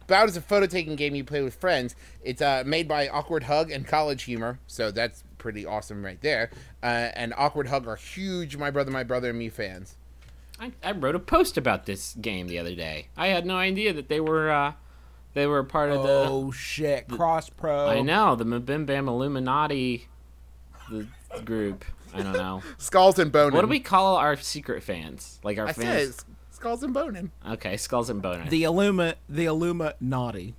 Bout 0.06 0.28
is 0.28 0.36
a 0.36 0.42
photo 0.42 0.66
taking 0.66 0.96
game 0.96 1.14
you 1.14 1.24
play 1.24 1.40
with 1.42 1.54
friends. 1.54 1.96
It's 2.22 2.42
uh, 2.42 2.62
made 2.66 2.86
by 2.86 3.08
Awkward 3.08 3.44
Hug 3.44 3.70
and 3.70 3.86
College 3.86 4.24
Humor, 4.24 4.58
so 4.66 4.90
that's 4.90 5.24
pretty 5.44 5.66
awesome 5.66 6.02
right 6.02 6.22
there. 6.22 6.48
Uh, 6.82 7.10
and 7.14 7.34
Awkward 7.36 7.68
Hug 7.68 7.86
are 7.86 7.96
huge 7.96 8.56
My 8.56 8.70
Brother, 8.70 8.90
My 8.90 9.02
Brother, 9.04 9.28
and 9.28 9.38
Me 9.38 9.50
fans. 9.50 9.98
I, 10.58 10.72
I 10.82 10.92
wrote 10.92 11.14
a 11.14 11.18
post 11.18 11.58
about 11.58 11.84
this 11.84 12.14
game 12.14 12.46
the 12.48 12.58
other 12.58 12.74
day. 12.74 13.08
I 13.14 13.26
had 13.26 13.44
no 13.44 13.58
idea 13.58 13.92
that 13.92 14.08
they 14.08 14.20
were 14.20 14.50
uh, 14.50 14.72
they 15.34 15.46
were 15.46 15.62
part 15.62 15.90
of 15.90 16.02
the. 16.02 16.26
Oh 16.30 16.50
shit! 16.50 17.08
Cross 17.08 17.50
Pro. 17.50 17.88
I 17.88 18.00
know 18.00 18.34
the 18.36 18.46
Mabim 18.46 18.86
Bam 18.86 19.06
Illuminati, 19.06 20.08
the 20.90 21.06
group. 21.44 21.84
I 22.14 22.22
don't 22.22 22.32
know. 22.32 22.62
Skulls 22.78 23.18
and 23.18 23.30
Bonin. 23.30 23.52
What 23.52 23.60
do 23.60 23.66
we 23.66 23.80
call 23.80 24.16
our 24.16 24.38
secret 24.38 24.82
fans? 24.82 25.40
Like 25.44 25.58
our 25.58 25.66
I 25.66 25.72
fans? 25.74 25.86
said 25.86 26.08
it's 26.08 26.24
Skulls 26.52 26.82
and 26.82 26.94
Bonin. 26.94 27.32
Okay, 27.46 27.76
skulls 27.76 28.08
and 28.08 28.22
boner. 28.22 28.48
The 28.48 28.62
Illuma, 28.62 29.16
the 29.28 29.44
Illuma 29.44 29.92
naughty. 30.00 30.54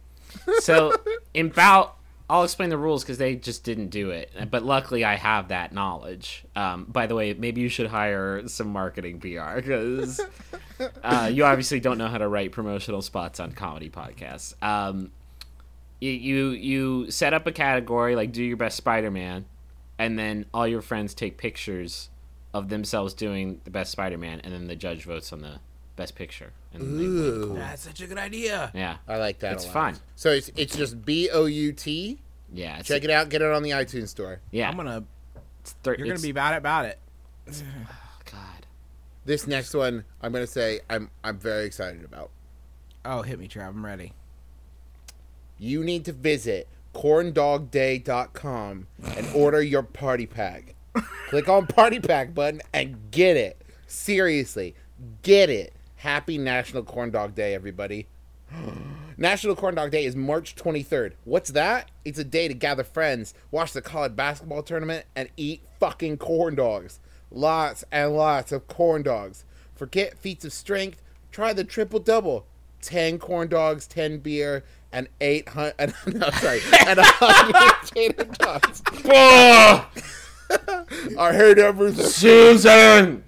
so 0.60 0.93
in 1.34 1.50
bout, 1.50 1.98
I'll 2.28 2.44
explain 2.44 2.70
the 2.70 2.78
rules 2.78 3.04
because 3.04 3.20
they 3.20 3.36
just 3.36 3.64
didn't 3.64 3.90
do 3.90 4.10
it. 4.10 4.32
But 4.50 4.64
luckily, 4.64 5.04
I 5.04 5.16
have 5.16 5.50
that 5.50 5.74
knowledge. 5.74 6.44
Um, 6.56 6.86
by 6.86 7.06
the 7.06 7.13
way, 7.13 7.34
maybe 7.34 7.62
you 7.62 7.69
should 7.69 7.88
hire 7.88 8.48
some 8.48 8.69
marketing 8.69 9.19
PR 9.19 9.56
because 9.58 10.19
uh, 11.04 11.30
you 11.32 11.46
obviously 11.46 11.80
don't 11.80 12.00
know 12.00 12.08
how 12.08 12.17
to 12.17 12.28
write 12.28 12.52
promotional 12.52 13.04
spots 13.04 13.40
on 13.40 13.52
comedy 13.52 13.90
podcasts. 13.90 14.56
Um, 14.63 15.12
you, 16.02 16.12
you 16.12 16.50
you 16.50 17.12
set 17.12 17.34
up 17.34 17.46
a 17.48 17.52
category 17.52 18.15
like 18.15 18.32
do 18.32 18.44
your 18.44 18.58
best 18.58 18.78
Spider-Man, 18.78 19.46
and 20.00 20.17
then 20.17 20.46
all 20.54 20.67
your 20.67 20.82
friends 20.82 21.13
take 21.13 21.38
pictures 21.38 22.10
of 22.54 22.69
themselves 22.69 23.13
doing 23.13 23.62
the 23.65 23.71
best 23.71 23.92
Spider-Man, 23.92 24.42
and 24.44 24.52
then 24.52 24.67
the 24.67 24.76
judge 24.76 25.04
votes 25.04 25.32
on 25.32 25.42
the 25.42 25.60
best 25.96 26.15
picture. 26.15 26.52
And 26.73 26.81
then 26.81 26.98
they 26.98 27.04
win. 27.04 27.52
Ooh, 27.52 27.56
That's 27.56 27.83
such 27.83 28.02
a 28.02 28.08
good 28.08 28.17
idea. 28.17 28.71
yeah, 28.73 28.98
I 29.08 29.17
like 29.17 29.39
that. 29.39 29.54
It's 29.54 29.63
a 29.63 29.67
lot. 29.67 29.73
fun. 29.73 29.96
So 30.15 30.29
it's 30.31 30.52
it's 30.56 30.75
just 30.75 31.04
B 31.06 31.29
O 31.31 31.46
U 31.46 31.71
T. 31.73 32.19
yeah. 32.54 32.79
It's, 32.79 32.87
Check 32.87 33.04
it 33.04 33.10
out. 33.10 33.29
Get 33.29 33.41
it 33.41 33.52
on 33.52 33.63
the 33.63 33.71
iTunes 33.71 34.10
store. 34.10 34.39
Yeah, 34.52 34.69
I'm 34.69 34.75
gonna. 34.77 35.04
it's 35.62 35.71
thir- 35.83 35.91
You're 35.91 36.08
gonna 36.08 36.10
it's- 36.15 36.21
be 36.23 36.29
about 36.31 36.54
it. 36.54 36.58
About 36.58 36.85
it. 36.85 37.00
God. 38.31 38.65
This 39.25 39.48
next 39.48 39.73
one, 39.73 40.04
I'm 40.21 40.31
gonna 40.31 40.48
say 40.48 40.81
I'm 40.89 41.10
I'm 41.23 41.37
very 41.37 41.65
excited 41.65 42.04
about. 42.04 42.29
Oh, 43.06 43.21
hit 43.21 43.39
me, 43.39 43.48
Trav. 43.48 43.69
I'm 43.69 43.85
ready. 43.85 44.13
You 45.58 45.83
need 45.83 46.04
to 46.06 46.12
visit 46.12 46.67
corndogday.com 46.93 48.87
and 49.15 49.27
order 49.35 49.62
your 49.62 49.83
party 49.83 50.25
pack. 50.25 50.75
Click 51.29 51.48
on 51.48 51.67
party 51.67 52.00
pack 52.00 52.33
button 52.33 52.62
and 52.73 53.12
get 53.12 53.37
it. 53.37 53.62
Seriously, 53.87 54.75
get 55.21 55.50
it. 55.50 55.73
Happy 55.98 56.37
National 56.37 56.83
Corn 56.83 57.12
Dog 57.12 57.35
Day, 57.35 57.54
everybody. 57.54 58.08
National 59.17 59.56
Corn 59.56 59.75
Dog 59.75 59.91
Day 59.91 60.06
is 60.06 60.15
March 60.15 60.56
23rd. 60.56 61.13
What's 61.23 61.52
that? 61.52 61.89
It's 62.04 62.19
a 62.19 62.23
day 62.23 62.48
to 62.48 62.54
gather 62.54 62.83
friends, 62.83 63.33
watch 63.50 63.71
the 63.73 63.81
college 63.81 64.15
basketball 64.15 64.62
tournament, 64.62 65.06
and 65.15 65.29
eat 65.37 65.62
fucking 65.79 66.17
corn 66.17 66.56
dogs. 66.56 67.00
Lots 67.31 67.83
and 67.91 68.15
lots 68.15 68.52
of 68.52 68.67
corn 68.67 69.04
dogs. 69.04 69.46
Forget 69.75 70.17
feats 70.17 70.46
of 70.46 70.54
strength. 70.54 71.02
Try 71.31 71.54
the 71.54 71.63
triple 71.63 72.00
double: 72.00 72.46
ten 72.81 73.17
corn 73.17 73.48
dogs, 73.48 73.87
ten 73.87 74.19
beer, 74.19 74.63
and 74.91 75.08
eight 75.19 75.50
hundred. 75.50 75.93
No, 76.13 76.29
sorry, 76.29 76.62
and 76.87 77.00
a 77.00 77.04
hundred 77.04 77.87
tater 77.87 78.25
tots. 78.25 78.81
I 81.17 81.33
heard 81.33 81.58
everything. 81.60 82.06
Susan, 82.06 83.23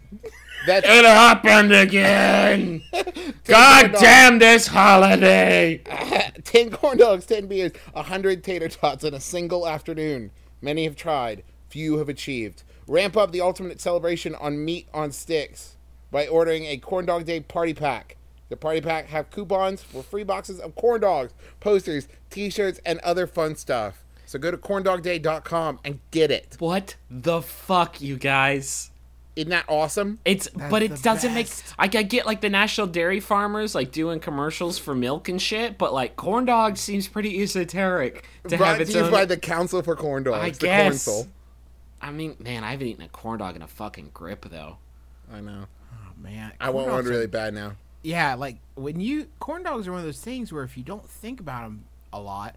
That's 0.68 0.86
it 0.86 1.06
happened 1.06 1.72
again. 1.72 2.84
God 3.46 3.92
dogs. 3.92 4.02
damn 4.02 4.38
this 4.38 4.68
holiday. 4.68 5.78
10 6.44 6.72
corn 6.72 6.98
dogs, 6.98 7.26
10 7.26 7.48
beers, 7.48 7.72
a 7.94 8.02
100 8.02 8.44
tater 8.44 8.68
tots 8.68 9.06
in 9.06 9.14
a 9.14 9.20
single 9.22 9.66
afternoon. 9.66 10.32
Many 10.62 10.84
have 10.84 10.98
tried, 10.98 11.44
few 11.70 12.00
have 12.00 12.10
achieved. 12.10 12.64
Ramp 12.86 13.16
up 13.16 13.32
the 13.32 13.40
ultimate 13.40 13.80
celebration 13.80 14.36
on 14.36 14.64
meat 14.64 14.90
on 14.94 15.14
sticks 15.14 15.78
by 16.12 16.28
ordering 16.28 16.66
a 16.66 16.78
Corn 16.78 17.06
Dog 17.06 17.24
Day 17.24 17.40
party 17.40 17.74
pack. 17.74 18.18
The 18.50 18.58
party 18.58 18.82
pack 18.82 19.08
have 19.08 19.32
coupons 19.32 19.84
for 19.84 20.04
free 20.04 20.24
boxes 20.24 20.60
of 20.60 20.76
corn 20.76 21.02
dogs, 21.02 21.34
posters, 21.62 22.10
t-shirts, 22.30 22.80
and 22.86 23.00
other 23.00 23.26
fun 23.26 23.56
stuff. 23.56 24.04
So 24.26 24.38
go 24.38 24.52
to 24.52 24.58
corndogday.com 24.58 25.80
and 25.86 26.02
get 26.12 26.32
it. 26.32 26.58
What 26.60 26.96
the 27.10 27.42
fuck, 27.42 28.02
you 28.02 28.18
guys? 28.18 28.92
Isn't 29.38 29.52
that 29.52 29.66
awesome? 29.70 30.20
It's 30.26 30.50
but 30.50 30.82
it 30.82 31.02
doesn't 31.04 31.34
best. 31.34 31.76
make. 31.80 31.96
I, 31.96 32.00
I 32.00 32.02
get 32.04 32.26
like 32.26 32.42
the 32.42 32.50
national 32.50 32.88
dairy 32.88 33.20
farmers 33.20 33.76
like 33.76 33.92
doing 33.92 34.20
commercials 34.20 34.78
for 34.80 34.96
milk 34.96 35.30
and 35.30 35.40
shit, 35.42 35.78
but 35.78 35.94
like 35.94 36.16
corn 36.16 36.46
dog 36.46 36.76
seems 36.78 37.08
pretty 37.08 37.40
esoteric 37.44 38.26
to 38.48 38.58
have 38.58 38.60
Brought 38.60 38.82
its 38.82 38.92
to 38.94 38.98
you 38.98 39.04
own. 39.06 39.12
by 39.12 39.26
the 39.26 39.38
Council 39.38 39.82
for 39.84 39.96
Corn 39.96 40.24
Dogs, 40.24 40.38
I 40.40 40.50
the 40.50 40.58
guess. 40.58 41.08
Cornsol. 41.08 41.28
I 42.02 42.12
mean, 42.12 42.36
man, 42.40 42.64
I 42.64 42.72
haven't 42.72 42.88
eaten 42.88 43.04
a 43.04 43.10
corn 43.10 43.40
dog 43.40 43.56
in 43.56 43.62
a 43.62 43.68
fucking 43.68 44.10
grip 44.14 44.46
though. 44.50 44.78
I 45.32 45.40
know. 45.42 45.66
Oh, 45.94 46.22
man, 46.22 46.52
I 46.60 46.70
want 46.72 46.88
one 46.88 46.96
dogs 46.98 47.08
are- 47.08 47.12
really 47.12 47.28
bad 47.28 47.54
now. 47.54 47.74
Yeah, 48.02 48.34
like 48.36 48.58
when 48.76 49.00
you 49.00 49.28
corn 49.40 49.64
dogs 49.64 49.88
are 49.88 49.92
one 49.92 50.00
of 50.00 50.06
those 50.06 50.20
things 50.22 50.52
where 50.52 50.64
if 50.64 50.78
you 50.78 50.84
don't 50.84 51.08
think 51.08 51.40
about 51.40 51.64
them 51.64 51.86
a 52.12 52.20
lot, 52.20 52.56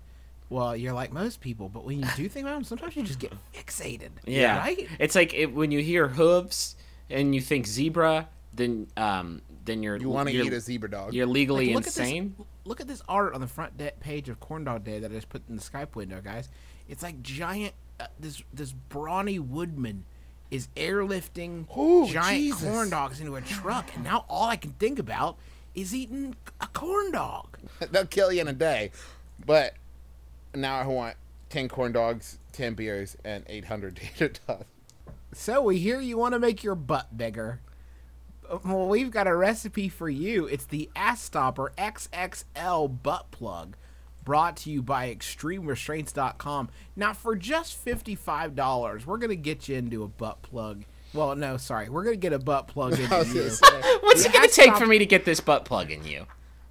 well, 0.50 0.76
you're 0.76 0.92
like 0.92 1.12
most 1.12 1.40
people. 1.40 1.68
But 1.68 1.84
when 1.84 2.00
you 2.00 2.06
do 2.16 2.28
think 2.28 2.44
about 2.44 2.54
them, 2.54 2.64
sometimes 2.64 2.96
you 2.96 3.02
just 3.04 3.18
get 3.20 3.32
fixated. 3.54 4.10
Yeah, 4.26 4.58
right. 4.58 4.86
It's 4.98 5.14
like 5.14 5.32
it, 5.32 5.54
when 5.54 5.70
you 5.70 5.80
hear 5.80 6.08
hooves 6.08 6.76
and 7.08 7.34
you 7.34 7.40
think 7.40 7.66
zebra, 7.66 8.28
then 8.52 8.88
um, 8.96 9.40
then 9.64 9.82
you're 9.82 9.96
You 9.96 10.10
want 10.10 10.28
to 10.28 10.34
eat 10.34 10.52
a 10.52 10.60
zebra 10.60 10.90
dog. 10.90 11.14
You're 11.14 11.26
legally 11.26 11.66
Like, 11.68 11.76
look 11.76 11.86
insane. 11.86 12.34
At 12.34 12.38
this, 12.38 12.46
look 12.64 12.80
at 12.80 12.88
this 12.88 13.02
art 13.08 13.32
on 13.34 13.40
the 13.40 13.46
front 13.46 13.78
de- 13.78 13.92
page 14.00 14.28
of 14.28 14.40
Corn 14.40 14.64
Dog 14.64 14.84
Day 14.84 14.98
that 14.98 15.10
I 15.10 15.14
just 15.14 15.28
put 15.28 15.42
in 15.48 15.56
the 15.56 15.62
Skype 15.62 15.94
window, 15.94 16.20
guys. 16.20 16.48
It's 16.88 17.02
like 17.02 17.22
giant. 17.22 17.74
Uh, 17.98 18.06
this 18.18 18.42
this 18.52 18.72
brawny 18.72 19.38
woodman 19.38 20.04
is 20.50 20.68
airlifting 20.76 21.64
Ooh, 21.78 22.08
giant 22.10 22.40
Jesus. 22.40 22.62
corn 22.68 22.90
dogs 22.90 23.20
into 23.20 23.36
a 23.36 23.40
truck, 23.40 23.90
and 23.94 24.02
now 24.02 24.24
all 24.28 24.48
I 24.48 24.56
can 24.56 24.72
think 24.72 24.98
about 24.98 25.36
is 25.74 25.94
eating 25.94 26.34
a 26.60 26.66
corn 26.68 27.12
dog. 27.12 27.56
They'll 27.92 28.06
kill 28.06 28.32
you 28.32 28.40
in 28.40 28.48
a 28.48 28.52
day. 28.52 28.90
But 29.46 29.74
now 30.54 30.76
I 30.78 30.86
want 30.86 31.16
10 31.50 31.68
corn 31.68 31.92
dogs, 31.92 32.38
10 32.52 32.74
beers, 32.74 33.16
and 33.24 33.44
800 33.48 33.96
tater 34.16 34.28
tots. 34.28 34.64
So 35.32 35.62
we 35.62 35.78
hear 35.78 36.00
you 36.00 36.16
want 36.18 36.34
to 36.34 36.38
make 36.40 36.62
your 36.64 36.74
butt 36.74 37.16
bigger. 37.16 37.60
Uh, 38.50 38.58
Well, 38.64 38.88
we've 38.88 39.10
got 39.10 39.26
a 39.28 39.34
recipe 39.34 39.88
for 39.88 40.08
you. 40.08 40.46
It's 40.46 40.64
the 40.64 40.90
Ass 40.96 41.22
Stopper 41.22 41.72
XXL 41.78 43.02
butt 43.02 43.30
plug, 43.30 43.76
brought 44.24 44.56
to 44.58 44.70
you 44.70 44.82
by 44.82 45.14
ExtremeRestraints.com. 45.14 46.68
Now, 46.96 47.12
for 47.12 47.36
just 47.36 47.84
$55, 47.84 49.06
we're 49.06 49.18
going 49.18 49.30
to 49.30 49.36
get 49.36 49.68
you 49.68 49.76
into 49.76 50.02
a 50.02 50.08
butt 50.08 50.42
plug. 50.42 50.84
Well, 51.12 51.34
no, 51.36 51.56
sorry. 51.56 51.88
We're 51.88 52.04
going 52.04 52.16
to 52.16 52.20
get 52.20 52.32
a 52.32 52.38
butt 52.38 52.68
plug 52.68 52.92
into 52.98 53.14
was 53.14 53.28
you. 53.34 53.40
gonna 53.40 53.50
say. 53.50 53.82
What's 54.02 54.24
it 54.24 54.32
gonna 54.32 54.46
take 54.48 54.66
stopped- 54.66 54.78
for 54.80 54.86
me 54.86 54.98
to 54.98 55.06
get 55.06 55.24
this 55.24 55.40
butt 55.40 55.64
plug 55.64 55.90
in 55.90 56.04
you? 56.04 56.26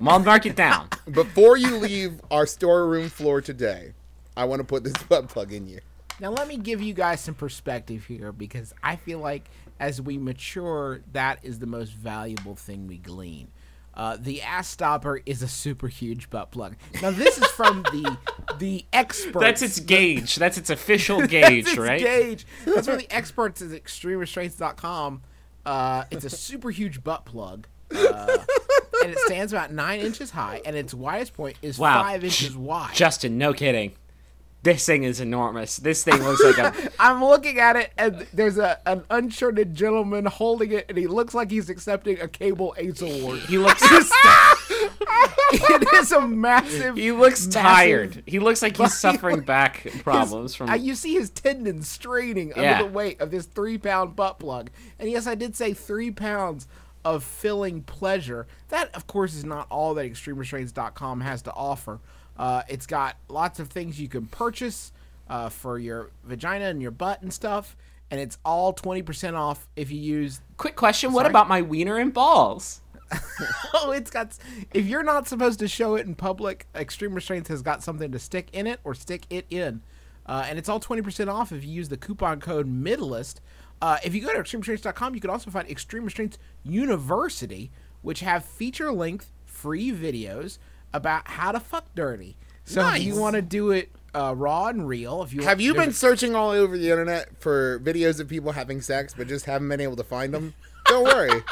I'll 0.08 0.20
mark 0.20 0.46
it 0.46 0.56
down. 0.56 0.90
Before 1.12 1.58
you 1.58 1.78
leave 1.78 2.22
our 2.32 2.46
storeroom 2.46 3.10
floor 3.10 3.42
today, 3.42 3.94
I 4.38 4.46
want 4.46 4.60
to 4.60 4.64
put 4.64 4.84
this 4.84 4.94
butt 5.10 5.28
plug 5.28 5.52
in 5.52 5.68
you. 5.68 5.80
Now, 6.20 6.32
let 6.32 6.48
me 6.48 6.58
give 6.58 6.82
you 6.82 6.94
guys 6.94 7.22
some 7.22 7.36
perspective 7.36 8.06
here 8.06 8.32
because 8.32 8.74
I 8.84 8.98
feel 8.98 9.20
like 9.20 9.50
as 9.80 10.02
we 10.02 10.18
mature, 10.18 11.02
that 11.14 11.40
is 11.44 11.60
the 11.60 11.66
most 11.66 11.94
valuable 11.94 12.56
thing 12.56 12.88
we 12.88 12.98
glean. 12.98 13.50
Uh, 13.94 14.18
the 14.20 14.42
ass 14.42 14.68
stopper 14.68 15.22
is 15.26 15.42
a 15.42 15.48
super 15.48 15.88
huge 15.88 16.30
butt 16.30 16.52
plug. 16.52 16.76
Now, 17.02 17.12
this 17.12 17.38
is 17.38 17.48
from 17.48 17.84
the 17.92 18.18
the 18.58 18.86
experts. 18.94 19.40
That's 19.40 19.62
its 19.62 19.80
gauge. 19.80 20.36
That's 20.36 20.58
its 20.58 20.70
official 20.70 21.26
gauge, 21.26 21.66
That's 21.66 21.70
its 21.70 21.78
right? 21.78 22.02
Gauge. 22.02 22.46
That's 22.66 22.88
from 22.88 22.98
the 22.98 23.12
experts 23.14 23.62
at 23.62 23.70
extremerestraints.com. 23.70 25.22
Uh, 25.66 26.04
it's 26.12 26.26
a 26.26 26.30
super 26.30 26.72
huge 26.72 27.04
butt 27.04 27.26
plug. 27.26 27.68
Uh, 27.94 28.38
and 29.04 29.12
it 29.12 29.20
stands 29.26 29.54
about 29.54 29.72
nine 29.72 30.00
inches 30.00 30.32
high, 30.32 30.62
and 30.66 30.76
its 30.76 30.94
widest 30.94 31.34
point 31.34 31.58
is 31.62 31.78
Wow. 31.80 32.04
five 32.04 32.24
inches 32.24 32.56
wide. 32.56 32.94
Justin, 32.94 33.38
no 33.38 33.54
kidding. 33.54 33.94
This 34.62 34.86
thing 34.86 35.04
is 35.04 35.22
enormous. 35.22 35.78
This 35.78 36.04
thing 36.04 36.22
looks 36.22 36.44
like 36.44 36.58
a. 36.58 36.92
I'm 37.00 37.24
looking 37.24 37.60
at 37.60 37.78
it, 37.78 37.92
and 37.98 38.28
there's 38.34 38.58
a 38.58 38.78
an 38.86 39.02
unshirted 39.10 39.72
gentleman 39.74 40.26
holding 40.26 40.74
it, 40.74 40.86
and 40.90 40.98
he 40.98 41.08
looks 41.08 41.34
like 41.34 41.50
he's 41.50 41.70
accepting 41.70 42.20
a 42.20 42.28
cable 42.28 42.76
ace 42.78 43.02
award. 43.02 43.40
He 43.40 43.58
looks. 43.58 43.82
it 45.52 45.94
is 45.94 46.12
a 46.12 46.28
massive. 46.28 46.96
He 46.98 47.12
looks 47.12 47.46
massive- 47.48 47.62
tired. 47.62 48.24
He 48.26 48.40
looks 48.40 48.62
like 48.62 48.78
he's 48.78 48.98
suffering 49.00 49.42
back 49.42 49.78
his- 49.78 50.02
problems 50.02 50.56
from. 50.56 50.70
uh, 50.70 50.76
you 50.76 50.94
see 50.96 51.14
his 51.14 51.30
tendons 51.30 51.88
straining 51.88 52.50
Yeah. 52.56 52.74
under 52.74 52.84
the 52.84 52.92
weight 52.92 53.22
of 53.22 53.32
this 53.32 53.46
three 53.46 53.78
pound 53.78 54.16
butt 54.16 54.40
plug. 54.40 54.70
And 55.00 55.10
yes, 55.10 55.26
I 55.28 55.36
did 55.36 55.56
say 55.56 55.74
three 55.74 56.12
pounds 56.12 56.68
of 57.06 57.24
filling 57.24 57.82
pleasure. 57.84 58.48
That, 58.70 58.94
of 58.96 59.08
course, 59.08 59.34
is 59.36 59.46
not 59.46 59.68
all 59.70 59.94
that 59.96 60.12
ExtremeRestraints.com 60.12 61.22
has 61.22 61.42
to 61.44 61.54
offer. 61.54 62.00
Uh, 62.38 62.64
it's 62.68 62.86
got 62.86 63.18
lots 63.28 63.60
of 63.60 63.70
things 63.70 64.00
you 64.00 64.08
can 64.08 64.26
purchase 64.28 64.92
uh, 65.30 65.50
for 65.50 65.78
your 65.78 66.10
vagina 66.24 66.66
and 66.66 66.82
your 66.82 66.92
butt 66.92 67.22
and 67.22 67.34
stuff. 67.34 67.76
And 68.12 68.20
it's 68.20 68.38
all 68.44 68.74
20% 68.74 69.36
off 69.36 69.68
if 69.76 69.92
you 69.92 70.00
use 70.00 70.42
Quick 70.58 70.76
question: 70.76 71.14
What 71.14 71.26
about 71.26 71.48
my 71.48 71.62
wiener 71.62 71.98
and 71.98 72.14
balls? 72.14 72.82
oh, 73.74 73.92
it's 73.92 74.12
got. 74.12 74.38
If 74.74 74.88
you're 74.88 75.04
not 75.04 75.28
supposed 75.28 75.60
to 75.60 75.68
show 75.68 75.96
it 75.96 76.06
in 76.06 76.16
public, 76.16 76.68
Extreme 76.76 77.14
Restraints 77.14 77.50
has 77.50 77.62
got 77.62 77.82
something 77.82 78.12
to 78.12 78.20
stick 78.20 78.50
in 78.52 78.68
it 78.68 78.82
or 78.84 78.94
stick 78.94 79.24
it 79.30 79.46
in, 79.50 79.82
uh, 80.26 80.46
and 80.50 80.60
it's 80.60 80.68
all 80.68 80.80
twenty 80.80 81.02
percent 81.02 81.30
off 81.30 81.52
if 81.52 81.64
you 81.64 81.72
use 81.72 81.88
the 81.90 81.98
coupon 81.98 82.40
code 82.42 82.68
Middleist. 82.68 83.40
Uh, 83.82 83.98
if 84.04 84.14
you 84.14 84.22
go 84.22 84.34
to 84.34 84.40
extremerestraints.com, 84.40 85.16
you 85.16 85.22
can 85.22 85.30
also 85.30 85.50
find 85.52 85.70
Extreme 85.70 86.06
Restraints 86.06 86.38
University, 86.64 87.72
which 88.02 88.20
have 88.22 88.44
feature-length 88.44 89.32
free 89.46 89.92
videos 89.92 90.58
about 90.94 91.28
how 91.28 91.52
to 91.52 91.60
fuck 91.60 91.86
dirty. 91.96 92.38
So 92.66 92.88
if 92.94 93.02
you 93.04 93.20
want 93.20 93.36
to 93.36 93.42
do 93.42 93.72
it 93.72 93.90
uh, 94.14 94.34
raw 94.36 94.68
and 94.68 94.88
real, 94.88 95.24
if 95.24 95.34
you 95.34 95.42
Have 95.44 95.60
you 95.62 95.74
been 95.74 95.90
a- 95.90 95.94
searching 95.94 96.36
all 96.36 96.52
over 96.52 96.78
the 96.78 96.90
internet 96.90 97.42
for 97.42 97.80
videos 97.80 98.20
of 98.20 98.28
people 98.28 98.52
having 98.52 98.82
sex 98.82 99.14
but 99.18 99.28
just 99.28 99.46
haven't 99.46 99.70
been 99.70 99.82
able 99.82 99.96
to 99.96 100.04
find 100.04 100.34
them? 100.34 100.54
Don't 100.86 101.04
worry. 101.06 101.44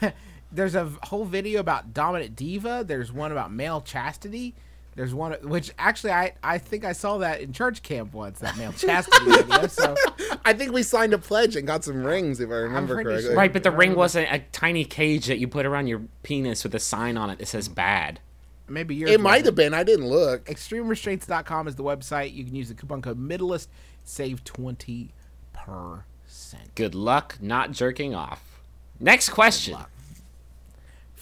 there's 0.52 0.74
a 0.74 0.90
whole 1.04 1.24
video 1.24 1.60
about 1.60 1.92
dominant 1.94 2.34
diva. 2.36 2.84
There's 2.86 3.12
one 3.12 3.30
about 3.32 3.52
male 3.52 3.80
chastity. 3.80 4.54
There's 4.96 5.12
one 5.14 5.32
which 5.42 5.72
actually 5.78 6.12
I 6.12 6.34
I 6.42 6.58
think 6.58 6.84
I 6.84 6.92
saw 6.92 7.18
that 7.18 7.40
in 7.40 7.52
church 7.52 7.82
camp 7.82 8.14
once 8.14 8.38
that 8.40 8.56
male 8.56 8.72
chastity 8.72 9.24
video. 9.24 9.66
So 9.66 9.94
I 10.44 10.52
think 10.52 10.72
we 10.72 10.82
signed 10.84 11.12
a 11.12 11.18
pledge 11.18 11.56
and 11.56 11.66
got 11.66 11.82
some 11.84 12.04
rings, 12.04 12.38
if 12.40 12.50
I 12.50 12.54
remember 12.54 12.94
pretty 12.94 13.08
correctly. 13.08 13.28
sure. 13.30 13.36
Right, 13.36 13.52
but 13.52 13.62
the 13.64 13.70
ring 13.72 13.94
wasn't 13.96 14.28
a 14.30 14.38
tiny 14.52 14.84
cage 14.84 15.26
that 15.26 15.38
you 15.38 15.48
put 15.48 15.66
around 15.66 15.88
your 15.88 16.02
penis 16.22 16.62
with 16.64 16.74
a 16.74 16.78
sign 16.78 17.16
on 17.16 17.28
it 17.30 17.38
that 17.38 17.48
says 17.48 17.68
"bad." 17.68 18.20
maybe 18.66 18.94
yours 18.94 19.10
It 19.10 19.20
might 19.20 19.30
wasn't. 19.30 19.46
have 19.46 19.54
been. 19.56 19.74
I 19.74 19.82
didn't 19.82 20.06
look. 20.06 20.44
ExtremeRestraints.com 20.46 21.68
is 21.68 21.74
the 21.74 21.84
website. 21.84 22.32
You 22.32 22.44
can 22.44 22.54
use 22.54 22.68
the 22.68 22.74
coupon 22.74 23.02
code 23.02 23.18
Middleist, 23.18 23.68
save 24.04 24.44
twenty 24.44 25.12
percent. 25.52 26.74
Good 26.74 26.94
luck 26.94 27.36
not 27.40 27.72
jerking 27.72 28.14
off. 28.14 28.60
Next 29.00 29.30
question. 29.30 29.76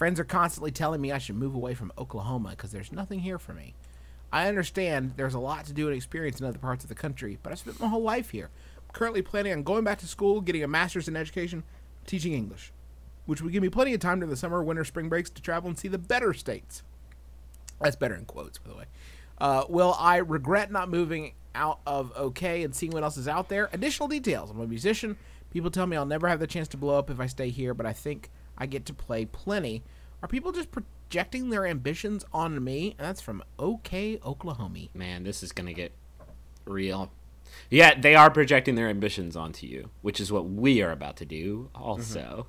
Friends 0.03 0.19
are 0.19 0.25
constantly 0.25 0.73
telling 0.73 1.01
me 1.01 1.13
I 1.13 1.19
should 1.19 1.37
move 1.37 1.55
away 1.55 1.75
from 1.75 1.93
Oklahoma 1.97 2.51
because 2.51 2.73
there's 2.73 2.91
nothing 2.91 3.21
here 3.21 3.39
for 3.39 3.55
me. 3.55 3.77
I 4.33 4.49
understand 4.49 5.13
there's 5.17 5.35
a 5.35 5.39
lot 5.39 5.67
to 5.67 5.73
do 5.73 5.87
and 5.87 5.97
experience 5.97 6.41
in 6.41 6.47
other 6.49 6.59
parts 6.59 6.83
of 6.83 6.89
the 6.89 6.97
country, 6.97 7.39
but 7.41 7.53
I 7.53 7.55
spent 7.55 7.79
my 7.79 7.87
whole 7.87 8.03
life 8.03 8.31
here. 8.31 8.51
I'm 8.79 8.93
currently 8.93 9.23
planning 9.23 9.53
on 9.53 9.63
going 9.63 9.85
back 9.85 10.01
to 10.01 10.09
school, 10.09 10.41
getting 10.41 10.65
a 10.65 10.67
master's 10.67 11.07
in 11.07 11.15
education, 11.15 11.63
teaching 12.05 12.33
English, 12.33 12.73
which 13.27 13.41
would 13.41 13.53
give 13.53 13.63
me 13.63 13.69
plenty 13.69 13.95
of 13.95 14.01
time 14.01 14.19
during 14.19 14.31
the 14.31 14.37
summer, 14.37 14.61
winter, 14.61 14.85
spring 14.85 15.09
breaks 15.09 15.31
to 15.31 15.41
travel 15.41 15.69
and 15.69 15.79
see 15.79 15.87
the 15.87 15.99
better 15.99 16.35
states. 16.35 16.83
That's 17.81 17.95
better 17.95 18.17
in 18.17 18.25
quotes, 18.25 18.59
by 18.59 18.71
the 18.71 18.77
way. 18.79 18.87
Uh, 19.39 19.67
will 19.69 19.95
I 20.01 20.17
regret 20.17 20.73
not 20.73 20.89
moving 20.89 21.35
out 21.55 21.79
of 21.87 22.13
OK 22.17 22.65
and 22.65 22.75
seeing 22.75 22.91
what 22.91 23.05
else 23.05 23.19
is 23.19 23.29
out 23.29 23.49
there? 23.49 23.71
Additional 23.73 24.09
details. 24.09 24.51
I'm 24.51 24.59
a 24.59 24.67
musician. 24.67 25.17
People 25.53 25.71
tell 25.71 25.87
me 25.87 25.97
I'll 25.97 26.05
never 26.07 26.27
have 26.27 26.41
the 26.41 26.49
chance 26.49 26.67
to 26.67 26.77
blow 26.77 26.99
up 26.99 27.09
if 27.09 27.21
I 27.21 27.27
stay 27.27 27.51
here, 27.51 27.73
but 27.73 27.87
I 27.87 27.93
think 27.93 28.31
I 28.59 28.67
get 28.67 28.87
to 28.87 28.95
play 28.95 29.25
plenty. 29.25 29.83
Are 30.23 30.29
people 30.29 30.53
just 30.53 30.71
projecting 30.71 31.51
their 31.51 31.67
ambitions 31.67 32.25
on 32.33 32.63
me? 32.63 32.95
And 32.99 33.07
that's 33.09 33.21
from 33.21 33.43
OK, 33.59 34.19
Oklahoma. 34.25 34.89
Man, 34.95 35.25
this 35.25 35.43
is 35.43 35.53
gonna 35.53 35.73
get 35.73 35.93
real. 36.65 37.11
Yeah, 37.71 37.99
they 37.99 38.15
are 38.15 38.31
projecting 38.31 38.77
their 38.77 38.89
ambitions 38.89 39.37
onto 39.37 39.67
you, 39.67 39.91
which 40.01 40.21
is 40.21 40.33
what 40.33 40.49
we 40.49 40.81
are 40.83 40.91
about 40.91 41.17
to 41.17 41.25
do. 41.27 41.71
Also, 41.75 42.47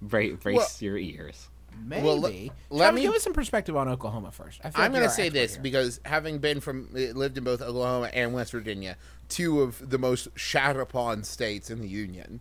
Bra- 0.00 0.34
brace 0.40 0.56
Well- 0.56 0.68
your 0.80 0.96
ears. 0.98 1.48
Maybe. 1.84 2.02
Well, 2.04 2.18
let- 2.18 2.32
let 2.70 2.78
Travis, 2.78 2.94
me- 2.96 3.02
give 3.02 3.14
us 3.14 3.22
some 3.22 3.32
perspective 3.34 3.76
on 3.76 3.88
Oklahoma 3.88 4.32
first. 4.32 4.60
I 4.64 4.70
feel 4.70 4.84
I'm 4.84 4.90
going 4.90 5.04
to 5.04 5.10
say 5.10 5.28
this 5.28 5.54
here. 5.54 5.62
because 5.62 6.00
having 6.04 6.38
been 6.38 6.60
from 6.60 6.88
uh, 6.92 6.98
lived 7.16 7.38
in 7.38 7.44
both 7.44 7.60
Oklahoma 7.62 8.10
and 8.12 8.32
West 8.32 8.50
Virginia, 8.52 8.96
two 9.28 9.60
of 9.60 9.90
the 9.90 9.98
most 9.98 10.28
shat 10.34 10.76
upon 10.76 11.22
states 11.22 11.70
in 11.70 11.80
the 11.80 11.86
union. 11.88 12.40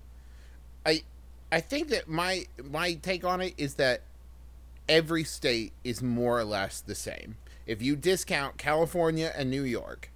I 0.85 1.03
I 1.51 1.61
think 1.61 1.89
that 1.89 2.07
my 2.07 2.45
my 2.63 2.93
take 2.95 3.23
on 3.23 3.41
it 3.41 3.53
is 3.57 3.75
that 3.75 4.01
every 4.89 5.23
state 5.23 5.73
is 5.83 6.01
more 6.01 6.39
or 6.39 6.43
less 6.43 6.81
the 6.81 6.95
same. 6.95 7.37
If 7.65 7.81
you 7.81 7.95
discount 7.95 8.57
California 8.57 9.31
and 9.35 9.49
New 9.49 9.63
York, 9.63 10.11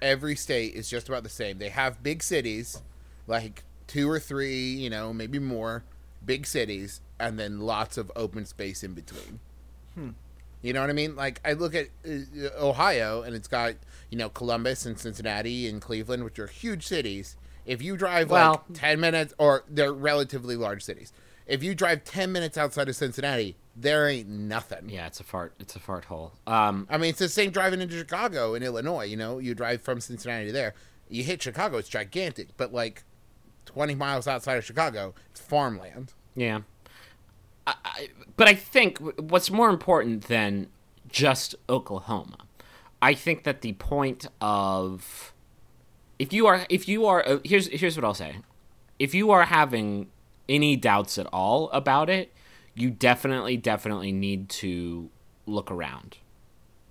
every 0.00 0.36
state 0.36 0.74
is 0.74 0.88
just 0.88 1.08
about 1.08 1.22
the 1.22 1.28
same. 1.28 1.58
They 1.58 1.70
have 1.70 2.02
big 2.02 2.22
cities, 2.22 2.82
like 3.26 3.64
two 3.86 4.08
or 4.08 4.20
three, 4.20 4.72
you 4.74 4.90
know, 4.90 5.12
maybe 5.12 5.38
more 5.38 5.84
big 6.24 6.46
cities, 6.46 7.00
and 7.18 7.38
then 7.38 7.60
lots 7.60 7.96
of 7.96 8.10
open 8.16 8.46
space 8.46 8.82
in 8.82 8.94
between. 8.94 9.40
You 10.62 10.72
know 10.72 10.80
what 10.80 10.90
I 10.90 10.94
mean? 10.94 11.14
Like 11.14 11.40
I 11.44 11.52
look 11.52 11.74
at 11.74 11.88
uh, 12.08 12.48
Ohio, 12.58 13.22
and 13.22 13.34
it's 13.34 13.48
got 13.48 13.74
you 14.10 14.18
know 14.18 14.28
Columbus 14.28 14.86
and 14.86 14.98
Cincinnati 14.98 15.68
and 15.68 15.80
Cleveland, 15.80 16.24
which 16.24 16.38
are 16.38 16.46
huge 16.46 16.86
cities. 16.86 17.36
If 17.66 17.82
you 17.82 17.96
drive 17.96 18.30
Well- 18.30 18.64
like 18.68 18.78
ten 18.78 19.00
minutes, 19.00 19.34
or 19.38 19.64
they're 19.68 19.92
relatively 19.92 20.56
large 20.56 20.82
cities. 20.82 21.12
If 21.46 21.62
you 21.62 21.74
drive 21.74 22.04
ten 22.04 22.32
minutes 22.32 22.56
outside 22.56 22.88
of 22.88 22.96
Cincinnati, 22.96 23.56
there 23.76 24.08
ain't 24.08 24.28
nothing. 24.28 24.88
Yeah, 24.88 25.06
it's 25.06 25.20
a 25.20 25.24
fart. 25.24 25.54
It's 25.58 25.76
a 25.76 25.80
fart 25.80 26.06
hole. 26.06 26.32
Um, 26.46 26.86
I 26.88 26.96
mean, 26.96 27.10
it's 27.10 27.18
the 27.18 27.28
same 27.28 27.50
driving 27.50 27.80
into 27.82 27.98
Chicago 27.98 28.54
in 28.54 28.62
Illinois. 28.62 29.04
You 29.04 29.16
know, 29.18 29.38
you 29.38 29.54
drive 29.54 29.82
from 29.82 30.00
Cincinnati 30.00 30.46
to 30.46 30.52
there. 30.52 30.74
You 31.08 31.22
hit 31.22 31.42
Chicago, 31.42 31.76
it's 31.76 31.88
gigantic, 31.88 32.56
but 32.56 32.72
like 32.72 33.04
twenty 33.66 33.94
miles 33.94 34.26
outside 34.26 34.56
of 34.56 34.64
Chicago, 34.64 35.14
it's 35.30 35.40
farmland. 35.40 36.14
Yeah. 36.34 36.60
I, 37.66 37.74
I, 37.84 38.08
but 38.36 38.48
I 38.48 38.54
think 38.54 38.98
what's 38.98 39.50
more 39.50 39.68
important 39.68 40.28
than 40.28 40.68
just 41.08 41.54
Oklahoma, 41.68 42.38
I 43.02 43.12
think 43.14 43.44
that 43.44 43.60
the 43.60 43.74
point 43.74 44.26
of 44.40 45.33
if 46.18 46.32
you 46.32 46.46
are 46.46 46.66
if 46.68 46.88
you 46.88 47.06
are 47.06 47.26
uh, 47.26 47.38
here's 47.44 47.68
here's 47.68 47.96
what 47.96 48.04
I'll 48.04 48.14
say, 48.14 48.36
if 48.98 49.14
you 49.14 49.30
are 49.30 49.44
having 49.44 50.08
any 50.48 50.76
doubts 50.76 51.18
at 51.18 51.26
all 51.32 51.70
about 51.70 52.08
it, 52.10 52.32
you 52.74 52.90
definitely 52.90 53.56
definitely 53.56 54.12
need 54.12 54.48
to 54.50 55.10
look 55.46 55.70
around. 55.70 56.18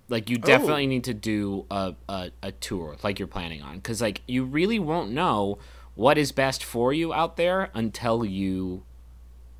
Like 0.08 0.28
you 0.28 0.36
definitely 0.36 0.86
need 0.86 1.04
to 1.04 1.14
do 1.14 1.64
a, 1.70 1.94
a, 2.08 2.30
a 2.42 2.52
tour 2.52 2.96
like 3.02 3.18
you're 3.18 3.26
planning 3.28 3.62
on 3.62 3.76
because 3.76 4.02
like 4.02 4.20
you 4.28 4.44
really 4.44 4.78
won't 4.78 5.10
know 5.10 5.58
what 5.94 6.18
is 6.18 6.30
best 6.32 6.62
for 6.62 6.92
you 6.92 7.14
out 7.14 7.36
there 7.36 7.70
until 7.74 8.24
you 8.24 8.82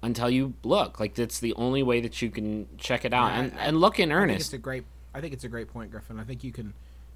until 0.03 0.29
you 0.29 0.53
look 0.63 1.01
like 1.01 1.15
that's 1.15 1.41
the 1.41 1.55
only 1.55 1.83
way 1.83 2.01
that 2.03 2.21
you 2.21 2.29
can 2.31 2.67
check 2.77 3.07
it 3.07 3.15
out 3.15 3.29
Yeah, 3.33 3.41
and, 3.41 3.53
I- 3.59 3.65
and 3.65 3.81
look 3.81 3.99
in 3.99 4.13
I 4.13 4.17
earnest 4.17 4.49
it's 4.49 4.53
a 4.55 4.59
great. 4.59 4.85
I 5.15 5.21
think 5.21 5.33
it's 5.33 5.45
a 5.45 5.49
great 5.49 5.69
point, 5.69 5.91
Griffin. 5.93 6.19
I 6.19 6.25
think 6.25 6.43
you 6.45 6.51
can, 6.53 6.75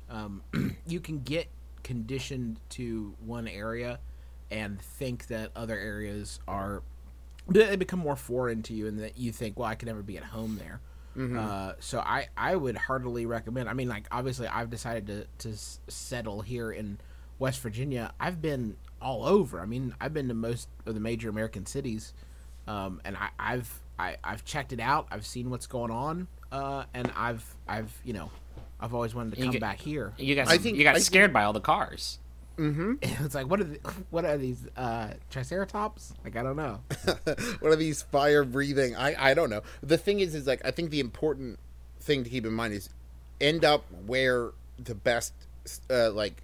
um, 0.08 0.42
you 0.86 1.00
can 1.00 1.18
get 1.22 1.48
conditioned 1.82 2.60
to 2.70 3.14
one 3.24 3.48
area, 3.48 3.98
and 4.50 4.80
think 4.80 5.26
that 5.28 5.50
other 5.56 5.78
areas 5.78 6.40
are 6.48 6.82
they 7.48 7.76
become 7.76 7.98
more 8.00 8.16
foreign 8.16 8.62
to 8.64 8.74
you, 8.74 8.86
and 8.86 8.98
that 9.00 9.16
you 9.18 9.32
think, 9.32 9.58
well, 9.58 9.68
I 9.68 9.74
could 9.74 9.88
never 9.88 10.02
be 10.02 10.16
at 10.18 10.24
home 10.24 10.58
there. 10.58 10.80
Uh, 11.38 11.72
so 11.80 11.98
I 12.00 12.28
I 12.36 12.54
would 12.56 12.76
heartily 12.76 13.26
recommend. 13.26 13.68
I 13.68 13.72
mean, 13.72 13.88
like 13.88 14.06
obviously, 14.10 14.46
I've 14.46 14.70
decided 14.70 15.06
to 15.06 15.48
to 15.48 15.54
s- 15.54 15.80
settle 15.88 16.42
here 16.42 16.70
in 16.70 16.98
West 17.38 17.60
Virginia. 17.60 18.12
I've 18.20 18.40
been 18.42 18.76
all 19.00 19.24
over. 19.24 19.60
I 19.60 19.66
mean, 19.66 19.94
I've 20.00 20.12
been 20.14 20.28
to 20.28 20.34
most 20.34 20.68
of 20.86 20.94
the 20.94 21.00
major 21.00 21.28
American 21.28 21.64
cities 21.66 22.12
um, 22.66 23.00
and 23.04 23.16
I, 23.16 23.30
I've 23.38 23.80
I, 23.98 24.16
I've 24.22 24.44
checked 24.44 24.72
it 24.72 24.80
out. 24.80 25.08
I've 25.10 25.24
seen 25.26 25.48
what's 25.50 25.66
going 25.66 25.90
on, 25.90 26.28
uh, 26.52 26.84
and 26.94 27.10
I've 27.16 27.42
I've 27.66 27.92
you 28.04 28.12
know 28.12 28.30
I've 28.80 28.94
always 28.94 29.14
wanted 29.14 29.32
to 29.34 29.38
You 29.38 29.44
come 29.44 29.52
get- 29.52 29.60
back 29.60 29.80
here. 29.80 30.12
you 30.18 30.34
got 30.34 30.48
I 30.48 30.58
think- 30.58 30.76
you 30.78 30.84
got 30.84 30.90
I 30.90 30.94
think- 30.94 31.04
scared 31.06 31.32
by 31.32 31.44
all 31.44 31.52
the 31.52 31.60
cars 31.60 32.18
Mm-hmm. 32.58 32.94
it's 33.24 33.36
like 33.36 33.48
what 33.48 33.60
are 33.60 33.64
the, 33.64 33.78
what 34.10 34.24
are 34.24 34.36
these 34.36 34.66
uh, 34.76 35.12
triceratops? 35.30 36.12
Like 36.24 36.34
I 36.36 36.42
don't 36.42 36.56
know. 36.56 36.80
What 37.60 37.70
are 37.72 37.76
these 37.76 38.02
fire 38.02 38.42
breathing? 38.42 38.96
I 38.96 39.30
I 39.30 39.34
don't 39.34 39.48
know. 39.48 39.62
The 39.80 39.96
thing 39.96 40.18
is, 40.18 40.34
is 40.34 40.48
like 40.48 40.60
I 40.64 40.72
think 40.72 40.90
the 40.90 40.98
important 40.98 41.60
thing 42.00 42.24
to 42.24 42.30
keep 42.30 42.44
in 42.44 42.52
mind 42.52 42.74
is 42.74 42.90
end 43.40 43.64
up 43.64 43.84
where 44.06 44.50
the 44.76 44.96
best 44.96 45.34
uh, 45.88 46.10
like 46.10 46.42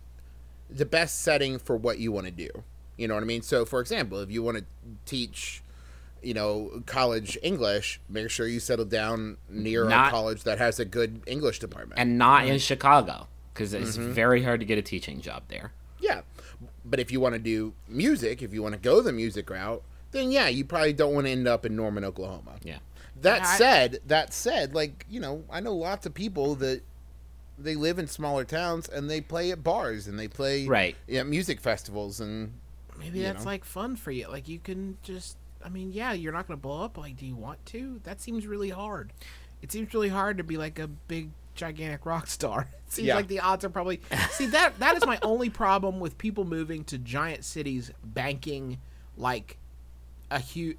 the 0.71 0.87
best 0.87 1.23
setting 1.23 1.59
for 1.59 1.77
what 1.77 1.99
you 1.99 2.13
want 2.13 2.27
to 2.27 2.33
do. 2.33 2.49
You 2.97 3.09
know 3.09 3.15
what 3.15 3.25
I 3.25 3.27
mean? 3.27 3.43
So, 3.43 3.65
for 3.65 3.81
example, 3.81 4.21
if 4.21 4.31
you 4.31 4.41
want 4.45 4.59
to 4.59 4.65
teach, 5.07 5.64
you 6.25 6.35
know, 6.35 6.83
college 6.87 7.37
English, 7.43 8.01
make 8.09 8.31
sure 8.31 8.47
you 8.47 8.61
settle 8.61 8.85
down 8.85 9.37
near 9.49 9.87
a 9.89 10.11
college 10.11 10.43
that 10.45 10.59
has 10.59 10.79
a 10.81 10.85
good 10.85 11.21
English 11.27 11.59
department. 11.59 11.99
and 11.99 12.19
not 12.19 12.47
in 12.47 12.59
Chicago 12.59 13.29
because 13.53 13.73
it's 13.75 13.97
Mm-hmm. 13.97 14.13
very 14.13 14.43
hard 14.43 14.61
to 14.61 14.67
get 14.67 14.79
a 14.79 14.83
teaching 14.83 15.21
job 15.21 15.45
there. 15.49 15.73
Yeah. 16.01 16.23
But 16.85 17.01
if 17.01 17.11
you 17.13 17.21
want 17.21 17.35
to 17.35 17.39
do 17.39 17.73
music, 17.89 18.43
if 18.43 18.53
you 18.53 18.63
want 18.63 18.75
to 18.75 18.81
go 18.81 19.01
the 19.01 19.13
music 19.13 19.49
route, 19.51 19.83
then 20.11 20.31
yeah, 20.33 20.49
you 20.49 20.65
probably 20.65 20.93
don't 20.93 21.15
want 21.15 21.27
to 21.27 21.31
end 21.33 21.47
up 21.49 21.65
in 21.65 21.77
Norman, 21.77 22.05
Oklahoma. 22.05 22.57
Yeah. 22.63 22.79
That 23.21 23.43
I- 23.43 23.57
said, 23.57 24.01
that 24.07 24.33
said, 24.35 24.75
like, 24.75 25.07
you 25.09 25.21
know, 25.21 25.45
I 25.51 25.61
know 25.61 25.75
lots 25.75 26.05
of 26.07 26.15
people 26.15 26.55
that 26.57 26.83
they 27.59 27.77
live 27.77 27.99
in 28.01 28.09
smaller 28.09 28.45
towns 28.45 28.89
and 28.89 29.09
they 29.09 29.21
play 29.21 29.53
at 29.53 29.63
bars 29.63 30.09
and 30.09 30.19
they 30.19 30.27
play 30.29 30.67
Right. 30.67 30.97
yeah, 31.07 31.23
music 31.23 31.61
festivals 31.61 32.21
and 32.21 32.55
Maybe 32.99 33.19
You 33.19 33.25
that's 33.25 33.45
know? 33.45 33.51
like 33.51 33.65
fun 33.65 33.97
for 33.97 34.11
you. 34.13 34.29
Like 34.29 34.49
you 34.49 34.59
can 34.61 34.99
just. 35.03 35.37
I 35.65 35.69
mean, 35.71 35.93
yeah, 35.93 36.13
you're 36.13 36.33
not 36.33 36.47
gonna 36.47 36.59
blow 36.59 36.83
up. 36.85 36.99
Like, 36.99 37.17
do 37.17 37.27
you 37.27 37.37
want 37.37 37.65
to? 37.67 38.01
That 38.05 38.21
seems 38.21 38.47
really 38.47 38.71
hard. 38.71 39.13
It 39.63 39.73
seems 39.73 39.95
really 39.95 40.09
hard 40.11 40.37
to 40.39 40.45
be 40.45 40.57
like 40.59 40.79
a 40.79 40.87
big 40.89 41.31
gigantic 41.55 42.05
rock 42.07 42.27
star. 42.27 42.69
It 42.87 42.93
seems 42.93 43.09
Yeah. 43.09 43.17
like 43.17 43.29
the 43.29 43.41
odds 43.41 43.65
are 43.65 43.71
probably 43.71 44.01
see 44.31 44.47
that 44.47 44.79
that 44.81 44.97
is 44.97 45.07
my 45.07 45.19
only 45.23 45.51
problem 45.51 46.01
with 46.01 46.19
people 46.19 46.45
moving 46.45 46.85
to 46.85 46.99
giant 46.99 47.45
cities 47.45 47.91
banking 48.05 48.79
like 49.17 49.57
a 50.31 50.39
huge 50.39 50.77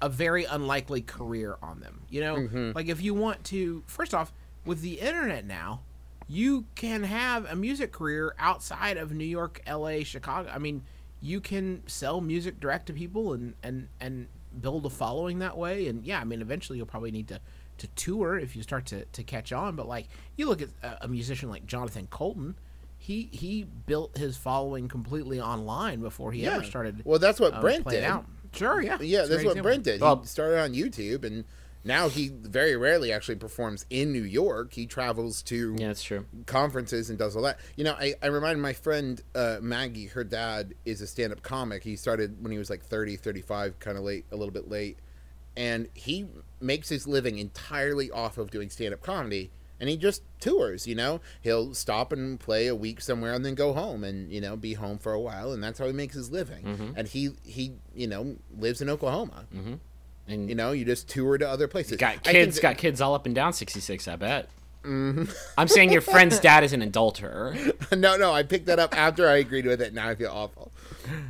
a 0.00 0.08
very 0.08 0.44
unlikely 0.44 1.02
career 1.02 1.56
on 1.62 1.80
them. 1.80 2.02
You 2.10 2.20
know, 2.20 2.36
Mm-hmm. 2.36 2.72
like 2.74 2.88
if 2.88 3.02
you 3.02 3.14
want 3.14 3.44
to 3.44 3.82
first 3.86 4.14
off 4.14 4.32
with 4.64 4.80
the 4.80 5.00
internet 5.00 5.44
now, 5.46 5.80
you 6.28 6.64
can 6.74 7.04
have 7.04 7.44
a 7.50 7.54
music 7.54 7.92
career 7.92 8.34
outside 8.38 8.96
of 8.96 9.12
New 9.12 9.24
York, 9.26 9.60
LA, 9.70 10.02
Chicago. 10.02 10.50
I 10.52 10.58
mean, 10.58 10.82
you 11.20 11.40
can 11.40 11.82
sell 11.86 12.20
music 12.20 12.60
direct 12.60 12.86
to 12.86 12.92
people 12.92 13.32
and 13.32 13.54
and 13.62 13.88
and 14.00 14.28
build 14.60 14.86
a 14.86 14.90
following 14.90 15.38
that 15.40 15.56
way 15.56 15.86
and 15.88 16.04
yeah, 16.04 16.20
I 16.20 16.24
mean 16.24 16.40
eventually 16.40 16.78
you'll 16.78 16.86
probably 16.86 17.10
need 17.10 17.28
to 17.28 17.40
to 17.78 17.86
tour 17.88 18.38
if 18.38 18.56
you 18.56 18.62
start 18.62 18.86
to, 18.86 19.04
to 19.04 19.22
catch 19.22 19.52
on. 19.52 19.76
But 19.76 19.86
like 19.88 20.08
you 20.36 20.48
look 20.48 20.62
at 20.62 20.68
a, 20.82 21.04
a 21.04 21.08
musician 21.08 21.50
like 21.50 21.66
Jonathan 21.66 22.08
Coulton, 22.10 22.56
he 22.98 23.28
he 23.32 23.64
built 23.86 24.16
his 24.16 24.36
following 24.36 24.88
completely 24.88 25.40
online 25.40 26.00
before 26.00 26.32
he 26.32 26.46
ever 26.46 26.64
started. 26.64 27.02
Well, 27.04 27.18
that's 27.18 27.38
what 27.40 27.54
um, 27.54 27.60
Brent 27.60 27.86
did. 27.88 28.04
Out. 28.04 28.26
Sure, 28.52 28.80
yeah, 28.80 28.96
yeah, 29.00 29.20
It's 29.20 29.28
a 29.28 29.32
that's 29.32 29.44
what 29.44 29.50
example. 29.50 29.62
Brent 29.62 29.82
did. 29.84 30.00
Well- 30.00 30.20
he 30.20 30.26
started 30.26 30.58
on 30.60 30.72
YouTube 30.72 31.24
and 31.24 31.44
now 31.86 32.08
he 32.08 32.28
very 32.28 32.76
rarely 32.76 33.12
actually 33.12 33.36
performs 33.36 33.86
in 33.90 34.12
New 34.12 34.22
York. 34.24 34.72
He 34.74 34.86
travels 34.86 35.40
to 35.44 35.74
Yeah, 35.78 35.86
that's 35.88 36.02
true. 36.02 36.26
conferences 36.46 37.08
and 37.10 37.18
does 37.18 37.36
all 37.36 37.42
that. 37.42 37.58
You 37.76 37.84
know, 37.84 37.92
I, 37.98 38.14
I 38.22 38.26
reminded 38.26 38.60
my 38.60 38.72
friend 38.72 39.20
uh, 39.34 39.58
Maggie, 39.62 40.06
her 40.06 40.24
dad 40.24 40.74
is 40.84 41.00
a 41.00 41.06
stand 41.06 41.32
up 41.32 41.42
comic. 41.42 41.82
He 41.84 41.96
started 41.96 42.42
when 42.42 42.52
he 42.52 42.58
was 42.58 42.68
like 42.70 42.82
30, 42.84 43.16
35, 43.16 43.78
kind 43.78 43.96
of 43.96 44.04
late, 44.04 44.26
a 44.32 44.36
little 44.36 44.52
bit 44.52 44.68
late. 44.68 44.98
And 45.56 45.88
he 45.94 46.26
makes 46.60 46.88
his 46.90 47.06
living 47.06 47.38
entirely 47.38 48.10
off 48.10 48.36
of 48.36 48.50
doing 48.50 48.68
stand 48.68 48.92
up 48.92 49.00
comedy. 49.02 49.50
And 49.78 49.88
he 49.90 49.96
just 49.98 50.22
tours, 50.40 50.86
you 50.86 50.94
know? 50.94 51.20
He'll 51.42 51.74
stop 51.74 52.10
and 52.12 52.40
play 52.40 52.66
a 52.66 52.74
week 52.74 53.00
somewhere 53.00 53.34
and 53.34 53.44
then 53.44 53.54
go 53.54 53.74
home 53.74 54.04
and, 54.04 54.32
you 54.32 54.40
know, 54.40 54.56
be 54.56 54.72
home 54.74 54.98
for 54.98 55.12
a 55.12 55.20
while. 55.20 55.52
And 55.52 55.62
that's 55.62 55.78
how 55.78 55.86
he 55.86 55.92
makes 55.92 56.14
his 56.14 56.30
living. 56.30 56.94
And 56.96 57.06
he, 57.06 57.30
he, 57.44 57.74
you 57.94 58.06
know, 58.06 58.36
lives 58.58 58.80
in 58.80 58.88
Oklahoma. 58.88 59.44
And 60.28 60.48
You 60.48 60.54
know, 60.54 60.72
you 60.72 60.84
just 60.84 61.08
tour 61.08 61.38
to 61.38 61.48
other 61.48 61.68
places. 61.68 61.98
got 61.98 62.22
kids, 62.22 62.56
that- 62.56 62.62
got 62.62 62.78
kids 62.78 63.00
all 63.00 63.14
up 63.14 63.26
and 63.26 63.34
down 63.34 63.52
66, 63.52 64.08
I 64.08 64.16
bet. 64.16 64.48
Mm-hmm. 64.84 65.24
I'm 65.58 65.68
saying 65.68 65.90
your 65.92 66.00
friend's 66.12 66.38
dad 66.38 66.62
is 66.64 66.72
an 66.72 66.82
adulterer. 66.82 67.56
no, 67.92 68.16
no, 68.16 68.32
I 68.32 68.42
picked 68.44 68.66
that 68.66 68.78
up 68.78 68.96
after 68.96 69.28
I 69.28 69.36
agreed 69.38 69.66
with 69.66 69.80
it. 69.82 69.92
Now 69.94 70.08
I 70.08 70.14
feel 70.14 70.30
awful. 70.30 70.70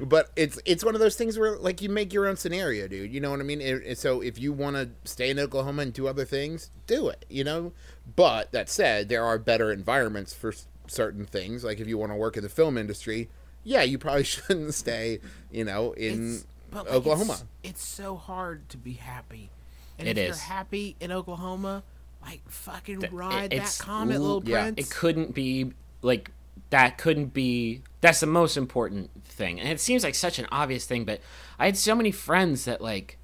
but 0.01 0.31
it's 0.37 0.59
it's 0.65 0.83
one 0.85 0.95
of 0.95 1.01
those 1.01 1.17
things 1.17 1.39
where 1.39 1.57
like 1.59 1.81
you 1.83 1.89
make 1.91 2.13
your 2.13 2.27
own 2.27 2.37
scenario, 2.37 2.87
dude. 2.89 3.11
You 3.13 3.21
know 3.21 3.31
what 3.31 3.41
I 3.41 3.45
mean? 3.45 3.61
It- 3.63 3.83
it- 3.85 3.99
so 3.99 4.21
if 4.21 4.39
you 4.39 4.53
want 4.53 4.77
to 4.77 4.91
stay 5.11 5.31
in 5.31 5.39
Oklahoma 5.39 5.83
and 5.83 5.93
do 5.93 6.07
other 6.07 6.25
things, 6.25 6.71
do 6.87 7.09
it. 7.09 7.25
You 7.31 7.45
know. 7.45 7.73
But 8.15 8.53
that 8.53 8.69
said, 8.69 9.09
there 9.09 9.25
are 9.25 9.39
better 9.39 9.73
environments 9.73 10.33
for 10.35 10.53
s- 10.53 10.67
certain 10.87 11.25
things. 11.25 11.65
Like 11.65 11.81
if 11.81 11.87
you 11.89 11.97
want 11.99 12.13
to 12.13 12.17
work 12.17 12.37
in 12.37 12.43
the 12.43 12.49
film 12.51 12.77
industry, 12.79 13.29
yeah, 13.65 13.83
you 13.83 13.99
probably 13.99 14.25
shouldn't 14.35 14.75
stay. 14.75 15.21
You 15.51 15.65
know, 15.65 15.93
in 15.93 16.13
It's- 16.37 16.47
but, 16.71 16.87
like, 16.87 16.95
Oklahoma. 16.95 17.33
It's, 17.33 17.45
it's 17.63 17.87
so 17.87 18.17
hard 18.17 18.69
to 18.71 18.77
be 18.77 18.95
happy. 18.95 19.51
And 19.99 20.09
It 20.09 20.19
if 20.19 20.31
is. 20.31 20.37
you're 20.37 20.55
happy 20.55 20.97
in 21.01 21.11
Oklahoma, 21.13 21.83
like 22.23 22.43
fucking 22.49 23.01
Th- 23.01 23.13
ride 23.13 23.53
it's 23.53 23.79
that 23.79 23.85
comet, 23.85 24.21
little 24.21 24.43
yeah. 24.45 24.63
prince. 24.65 24.79
it 24.79 24.95
couldn't 24.95 25.35
be 25.35 25.73
like 26.03 26.31
that 26.71 26.99
couldn't 26.99 27.33
be 27.33 27.83
that's 28.01 28.21
the 28.21 28.27
most 28.27 28.57
important 28.57 29.11
thing 29.25 29.61
and 29.61 29.69
it 29.69 29.79
seems 29.79 30.03
like 30.03 30.15
such 30.15 30.39
an 30.39 30.47
obvious 30.51 30.87
thing 30.87 31.05
but 31.05 31.21
i 31.59 31.67
had 31.67 31.77
so 31.77 31.95
many 31.95 32.11
friends 32.11 32.65
that 32.65 32.81
like 32.81 33.19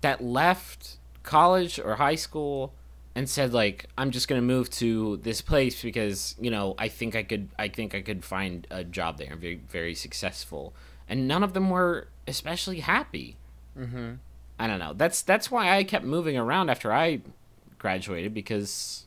that 0.00 0.22
left 0.22 0.96
college 1.22 1.78
or 1.78 1.96
high 1.96 2.14
school 2.14 2.72
and 3.14 3.28
said 3.28 3.52
like 3.52 3.86
i'm 3.98 4.10
just 4.10 4.28
going 4.28 4.40
to 4.40 4.46
move 4.46 4.70
to 4.70 5.18
this 5.18 5.40
place 5.42 5.82
because 5.82 6.34
you 6.40 6.50
know 6.50 6.74
i 6.78 6.88
think 6.88 7.14
i 7.14 7.22
could 7.22 7.48
i 7.58 7.68
think 7.68 7.94
i 7.94 8.00
could 8.00 8.24
find 8.24 8.66
a 8.70 8.82
job 8.82 9.18
there 9.18 9.28
and 9.30 9.40
be 9.40 9.54
very 9.54 9.94
successful 9.94 10.72
and 11.08 11.26
none 11.28 11.42
of 11.42 11.52
them 11.52 11.70
were 11.70 12.08
especially 12.26 12.80
happy 12.80 13.36
mm-hmm. 13.78 14.12
i 14.58 14.66
don't 14.66 14.78
know 14.78 14.92
that's 14.94 15.22
that's 15.22 15.50
why 15.50 15.76
i 15.76 15.84
kept 15.84 16.04
moving 16.04 16.36
around 16.36 16.68
after 16.70 16.92
i 16.92 17.20
graduated 17.78 18.32
because 18.32 19.06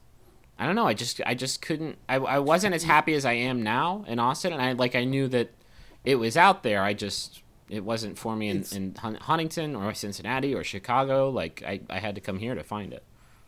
I 0.58 0.66
don't 0.66 0.76
know. 0.76 0.88
I 0.88 0.94
just 0.94 1.22
I 1.26 1.34
just 1.34 1.62
couldn't. 1.62 1.98
I, 2.08 2.16
I 2.16 2.40
wasn't 2.40 2.76
as 2.76 2.84
happy 2.84 3.14
as 3.14 3.26
I 3.26 3.34
am 3.34 3.62
now 3.62 4.06
in 4.08 4.20
Austin, 4.20 4.54
and 4.54 4.62
I 4.62 4.72
like 4.72 4.96
I 4.96 5.04
knew 5.04 5.28
that 5.30 5.50
it 6.06 6.16
was 6.16 6.38
out 6.38 6.64
there. 6.64 6.82
I 6.82 6.94
just 6.94 7.42
it 7.70 7.84
wasn't 7.84 8.18
for 8.18 8.36
me 8.36 8.50
in, 8.50 8.64
in 8.72 8.96
Hun- 8.96 9.16
Huntington 9.16 9.76
or 9.76 9.94
Cincinnati 9.94 10.54
or 10.54 10.64
Chicago. 10.64 11.30
Like 11.30 11.62
I, 11.66 11.82
I 11.90 12.00
had 12.00 12.16
to 12.16 12.22
come 12.22 12.40
here 12.40 12.56
to 12.56 12.64
find 12.64 12.94
it. 12.94 13.04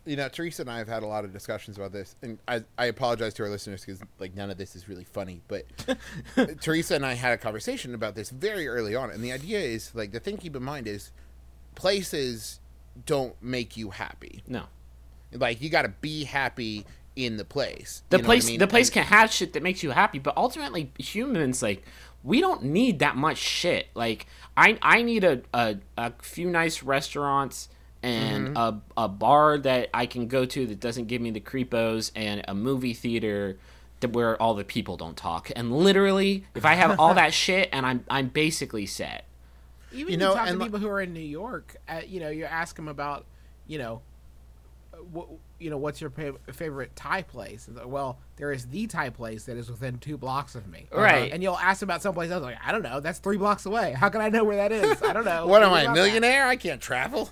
You 0.08 0.16
know, 0.16 0.28
Teresa 0.30 0.62
and 0.64 0.72
I 0.72 0.78
have 0.80 0.88
had 0.88 1.04
a 1.04 1.06
lot 1.08 1.26
of 1.26 1.34
discussions 1.34 1.78
about 1.78 1.92
this, 1.92 2.16
and 2.24 2.40
I, 2.48 2.64
I 2.78 2.86
apologize 2.86 3.34
to 3.36 3.44
our 3.44 3.50
listeners 3.50 3.86
because 3.86 4.02
like 4.20 4.34
none 4.36 4.50
of 4.50 4.58
this 4.58 4.76
is 4.76 4.88
really 4.90 5.04
funny. 5.04 5.42
But 5.48 5.66
Teresa 6.62 6.96
and 6.96 7.06
I 7.06 7.14
had 7.14 7.34
a 7.34 7.38
conversation 7.38 7.94
about 7.94 8.16
this 8.16 8.30
very 8.30 8.68
early 8.68 8.96
on, 8.96 9.12
and 9.12 9.24
the 9.24 9.32
idea 9.32 9.60
is 9.60 9.94
like 9.94 10.12
the 10.14 10.20
thing 10.20 10.38
to 10.38 10.42
keep 10.44 10.56
in 10.56 10.64
mind 10.64 10.88
is 10.88 11.12
places 11.76 12.60
don't 13.06 13.36
make 13.42 13.78
you 13.78 13.92
happy. 13.92 14.42
No, 14.48 14.64
Like 15.32 15.62
you 15.62 15.70
got 15.70 15.84
to 15.84 15.94
be 16.02 16.24
happy 16.24 16.86
in 17.16 17.38
the 17.38 17.46
place. 17.46 18.04
the 18.10 18.18
You 18.18 18.24
know 18.24 18.28
what 18.28 18.32
I 18.32 18.36
place 18.38 18.48
mean? 18.48 18.60
the 18.60 18.68
place 18.68 18.88
And- 18.88 18.94
can 18.94 19.04
have 19.04 19.32
shit 19.32 19.54
that 19.54 19.64
makes 19.64 19.84
you 19.84 19.92
happy, 19.92 20.20
but 20.20 20.36
ultimately 20.38 20.92
humans 20.98 21.62
like 21.62 21.84
we 22.24 22.42
don't 22.42 22.64
need 22.64 23.00
that 23.00 23.16
much 23.16 23.38
shit. 23.38 23.88
Like 23.94 24.26
I 24.56 24.78
I 24.82 25.02
need 25.04 25.24
a 25.24 25.42
a, 25.54 25.78
a 25.98 26.12
few 26.22 26.50
nice 26.50 26.82
restaurants 26.84 27.70
and 28.04 28.48
Mm-hmm. 28.48 28.58
a 28.58 28.82
a 28.96 29.08
bar 29.08 29.58
that 29.60 29.90
I 29.94 30.06
can 30.06 30.28
go 30.28 30.46
to 30.46 30.68
that 30.68 30.80
doesn't 30.80 31.06
give 31.08 31.22
me 31.22 31.32
the 31.32 31.40
creepos 31.42 32.12
and 32.16 32.44
a 32.48 32.54
movie 32.54 32.94
theater 32.94 33.58
that 34.00 34.12
where 34.12 34.40
all 34.42 34.54
the 34.54 34.64
people 34.64 34.96
don't 34.98 35.18
talk. 35.18 35.52
And 35.56 35.72
literally, 35.76 36.46
if 36.56 36.66
I 36.66 36.74
have 36.76 37.00
all 37.00 37.14
that 37.16 37.34
shit 37.44 37.70
and 37.74 37.86
I'm 37.86 38.06
I'm 38.10 38.28
basically 38.28 38.86
set. 38.86 39.26
Even 39.92 40.14
You 40.14 40.20
you 40.20 40.34
talk 40.34 40.44
to 40.46 40.50
and 40.52 40.60
li- 40.60 40.66
people 40.66 40.80
who 40.80 40.88
are 40.90 41.02
in 41.02 41.14
New 41.14 41.20
York, 41.22 41.78
uh, 41.88 42.02
you 42.06 42.20
know, 42.20 42.30
you 42.30 42.44
ask 42.46 42.76
them 42.76 42.88
about, 42.90 43.26
you 43.68 43.78
know, 43.78 44.02
uh, 44.94 44.98
what 44.98 45.28
you 45.60 45.70
know, 45.70 45.78
what's 45.78 46.00
your 46.02 46.10
pa- 46.10 46.38
favorite 46.54 46.96
Thai 46.96 47.24
place? 47.24 47.68
Like, 47.72 47.88
well, 47.88 48.20
there 48.36 48.52
is 48.52 48.68
the 48.68 48.86
Thai 48.88 49.10
place 49.10 49.46
that 49.46 49.58
is 49.58 49.70
within 49.70 49.98
two 49.98 50.18
blocks 50.18 50.54
of 50.56 50.68
me. 50.68 50.88
Uh-huh. 50.92 51.02
Right. 51.02 51.32
And 51.32 51.42
you'll 51.42 51.58
ask 51.58 51.82
about 51.82 52.02
someplace 52.02 52.30
else, 52.32 52.44
like, 52.44 52.58
I 52.64 52.72
don't 52.72 52.84
know, 52.84 53.00
that's 53.00 53.20
three 53.20 53.38
blocks 53.38 53.66
away. 53.66 53.94
How 53.94 54.10
can 54.10 54.22
I 54.22 54.30
know 54.30 54.44
where 54.44 54.58
that 54.58 54.72
is? 54.72 55.02
I 55.02 55.14
don't 55.14 55.26
know. 55.26 55.48
What 55.48 55.64
am 55.64 55.74
I, 55.74 55.82
a 55.82 55.84
about 55.86 55.96
that. 55.96 56.02
millionaire? 56.02 56.48
I 56.48 56.56
can't 56.56 56.80
travel. 56.82 57.30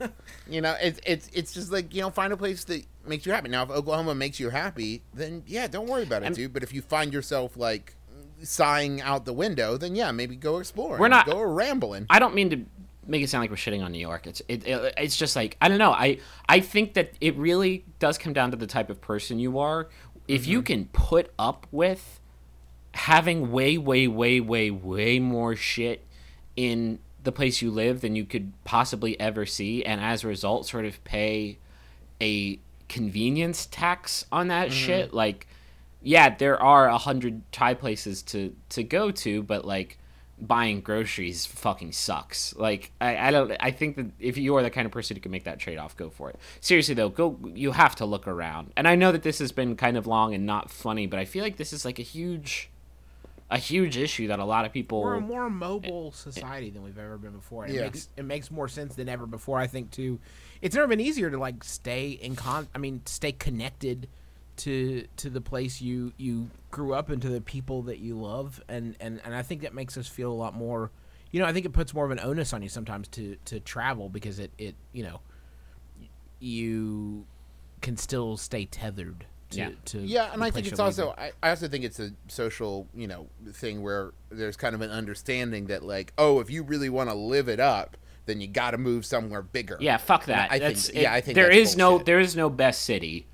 you 0.48 0.60
know, 0.60 0.76
it's 0.80 1.00
it's 1.06 1.28
it's 1.32 1.52
just 1.52 1.70
like 1.72 1.94
you 1.94 2.00
know, 2.02 2.10
find 2.10 2.32
a 2.32 2.36
place 2.36 2.64
that 2.64 2.84
makes 3.06 3.26
you 3.26 3.32
happy. 3.32 3.48
Now, 3.48 3.62
if 3.62 3.70
Oklahoma 3.70 4.14
makes 4.14 4.40
you 4.40 4.50
happy, 4.50 5.02
then 5.14 5.42
yeah, 5.46 5.66
don't 5.66 5.86
worry 5.88 6.02
about 6.02 6.22
it, 6.22 6.26
And- 6.26 6.34
dude. 6.36 6.52
But 6.52 6.62
if 6.62 6.72
you 6.72 6.82
find 6.82 7.12
yourself 7.12 7.56
like 7.56 7.94
sighing 8.42 9.00
out 9.00 9.24
the 9.24 9.32
window, 9.32 9.76
then 9.76 9.94
yeah, 9.94 10.10
maybe 10.12 10.36
go 10.36 10.58
exploring. 10.58 11.00
We're 11.00 11.08
not- 11.08 11.26
go 11.26 11.40
rambling. 11.42 12.06
I 12.10 12.18
don't 12.18 12.34
mean 12.34 12.50
to 12.50 12.64
make 13.08 13.22
it 13.22 13.30
sound 13.30 13.42
like 13.42 13.50
we're 13.50 13.56
shitting 13.56 13.82
on 13.82 13.90
New 13.90 13.98
York. 13.98 14.26
It's 14.26 14.42
it, 14.48 14.66
it 14.66 14.94
it's 14.96 15.16
just 15.16 15.34
like 15.34 15.56
I 15.60 15.68
don't 15.68 15.78
know. 15.78 15.92
I 15.92 16.18
I 16.48 16.60
think 16.60 16.94
that 16.94 17.12
it 17.20 17.36
really 17.36 17.84
does 17.98 18.18
come 18.18 18.32
down 18.32 18.50
to 18.52 18.56
the 18.56 18.66
type 18.66 18.90
of 18.90 19.00
person 19.00 19.38
you 19.38 19.58
are. 19.58 19.88
If 20.28 20.46
you 20.46 20.58
mm-hmm. 20.58 20.66
can 20.66 20.84
put 20.86 21.32
up 21.38 21.66
with 21.72 22.20
having 22.94 23.50
way 23.50 23.78
way 23.78 24.06
way 24.06 24.40
way 24.40 24.70
way 24.70 25.18
more 25.18 25.56
shit 25.56 26.04
in 26.56 26.98
the 27.22 27.32
place 27.32 27.62
you 27.62 27.70
live 27.70 28.00
than 28.00 28.16
you 28.16 28.24
could 28.24 28.52
possibly 28.64 29.18
ever 29.20 29.46
see 29.46 29.84
and 29.84 30.00
as 30.00 30.24
a 30.24 30.28
result 30.28 30.66
sort 30.66 30.84
of 30.84 31.02
pay 31.04 31.58
a 32.20 32.58
convenience 32.88 33.66
tax 33.66 34.24
on 34.32 34.48
that 34.48 34.68
mm-hmm. 34.68 34.76
shit 34.76 35.14
like 35.14 35.46
yeah 36.02 36.34
there 36.34 36.60
are 36.60 36.88
a 36.88 36.98
hundred 36.98 37.40
thai 37.52 37.74
places 37.74 38.22
to 38.22 38.54
to 38.68 38.82
go 38.82 39.10
to 39.10 39.42
but 39.42 39.64
like 39.64 39.98
buying 40.40 40.80
groceries 40.80 41.46
fucking 41.46 41.92
sucks 41.92 42.54
like 42.56 42.92
I, 43.00 43.16
I 43.16 43.30
don't 43.30 43.52
i 43.60 43.70
think 43.70 43.96
that 43.96 44.06
if 44.20 44.36
you 44.38 44.54
are 44.56 44.62
the 44.62 44.70
kind 44.70 44.86
of 44.86 44.92
person 44.92 45.16
who 45.16 45.20
can 45.20 45.32
make 45.32 45.44
that 45.44 45.58
trade-off 45.58 45.96
go 45.96 46.10
for 46.10 46.30
it 46.30 46.36
seriously 46.60 46.94
though 46.94 47.08
go 47.08 47.38
you 47.54 47.72
have 47.72 47.96
to 47.96 48.04
look 48.04 48.28
around 48.28 48.72
and 48.76 48.86
i 48.86 48.94
know 48.94 49.10
that 49.12 49.22
this 49.22 49.40
has 49.40 49.50
been 49.52 49.74
kind 49.76 49.96
of 49.96 50.06
long 50.06 50.34
and 50.34 50.46
not 50.46 50.70
funny 50.70 51.06
but 51.06 51.18
i 51.18 51.24
feel 51.24 51.42
like 51.42 51.56
this 51.56 51.72
is 51.72 51.84
like 51.84 51.98
a 51.98 52.02
huge 52.02 52.70
a 53.50 53.56
huge 53.58 53.96
issue 53.96 54.28
that 54.28 54.38
a 54.38 54.44
lot 54.44 54.66
of 54.66 54.72
people 54.74 55.00
We're 55.02 55.14
a 55.14 55.20
more 55.22 55.48
mobile 55.48 56.12
eh, 56.14 56.28
eh. 56.28 56.32
society 56.32 56.68
than 56.70 56.82
we've 56.82 56.98
ever 56.98 57.16
been 57.16 57.32
before. 57.32 57.64
and 57.64 57.72
It 57.72 57.76
Yeah. 57.76 57.84
makes 57.84 58.08
it 58.18 58.24
makes 58.26 58.50
more 58.50 58.68
sense 58.68 58.94
than 58.94 59.08
ever 59.08 59.24
before. 59.24 59.58
I 59.58 59.66
think 59.66 59.90
too. 59.90 60.18
It's 60.60 60.74
never 60.74 60.86
been 60.86 61.00
easier 61.00 61.30
to 61.30 61.38
like 61.38 61.64
stay 61.64 62.10
in 62.10 62.36
con. 62.36 62.68
I 62.74 62.78
mean, 62.78 63.00
stay 63.06 63.32
connected 63.32 64.06
to 64.58 65.06
to 65.16 65.30
the 65.30 65.40
place 65.40 65.80
you 65.80 66.12
you 66.16 66.50
grew 66.70 66.94
up 66.94 67.08
and 67.10 67.20
to 67.22 67.28
the 67.28 67.40
people 67.40 67.82
that 67.82 67.98
you 67.98 68.16
love, 68.18 68.62
and 68.68 68.96
and 69.00 69.20
and 69.24 69.34
I 69.34 69.42
think 69.42 69.62
that 69.62 69.74
makes 69.74 69.96
us 69.96 70.06
feel 70.06 70.30
a 70.30 70.34
lot 70.34 70.54
more. 70.54 70.90
You 71.30 71.40
know, 71.40 71.46
I 71.46 71.52
think 71.52 71.66
it 71.66 71.72
puts 71.72 71.92
more 71.92 72.04
of 72.04 72.10
an 72.10 72.20
onus 72.20 72.52
on 72.52 72.62
you 72.62 72.68
sometimes 72.68 73.08
to 73.08 73.36
to 73.46 73.60
travel 73.60 74.08
because 74.08 74.38
it 74.38 74.50
it 74.58 74.74
you 74.92 75.02
know 75.04 75.20
you 76.40 77.26
can 77.80 77.96
still 77.96 78.36
stay 78.36 78.64
tethered 78.64 79.26
to 79.50 79.58
Yeah. 79.58 79.70
to 79.86 80.00
Yeah, 80.00 80.32
and 80.32 80.42
I 80.44 80.50
think 80.50 80.66
it's 80.66 80.80
also. 80.80 81.14
I, 81.16 81.32
I 81.42 81.50
also 81.50 81.68
think 81.68 81.84
it's 81.84 82.00
a 82.00 82.10
social, 82.28 82.86
you 82.94 83.06
know, 83.06 83.28
thing 83.52 83.82
where 83.82 84.12
there's 84.30 84.56
kind 84.56 84.74
of 84.74 84.80
an 84.82 84.90
understanding 84.90 85.66
that 85.66 85.82
like, 85.82 86.12
oh, 86.18 86.40
if 86.40 86.50
you 86.50 86.62
really 86.62 86.90
want 86.90 87.08
to 87.10 87.14
live 87.14 87.48
it 87.48 87.60
up, 87.60 87.96
then 88.26 88.40
you 88.40 88.46
got 88.48 88.72
to 88.72 88.78
move 88.78 89.06
somewhere 89.06 89.42
bigger. 89.42 89.78
Yeah, 89.80 89.96
fuck 89.96 90.24
And 90.28 90.34
that. 90.34 90.52
I 90.52 90.58
That's, 90.58 90.88
think, 90.88 91.02
yeah, 91.02 91.14
I 91.14 91.20
think 91.20 91.34
there 91.34 91.50
is 91.50 91.68
that's 91.68 91.70
is 91.72 91.76
no 91.78 91.98
there 91.98 92.20
is 92.20 92.36
no 92.36 92.50
best 92.50 92.82
city, 92.82 93.26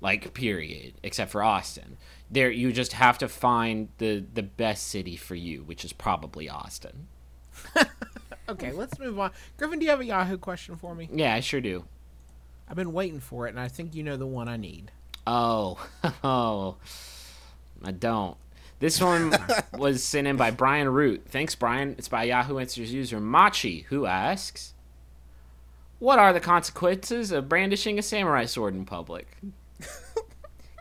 like 0.00 0.32
period, 0.34 0.94
except 1.02 1.30
for 1.30 1.42
Austin. 1.42 1.96
There, 2.30 2.50
you 2.50 2.72
just 2.72 2.92
have 2.92 3.18
to 3.18 3.28
find 3.28 3.88
the 3.98 4.24
the 4.32 4.42
best 4.42 4.88
city 4.88 5.16
for 5.16 5.34
you, 5.34 5.62
which 5.62 5.84
is 5.84 5.92
probably 5.92 6.48
Austin. 6.48 7.08
Okay, 8.50 8.72
let's 8.72 8.98
move 8.98 9.18
on. 9.18 9.30
Griffin, 9.56 9.78
do 9.78 9.84
you 9.84 9.90
have 9.92 10.00
a 10.00 10.04
Yahoo 10.04 10.36
question 10.36 10.74
for 10.74 10.92
me? 10.94 11.08
Yeah, 11.12 11.34
I 11.34 11.40
sure 11.40 11.60
do. 11.60 11.84
I've 12.68 12.74
been 12.74 12.92
waiting 12.92 13.20
for 13.20 13.46
it, 13.46 13.50
and 13.50 13.60
I 13.60 13.68
think 13.68 13.94
you 13.94 14.02
know 14.02 14.16
the 14.16 14.26
one 14.26 14.48
I 14.48 14.56
need. 14.56 14.90
Oh, 15.24 15.78
oh, 16.24 16.76
I 17.84 17.92
don't. 17.92 18.36
This 18.80 19.00
one 19.00 19.32
was 19.78 20.02
sent 20.02 20.26
in 20.26 20.36
by 20.36 20.50
Brian 20.50 20.88
Root. 20.88 21.26
Thanks, 21.28 21.54
Brian. 21.54 21.94
It's 21.96 22.08
by 22.08 22.24
Yahoo 22.24 22.58
Answers 22.58 22.92
user 22.92 23.20
Machi, 23.20 23.82
who 23.88 24.06
asks, 24.06 24.74
"What 26.00 26.18
are 26.18 26.32
the 26.32 26.40
consequences 26.40 27.30
of 27.30 27.48
brandishing 27.48 28.00
a 28.00 28.02
samurai 28.02 28.46
sword 28.46 28.74
in 28.74 28.84
public? 28.84 29.36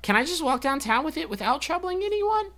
Can 0.02 0.16
I 0.16 0.24
just 0.26 0.44
walk 0.44 0.62
downtown 0.62 1.04
with 1.04 1.18
it 1.18 1.30
without 1.30 1.62
troubling 1.62 2.02
anyone? 2.04 2.52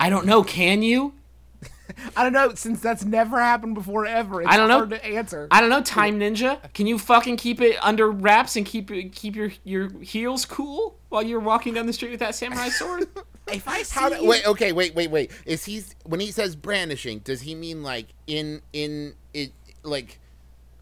I 0.00 0.10
don't 0.10 0.26
know. 0.26 0.42
Can 0.42 0.82
you? 0.82 1.14
I 2.16 2.22
don't 2.22 2.32
know, 2.32 2.54
since 2.54 2.80
that's 2.80 3.04
never 3.04 3.38
happened 3.40 3.74
before 3.74 4.06
ever. 4.06 4.40
It's 4.40 4.50
I 4.50 4.56
don't 4.56 4.68
know. 4.68 4.78
hard 4.78 4.90
to 4.90 5.04
answer. 5.04 5.46
I 5.50 5.60
don't 5.60 5.68
know. 5.70 5.82
Time 5.82 6.18
Ninja, 6.18 6.58
can 6.72 6.86
you 6.86 6.98
fucking 6.98 7.36
keep 7.36 7.60
it 7.60 7.76
under 7.82 8.10
wraps 8.10 8.56
and 8.56 8.64
keep 8.64 8.90
keep 9.12 9.36
your 9.36 9.52
your 9.64 9.90
heels 10.00 10.44
cool 10.46 10.96
while 11.10 11.22
you're 11.22 11.40
walking 11.40 11.74
down 11.74 11.86
the 11.86 11.92
street 11.92 12.10
with 12.12 12.20
that 12.20 12.34
samurai 12.34 12.68
sword?" 12.70 13.06
if 13.52 13.68
I 13.68 13.82
see 13.82 14.00
How 14.00 14.08
do, 14.08 14.24
wait, 14.26 14.46
okay, 14.46 14.72
wait, 14.72 14.94
wait, 14.94 15.10
wait. 15.10 15.30
Is 15.44 15.64
he 15.66 15.82
when 16.04 16.20
he 16.20 16.30
says 16.30 16.56
brandishing? 16.56 17.18
Does 17.20 17.42
he 17.42 17.54
mean 17.54 17.82
like 17.82 18.06
in 18.26 18.62
in 18.72 19.14
it 19.34 19.52
like 19.82 20.18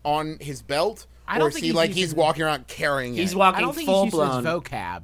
on 0.05 0.39
his 0.41 0.63
belt, 0.63 1.07
I 1.27 1.39
don't 1.39 1.49
is 1.49 1.55
think 1.55 1.63
he 1.65 1.69
he's 1.71 1.75
like 1.77 1.89
using- 1.91 2.03
he's 2.03 2.15
walking 2.15 2.43
around 2.45 2.69
carrying 2.69 3.15
He's 3.15 3.33
it? 3.33 3.37
I 3.37 3.39
walking 3.39 3.61
don't 3.63 3.75
think 3.75 3.87
full 3.87 4.05
he's 4.05 4.15
using 4.15 4.27
blown. 4.29 4.45
his 4.45 4.55
vocab. 4.55 5.03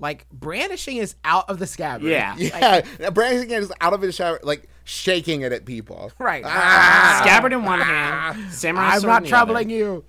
Like 0.00 0.26
brandishing 0.32 0.96
is 0.96 1.14
out 1.24 1.48
of 1.50 1.58
the 1.58 1.66
scabbard. 1.66 2.08
Yeah. 2.08 2.34
Yeah, 2.38 3.10
brandishing 3.10 3.50
it 3.50 3.62
is 3.62 3.72
out 3.80 3.92
of 3.92 4.00
his 4.00 4.14
shower, 4.14 4.40
like 4.42 4.68
shaking 4.84 5.42
it 5.42 5.52
at 5.52 5.66
people. 5.66 6.10
Right. 6.18 6.42
Ah! 6.44 7.20
Scabbard 7.22 7.52
in 7.52 7.64
one 7.64 7.80
hand, 7.80 8.50
samurai 8.52 8.92
sword. 8.92 8.94
I'm 8.94 9.00
sword 9.00 9.10
not 9.10 9.16
in 9.18 9.22
the 9.24 9.28
troubling 9.28 9.66
other, 9.66 9.74
you. 9.74 10.04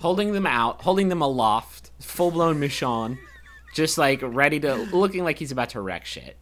holding 0.00 0.32
them 0.32 0.46
out, 0.46 0.82
holding 0.82 1.08
them 1.08 1.20
aloft, 1.20 1.90
full 2.00 2.30
blown 2.30 2.60
Michonne, 2.60 3.18
just 3.74 3.98
like 3.98 4.20
ready 4.22 4.60
to, 4.60 4.74
looking 4.76 5.24
like 5.24 5.38
he's 5.38 5.52
about 5.52 5.70
to 5.70 5.80
wreck 5.80 6.04
shit. 6.04 6.36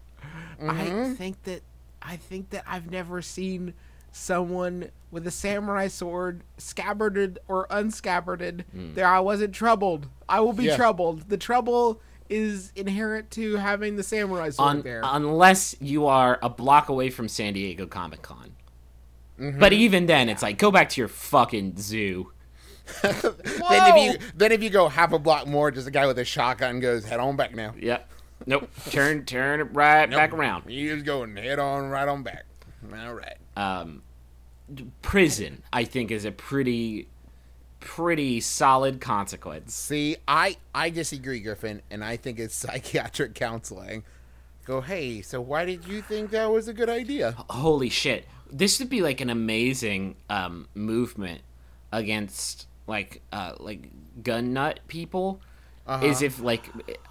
I 0.63 1.15
think 1.17 1.43
that 1.45 1.63
I 2.03 2.17
think 2.17 2.51
that 2.51 2.65
I've 2.67 2.91
never 2.91 3.23
seen 3.23 3.73
someone 4.13 4.91
with 5.11 5.27
a 5.27 5.31
samurai 5.31 5.89
sword 5.89 6.43
scabbarded 6.59 7.39
or 7.49 7.67
unscabbarded. 7.69 8.65
There, 8.75 9.07
I 9.07 9.21
wasn't 9.21 9.55
troubled. 9.55 10.09
I 10.29 10.41
will 10.41 10.53
be 10.53 10.65
Yeah. 10.65 10.77
troubled. 10.77 11.29
The 11.29 11.37
trouble 11.39 12.01
is 12.31 12.73
inherent 12.77 13.31
to 13.33 13.57
having 13.57 13.97
the 13.97 14.03
samurai 14.03 14.51
sword 14.51 14.69
Un- 14.77 14.83
there. 14.83 15.01
unless 15.05 15.75
you 15.81 16.07
are 16.07 16.39
a 16.43 16.49
block 16.49 16.89
away 16.89 17.11
from 17.11 17.29
San 17.29 17.53
Diego 17.53 17.87
Comic 17.87 18.23
Con. 18.23 18.53
But 19.59 19.73
even 19.73 20.05
then, 20.07 20.29
it's 20.29 20.43
like 20.43 20.59
go 20.59 20.71
back 20.71 20.91
to 20.91 21.01
your 21.01 21.09
fucking 21.09 21.77
zoo. 21.79 22.33
Then 23.03 23.17
if 23.97 23.97
you 24.23 24.29
then 24.35 24.53
if 24.53 24.63
you 24.63 24.69
go 24.71 24.89
half 24.89 25.13
a 25.13 25.19
block 25.19 25.47
more, 25.47 25.71
just 25.71 25.87
a 25.87 25.91
guy 25.91 26.07
with 26.07 26.19
a 26.19 26.25
shotgun 26.25 26.81
goes 26.81 27.05
head 27.05 27.21
on 27.21 27.37
back 27.37 27.55
now. 27.55 27.73
Yep. 27.79 28.11
Nope. 28.47 28.69
turn 28.91 29.25
turn 29.25 29.61
it 29.61 29.65
right 29.73 30.11
back 30.11 30.33
around. 30.33 30.69
You 30.71 30.95
just 30.95 31.07
going 31.07 31.37
head 31.37 31.59
on 31.59 31.89
right 31.91 32.09
on 32.09 32.23
back. 32.23 32.45
All 32.93 33.15
right. 33.15 33.37
Um, 33.57 34.03
prison, 35.03 35.63
I 35.73 35.85
think, 35.85 36.11
is 36.11 36.25
a 36.25 36.33
pretty 36.33 37.09
pretty 37.81 38.41
solid 38.41 39.01
consequence. 39.01 39.75
See, 39.75 40.17
I 40.29 40.57
I 40.75 40.91
disagree, 40.91 41.41
Griffin, 41.41 41.83
and 41.91 42.05
I 42.05 42.17
think 42.17 42.39
it's 42.39 42.55
psychiatric 42.67 43.35
counseling. 43.35 44.05
Go, 44.67 44.81
hey, 44.81 45.23
so 45.23 45.41
why 45.41 45.65
did 45.65 45.87
you 45.87 46.03
think 46.03 46.31
that 46.31 46.51
was 46.51 46.69
a 46.69 46.75
good 46.75 46.91
idea? 46.91 47.35
Holy 47.51 47.89
shit! 47.89 48.27
This 48.51 48.79
would 48.79 48.91
be 48.91 49.03
like 49.03 49.21
an 49.21 49.31
amazing 49.31 50.17
um, 50.29 50.69
movement 50.75 51.41
against 51.93 52.67
like 52.87 53.23
uh, 53.33 53.55
like 53.59 53.89
gun 54.23 54.53
nut 54.53 54.81
people. 54.87 55.41
Is 56.03 56.23
if 56.23 56.41
like 56.41 56.71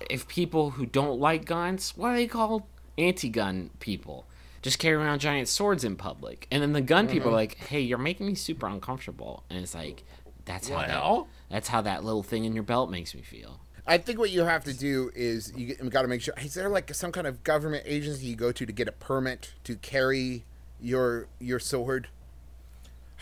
if 0.09 0.25
people 0.29 0.69
who 0.69 0.85
don't 0.85 1.19
like 1.19 1.43
guns, 1.43 1.91
what 1.97 2.11
are 2.11 2.15
they 2.15 2.27
called? 2.27 2.63
Anti-gun 2.97 3.71
people. 3.81 4.25
Just 4.61 4.79
carry 4.79 4.95
around 4.95 5.19
giant 5.19 5.49
swords 5.49 5.83
in 5.83 5.97
public, 5.97 6.47
and 6.49 6.61
then 6.61 6.71
the 6.71 6.79
gun 6.81 7.09
people 7.09 7.29
are 7.31 7.33
like, 7.33 7.57
"Hey, 7.57 7.81
you're 7.81 7.97
making 7.97 8.27
me 8.27 8.35
super 8.35 8.67
uncomfortable," 8.67 9.43
and 9.49 9.59
it's 9.59 9.75
like, 9.75 10.05
"That's 10.49 10.67
how 10.67 10.77
Well? 10.77 11.27
that, 11.49 11.53
that's 11.53 11.67
how 11.69 11.81
that 11.81 12.03
little 12.03 12.23
thing 12.23 12.45
in 12.45 12.53
your 12.53 12.63
belt 12.63 12.89
makes 12.89 13.15
me 13.15 13.21
feel." 13.21 13.61
I 13.87 13.97
think 13.97 14.19
what 14.19 14.29
you 14.29 14.43
have 14.43 14.65
to 14.65 14.73
do 14.73 15.09
is 15.15 15.51
you, 15.55 15.73
got 15.75 16.03
to 16.03 16.07
make 16.07 16.21
sure. 16.21 16.33
Is 16.39 16.53
there 16.53 16.69
like 16.69 16.93
some 16.93 17.11
kind 17.11 17.25
of 17.25 17.43
government 17.43 17.83
agency 17.87 18.27
you 18.27 18.35
go 18.35 18.51
to 18.51 18.65
to 18.65 18.71
get 18.71 18.87
a 18.87 18.91
permit 18.91 19.53
to 19.63 19.75
carry 19.77 20.45
your 20.79 21.27
your 21.39 21.59
sword? 21.59 22.09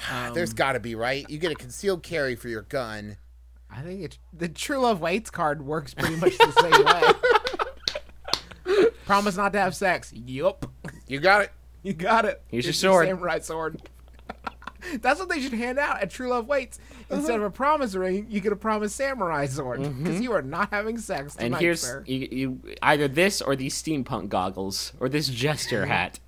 Ah, 0.10 0.28
um, 0.28 0.34
there's 0.34 0.54
got 0.54 0.74
to 0.74 0.80
be 0.80 0.94
right. 0.94 1.28
You 1.30 1.38
get 1.38 1.52
a 1.52 1.56
concealed 1.56 2.04
carry 2.04 2.36
for 2.36 2.50
your 2.50 2.64
gun. 2.64 3.18
I 3.70 3.82
think 3.82 4.02
it's 4.02 4.20
the 4.34 4.50
True 4.50 4.80
Love 4.80 5.02
Waits 5.02 5.30
card 5.30 5.66
works 5.66 5.94
pretty 5.94 6.16
much 6.18 6.38
the 6.38 6.52
same 8.66 8.76
way. 8.76 8.90
Promise 9.06 9.38
not 9.38 9.54
to 9.54 9.60
have 9.60 9.76
sex. 9.76 10.12
Yup. 10.14 10.70
You 11.08 11.20
got 11.20 11.44
it. 11.44 11.52
You 11.82 11.94
got 11.94 12.26
it. 12.26 12.42
Here's 12.50 12.66
your 12.66 12.72
It's 12.72 12.80
sword. 12.80 13.08
Samurai 13.08 13.40
sword. 13.40 13.82
That's 15.02 15.20
what 15.20 15.30
they 15.30 15.42
should 15.42 15.54
hand 15.54 15.80
out 15.80 16.02
at 16.02 16.10
True 16.10 16.30
Love 16.30 16.48
Waits. 16.48 16.80
Uh-huh. 16.80 17.16
Instead 17.18 17.38
of 17.38 17.44
a 17.44 17.50
promise 17.50 17.96
ring, 17.96 18.28
you 18.30 18.40
get 18.40 18.52
a 18.52 18.58
promise 18.58 18.94
samurai 18.94 19.46
sword 19.46 19.82
because 19.82 19.96
mm-hmm. 19.96 20.22
you 20.22 20.32
are 20.34 20.42
not 20.42 20.70
having 20.72 20.98
sex 20.98 21.36
tonight, 21.36 21.46
And 21.46 21.56
here's 21.58 21.82
sir. 21.82 22.04
you, 22.06 22.28
you 22.32 22.60
either 22.82 23.08
this 23.08 23.42
or 23.42 23.56
these 23.56 23.82
steampunk 23.82 24.30
goggles 24.30 24.94
or 25.00 25.10
this 25.10 25.28
jester 25.28 25.86
hat. 25.88 26.20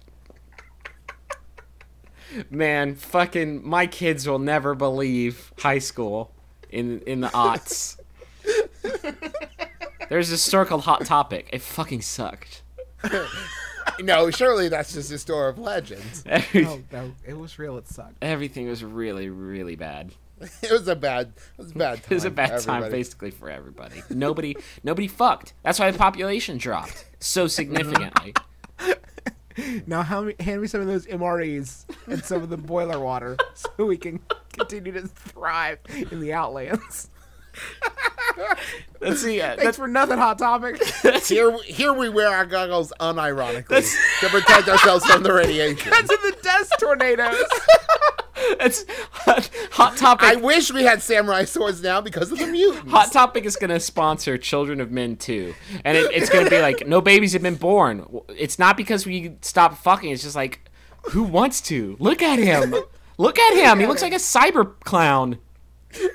Man, 2.50 2.96
fucking 2.96 3.68
my 3.68 3.88
kids 3.88 4.28
will 4.28 4.40
never 4.40 4.76
believe 4.76 5.52
high 5.58 5.80
school 5.80 6.32
in 6.70 7.00
in 7.02 7.22
the 7.22 7.30
aughts. 7.30 7.98
There's 10.10 10.32
a 10.32 10.38
store 10.38 10.66
called 10.66 10.82
Hot 10.82 11.06
Topic. 11.06 11.50
It 11.52 11.62
fucking 11.62 12.02
sucked. 12.02 12.62
No, 14.02 14.32
surely 14.32 14.70
that's 14.70 14.94
just 14.94 15.12
a 15.12 15.18
store 15.18 15.48
of 15.50 15.58
legends. 15.60 16.24
No, 16.54 16.82
no, 16.92 17.14
it 17.26 17.38
was 17.38 17.60
real. 17.60 17.78
It 17.78 17.88
sucked. 17.88 18.16
everything 18.22 18.68
was 18.68 18.84
really, 18.84 19.30
really 19.30 19.76
bad. 19.76 20.14
It 20.64 20.72
was 20.72 20.88
a 20.88 20.96
bad. 20.96 21.34
It 21.58 21.62
was 21.62 21.72
a 21.72 21.76
bad. 21.76 21.96
Time 22.04 22.04
It 22.10 22.14
was 22.16 22.26
a 22.26 22.30
bad 22.32 22.62
time 22.62 22.90
basically 22.92 23.32
for 23.32 23.50
everybody. 23.50 24.02
Nobody, 24.10 24.56
nobody 24.84 25.08
fucked. 25.08 25.54
That's 25.64 25.80
why 25.80 25.92
the 25.92 25.98
population 25.98 26.58
dropped 26.58 27.06
so 27.20 27.48
significantly. 27.48 28.34
Now, 29.86 30.04
how 30.04 30.22
me, 30.22 30.36
hand 30.40 30.62
me 30.62 30.68
some 30.68 30.80
of 30.80 30.88
those 30.88 31.06
MREs 31.08 31.84
and 32.08 32.24
some 32.24 32.42
of 32.42 32.50
the 32.50 32.56
boiler 32.56 32.98
water 33.00 33.36
so 33.54 33.86
we 33.86 33.98
can 33.98 34.22
continue 34.54 34.94
to 34.94 35.08
thrive 35.08 35.80
in 36.12 36.22
the 36.22 36.32
Outlands. 36.32 37.10
Let's 39.02 39.22
see. 39.22 39.42
Uh, 39.42 39.48
Thanks 39.50 39.64
that's, 39.64 39.78
for 39.78 39.88
nothing, 39.88 40.18
Hot 40.18 40.38
Topic. 40.38 40.82
Here, 41.26 41.56
here 41.64 41.94
we 41.94 42.10
wear 42.10 42.30
our 42.30 42.46
goggles 42.46 42.92
unironically 43.00 43.96
to 44.20 44.30
protect 44.30 44.68
ourselves 44.68 45.06
from 45.06 45.24
the 45.24 45.32
radiation. 45.32 45.90
That's 45.90 46.12
in 46.12 46.18
the 46.22 46.38
dust 46.42 46.74
tornadoes. 46.80 47.44
that's 48.60 48.86
hot, 49.12 49.50
hot 49.72 49.98
topic. 49.98 50.28
I 50.28 50.36
wish 50.36 50.72
we 50.72 50.84
had 50.84 51.02
samurai 51.02 51.46
swords 51.46 51.82
now 51.82 52.02
because 52.02 52.32
of 52.32 52.40
the 52.40 52.48
mutants. 52.48 52.92
Hot 52.92 53.12
Topic 53.12 53.46
is 53.46 53.56
going 53.56 53.70
to 53.70 53.80
sponsor 53.80 54.38
Children 54.38 54.82
of 54.82 54.92
Men 54.92 55.16
too, 55.16 55.54
and 55.84 55.98
it, 55.98 56.12
it's 56.12 56.30
going 56.30 56.46
to 56.46 56.50
be 56.50 56.62
like 56.62 56.88
no 56.88 57.02
babies 57.02 57.34
have 57.34 57.42
been 57.42 57.56
born. 57.56 58.06
It's 58.30 58.60
not 58.60 58.78
because 58.78 59.06
we 59.06 59.36
stopped 59.42 59.78
fucking. 59.78 60.12
It's 60.12 60.24
just 60.24 60.36
like 60.36 60.70
who 61.12 61.24
wants 61.24 61.62
to 61.62 61.96
look 62.00 62.22
at 62.22 62.40
him? 62.40 62.76
Look 63.18 63.38
at 63.38 63.54
him. 63.56 63.80
He 63.80 63.88
looks 63.88 64.02
like 64.02 64.14
a 64.14 64.18
cyber 64.18 64.80
clown. 64.82 65.40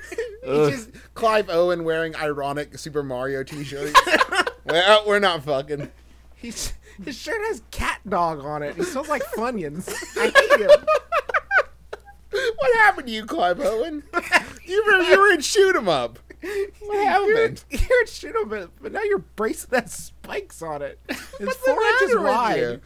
It's 0.47 0.77
just 0.77 1.13
Clive 1.15 1.49
Owen 1.49 1.83
wearing 1.83 2.15
ironic 2.15 2.77
Super 2.77 3.01
Mario 3.01 3.43
t-shirts. 3.43 3.99
well, 4.65 5.03
we're 5.07 5.17
not 5.17 5.43
fucking. 5.43 5.89
He's, 6.35 6.73
his 7.03 7.17
shirt 7.17 7.41
has 7.47 7.63
cat 7.71 7.99
dog 8.07 8.45
on 8.45 8.61
it. 8.61 8.75
He 8.75 8.83
smells 8.83 9.09
like 9.09 9.23
Funyuns. 9.35 9.91
I 10.15 10.25
hate 10.25 10.61
him. 10.61 10.85
What 12.57 12.75
happened 12.79 13.07
to 13.07 13.13
you, 13.13 13.25
Clive 13.25 13.61
Owen? 13.61 14.03
You 14.65 14.83
were 14.85 15.01
you 15.03 15.19
were 15.19 15.31
in 15.31 15.39
shoot 15.41 15.75
'em 15.75 15.87
up. 15.87 16.19
What 16.81 17.05
happened? 17.05 17.63
You're, 17.69 17.81
you're 17.81 18.03
a 18.03 18.07
shit 18.07 18.35
of 18.35 18.49
but 18.81 18.91
now 18.91 19.01
your 19.03 19.19
bracelet 19.19 19.83
has 19.83 19.93
spikes 19.93 20.61
on 20.61 20.81
it. 20.81 20.99
It's 21.07 21.55
four 21.55 21.81
inches 21.81 22.17
wide. 22.17 22.81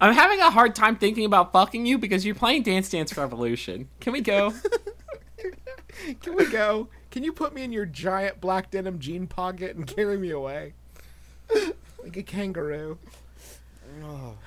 I'm 0.00 0.14
having 0.14 0.40
a 0.40 0.50
hard 0.50 0.74
time 0.74 0.96
thinking 0.96 1.24
about 1.24 1.52
fucking 1.52 1.84
you 1.84 1.98
because 1.98 2.24
you're 2.24 2.34
playing 2.34 2.62
Dance 2.62 2.88
Dance 2.90 3.16
Revolution. 3.16 3.88
Can 4.00 4.12
we 4.12 4.20
go? 4.20 4.54
Can 6.20 6.36
we 6.36 6.46
go? 6.46 6.88
Can 7.10 7.22
you 7.22 7.32
put 7.32 7.54
me 7.54 7.62
in 7.62 7.72
your 7.72 7.86
giant 7.86 8.40
black 8.40 8.70
denim 8.70 8.98
jean 8.98 9.26
pocket 9.26 9.76
and 9.76 9.86
carry 9.86 10.16
me 10.16 10.30
away? 10.30 10.74
Like 12.02 12.16
a 12.16 12.22
kangaroo. 12.22 12.96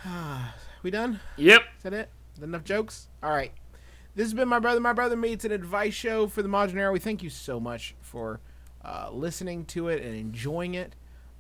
we 0.84 0.90
done? 0.90 1.20
yep. 1.38 1.62
Is 1.78 1.84
that 1.84 1.94
it? 1.94 2.10
Is 2.34 2.40
that 2.40 2.46
enough 2.46 2.64
jokes? 2.64 3.10
All 3.22 3.30
right. 3.30 3.52
This 4.16 4.26
has 4.26 4.34
been 4.34 4.48
My 4.48 4.60
Brother, 4.60 4.80
My 4.80 4.94
Brother 4.94 5.16
Me. 5.16 5.34
It's 5.34 5.46
an 5.46 5.52
advice 5.52 5.94
show 5.94 6.28
for 6.28 6.42
the 6.42 6.48
Modern 6.48 6.80
Era. 6.80 6.92
We 6.92 7.00
thank 7.00 7.22
you 7.22 7.30
so 7.30 7.60
much 7.60 7.96
for 8.02 8.40
uh, 8.84 9.10
listening 9.12 9.66
to 9.66 9.88
it 9.88 10.04
and 10.04 10.16
enjoying 10.16 10.74
it. 10.74 10.96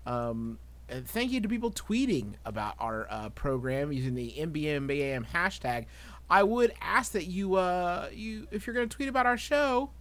Um, 0.05 0.59
and 0.89 1.07
thank 1.07 1.31
you 1.31 1.41
to 1.41 1.47
people 1.47 1.71
tweeting 1.71 2.33
about 2.45 2.75
our 2.79 3.07
uh, 3.09 3.29
program 3.29 3.91
using 3.91 4.15
the 4.15 4.33
MBMBAM 4.37 5.27
hashtag. 5.31 5.85
I 6.30 6.43
would 6.43 6.74
ask 6.82 7.11
that 7.13 7.26
you, 7.26 7.55
uh, 7.55 8.09
you 8.11 8.47
if 8.51 8.65
you're 8.65 8.74
going 8.74 8.89
to 8.89 8.95
tweet 8.95 9.09
about 9.09 9.26
our 9.26 9.38
show, 9.38 9.91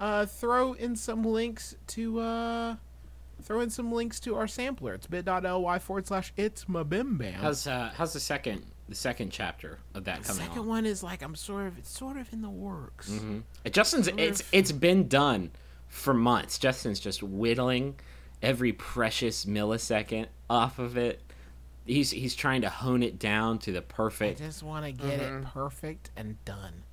uh, 0.00 0.26
throw 0.26 0.72
in 0.74 0.96
some 0.96 1.24
links 1.24 1.74
to 1.88 2.20
uh, 2.20 2.76
throw 3.42 3.60
in 3.60 3.70
some 3.70 3.92
links 3.92 4.20
to 4.20 4.34
our 4.36 4.46
sampler. 4.46 4.94
It's 4.94 5.06
bit.ly 5.06 5.78
forward 5.78 6.06
slash 6.06 6.32
it's 6.36 6.68
my 6.68 6.82
bim 6.82 7.16
bam. 7.18 7.34
How's 7.34 7.66
uh, 7.66 7.92
how's 7.96 8.12
the 8.12 8.20
second 8.20 8.64
the 8.88 8.94
second 8.94 9.30
chapter 9.30 9.78
of 9.94 10.04
that 10.04 10.22
coming? 10.22 10.22
The 10.22 10.28
coming 10.28 10.46
second 10.46 10.58
on? 10.60 10.66
one 10.66 10.86
is 10.86 11.02
like 11.02 11.22
I'm 11.22 11.34
sort 11.34 11.66
of 11.66 11.78
it's 11.78 11.90
sort 11.90 12.16
of 12.16 12.32
in 12.32 12.42
the 12.42 12.50
works. 12.50 13.10
Mm-hmm. 13.10 13.38
Justin's 13.70 14.08
it's 14.08 14.44
it's 14.52 14.72
been 14.72 15.08
done 15.08 15.50
for 15.88 16.14
months. 16.14 16.58
Justin's 16.58 17.00
just 17.00 17.22
whittling 17.22 17.96
every 18.42 18.72
precious 18.72 19.44
millisecond 19.44 20.26
off 20.50 20.78
of 20.78 20.96
it. 20.96 21.20
He's 21.84 22.10
he's 22.10 22.34
trying 22.34 22.62
to 22.62 22.68
hone 22.70 23.02
it 23.02 23.18
down 23.18 23.58
to 23.60 23.72
the 23.72 23.82
perfect. 23.82 24.40
I 24.40 24.44
just 24.44 24.62
want 24.62 24.84
to 24.86 24.92
get 24.92 25.20
it 25.20 25.44
perfect 25.44 26.10
and 26.16 26.42
done. 26.44 26.84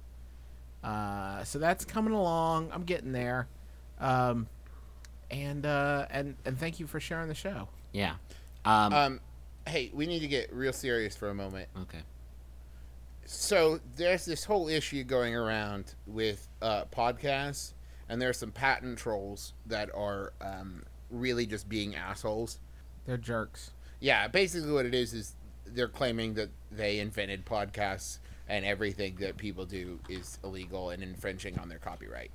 Uh, 0.84 1.44
so 1.44 1.60
that's 1.60 1.86
coming 1.86 2.14
along. 2.14 2.72
I'm 2.74 2.84
getting 2.84 3.12
there. 3.12 3.48
Um, 4.00 4.48
and 5.30 5.66
uh, 5.66 6.08
and 6.10 6.36
and 6.46 6.58
thank 6.58 6.80
you 6.80 6.88
for 6.88 7.00
sharing 7.00 7.28
the 7.28 7.36
show. 7.36 7.68
Yeah. 7.92 8.16
Um, 8.66 8.94
Um, 8.94 9.20
hey, 9.68 9.92
we 9.94 10.06
need 10.08 10.20
to 10.22 10.28
get 10.28 10.52
real 10.52 10.74
serious 10.74 11.16
for 11.16 11.30
a 11.30 11.36
moment. 11.36 11.70
okay. 11.84 12.02
So 13.26 13.80
there's 13.96 14.26
this 14.26 14.44
whole 14.44 14.70
issue 14.70 15.04
going 15.04 15.36
around 15.36 15.94
with 16.08 16.48
uh, 16.64 16.86
podcasts, 16.86 17.74
and 18.08 18.20
there 18.20 18.30
are 18.30 18.34
some 18.34 18.52
patent 18.52 18.98
trolls 18.98 19.54
that 19.68 19.94
are 19.94 20.34
um, 20.42 20.82
really 21.12 21.46
just 21.46 21.70
being 21.70 21.96
assholes. 21.96 22.60
They're 23.06 23.18
jerks. 23.18 23.72
Yeah, 24.00 24.28
basically 24.28 24.72
what 24.72 24.86
it 24.86 24.95
is 24.95 25.14
is 25.14 25.36
they're 25.66 25.88
claiming 25.88 26.34
that 26.36 26.50
they 26.72 27.00
invented 27.00 27.45
podcasts 27.45 28.20
and 28.47 28.66
everything 28.66 29.16
that 29.20 29.38
people 29.38 29.66
do 29.66 30.00
is 30.10 30.39
illegal 30.43 30.89
and 30.89 31.04
infringing 31.04 31.60
on 31.60 31.70
their 31.70 31.78
copyright. 31.78 32.32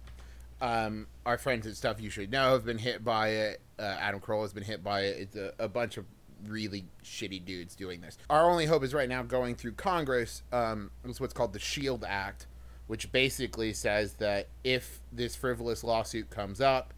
Um, 0.60 1.08
our 1.26 1.36
friends 1.36 1.66
at 1.66 1.76
Stuff 1.76 2.00
You 2.00 2.10
Should 2.10 2.30
Know 2.30 2.52
have 2.52 2.64
been 2.64 2.78
hit 2.78 3.04
by 3.04 3.28
it. 3.28 3.60
Uh, 3.78 3.82
Adam 3.82 4.20
Carolla 4.20 4.42
has 4.42 4.52
been 4.52 4.62
hit 4.62 4.84
by 4.84 5.00
it. 5.02 5.16
It's 5.20 5.36
a, 5.36 5.52
a 5.58 5.68
bunch 5.68 5.96
of 5.96 6.06
really 6.46 6.84
shitty 7.02 7.44
dudes 7.44 7.74
doing 7.74 8.00
this. 8.00 8.16
Our 8.30 8.48
only 8.48 8.66
hope 8.66 8.84
is 8.84 8.94
right 8.94 9.08
now 9.08 9.22
going 9.22 9.56
through 9.56 9.72
Congress. 9.72 10.42
Um, 10.52 10.90
is 11.04 11.20
what's 11.20 11.34
called 11.34 11.52
the 11.52 11.58
Shield 11.58 12.04
Act, 12.06 12.46
which 12.86 13.10
basically 13.10 13.72
says 13.72 14.14
that 14.14 14.48
if 14.62 15.00
this 15.12 15.34
frivolous 15.34 15.82
lawsuit 15.82 16.30
comes 16.30 16.60
up, 16.60 16.94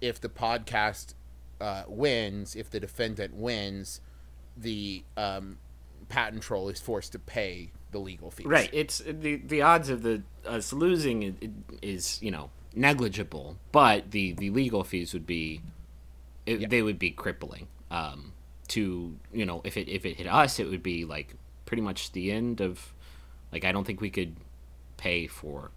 if 0.00 0.20
the 0.20 0.28
podcast 0.28 1.14
uh, 1.60 1.82
wins, 1.88 2.54
if 2.54 2.70
the 2.70 2.80
defendant 2.80 3.34
wins, 3.34 4.00
the 4.56 5.02
um, 5.16 5.58
patent 6.08 6.42
troll 6.42 6.68
is 6.68 6.80
forced 6.80 7.12
to 7.12 7.18
pay 7.18 7.70
the 7.92 7.98
legal 7.98 8.30
fees. 8.30 8.46
Right. 8.46 8.70
It's 8.72 8.98
the 8.98 9.36
the 9.36 9.62
odds 9.62 9.88
of 9.88 10.02
the 10.02 10.22
us 10.46 10.72
losing 10.72 11.66
is 11.82 12.18
you 12.22 12.30
know 12.30 12.50
negligible, 12.74 13.56
but 13.72 14.10
the 14.10 14.32
the 14.32 14.50
legal 14.50 14.84
fees 14.84 15.12
would 15.12 15.26
be 15.26 15.62
it, 16.46 16.70
they 16.70 16.82
would 16.82 16.98
be 16.98 17.10
crippling. 17.10 17.68
Um, 17.90 18.32
to 18.68 19.16
you 19.32 19.46
know 19.46 19.60
if 19.64 19.76
it 19.76 19.88
if 19.88 20.04
it 20.06 20.16
hit 20.16 20.26
us, 20.26 20.60
it 20.60 20.68
would 20.68 20.82
be 20.82 21.04
like 21.04 21.34
pretty 21.66 21.82
much 21.82 22.12
the 22.12 22.30
end 22.30 22.60
of 22.60 22.92
like 23.52 23.64
I 23.64 23.72
don't 23.72 23.84
think 23.84 24.00
we 24.00 24.10
could 24.10 24.36
pay 24.96 25.26
for 25.26 25.70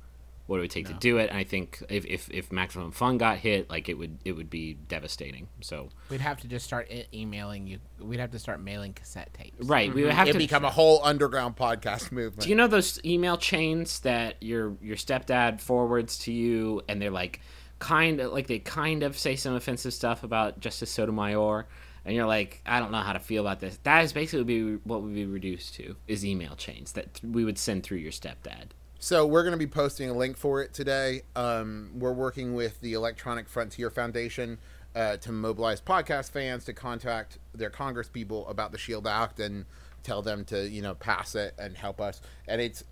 what 0.45 0.57
it 0.57 0.61
would 0.61 0.71
take 0.71 0.87
to 0.87 0.93
do 0.93 1.17
it. 1.17 1.29
And 1.29 1.37
I 1.37 1.43
think 1.43 1.81
if, 1.89 2.05
if 2.05 2.29
if 2.29 2.51
maximum 2.51 2.91
fun 2.91 3.17
got 3.17 3.37
hit, 3.37 3.69
like 3.69 3.87
it 3.87 3.93
would 3.97 4.19
it 4.25 4.33
would 4.33 4.49
be 4.49 4.73
devastating. 4.73 5.47
So 5.61 5.89
We'd 6.09 6.21
have 6.21 6.41
to 6.41 6.47
just 6.47 6.65
start 6.65 6.91
e- 6.91 7.05
emailing 7.13 7.65
you. 7.65 7.79
We'd 7.99 8.19
have 8.19 8.31
to 8.31 8.39
start 8.39 8.61
mailing 8.61 8.93
cassette 8.93 9.33
tapes. 9.33 9.65
right, 9.65 9.93
we 9.93 10.01
would 10.01 10.09
mm-hmm. 10.09 10.17
have 10.17 10.27
It 10.27 10.33
to 10.33 10.37
become 10.37 10.65
a 10.65 10.69
whole 10.69 11.01
underground 11.03 11.55
podcast 11.55 12.11
movement. 12.11 12.41
Do 12.41 12.49
you 12.49 12.55
know 12.55 12.67
those 12.67 12.99
email 13.05 13.37
chains 13.37 13.99
that 14.01 14.41
your 14.41 14.75
your 14.81 14.97
stepdad 14.97 15.61
forwards 15.61 16.17
to 16.19 16.33
you, 16.33 16.81
and 16.89 17.01
they're 17.01 17.09
like 17.09 17.39
kind 17.79 18.19
of 18.19 18.33
like 18.33 18.47
they 18.47 18.59
kind 18.59 19.03
of 19.03 19.17
say 19.17 19.35
some 19.35 19.55
offensive 19.55 19.93
stuff 19.93 20.23
about 20.23 20.59
Justice 20.59 20.91
Sotomayor, 20.91 21.67
and 22.03 22.15
you're 22.15 22.27
like, 22.27 22.61
I 22.65 22.79
don't 22.79 22.91
know 22.91 22.99
how 22.99 23.13
to 23.13 23.19
feel 23.19 23.41
about 23.41 23.61
this. 23.61 23.79
That 23.83 24.03
is 24.03 24.11
basically 24.11 24.43
be 24.43 24.75
what 24.83 25.01
would 25.03 25.13
be 25.13 25.25
reduced 25.25 25.75
to 25.75 25.95
is 26.05 26.25
email 26.25 26.55
chains 26.55 26.91
that 26.93 27.21
we 27.23 27.45
would 27.45 27.57
send 27.57 27.83
through 27.83 27.99
your 27.99 28.11
stepdad. 28.11 28.71
So 29.03 29.25
we're 29.25 29.43
going 29.43 29.51
to 29.51 29.57
be 29.57 29.67
posting 29.67 30.09
a 30.09 30.13
link 30.13 30.37
for 30.37 30.63
it 30.63 30.73
today. 30.73 31.23
Um, 31.35 31.91
we're 31.93 32.13
working 32.13 32.55
with 32.55 32.79
the 32.79 32.93
Electronic 32.93 33.49
Frontier 33.49 33.89
Foundation 33.89 34.59
uh, 34.95 35.17
to 35.17 35.33
mobilize 35.33 35.81
podcast 35.81 36.31
fans 36.31 36.63
to 36.63 36.73
contact 36.73 37.37
their 37.53 37.69
Congress 37.69 38.07
people 38.07 38.47
about 38.47 38.71
the 38.71 38.77
Shield 38.77 39.05
Act 39.05 39.41
and 39.41 39.65
tell 40.03 40.21
them 40.21 40.45
to 40.45 40.69
you 40.69 40.81
know 40.81 40.95
pass 40.95 41.35
it 41.35 41.53
and 41.59 41.75
help 41.75 41.99
us. 41.99 42.21
And 42.47 42.61
it's 42.61 42.85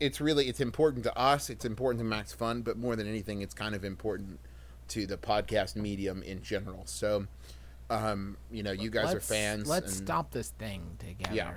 it's 0.00 0.20
really 0.20 0.48
it's 0.50 0.60
important 0.60 1.02
to 1.04 1.18
us. 1.18 1.48
It's 1.48 1.64
important 1.64 2.00
to 2.00 2.04
Max 2.04 2.34
Fun, 2.34 2.60
but 2.60 2.76
more 2.76 2.94
than 2.94 3.08
anything, 3.08 3.40
it's 3.40 3.54
kind 3.54 3.74
of 3.74 3.86
important 3.86 4.40
to 4.88 5.06
the 5.06 5.16
podcast 5.16 5.76
medium 5.76 6.22
in 6.24 6.42
general. 6.42 6.82
So, 6.84 7.26
um, 7.88 8.36
you 8.50 8.62
know, 8.62 8.72
you 8.72 8.90
guys 8.90 9.06
are 9.06 9.14
Let's- 9.14 9.28
fans. 9.28 9.66
Let's 9.66 9.96
and- 9.96 10.06
stop 10.06 10.30
this 10.30 10.50
thing 10.50 10.98
together. 10.98 11.34
Yeah. 11.34 11.52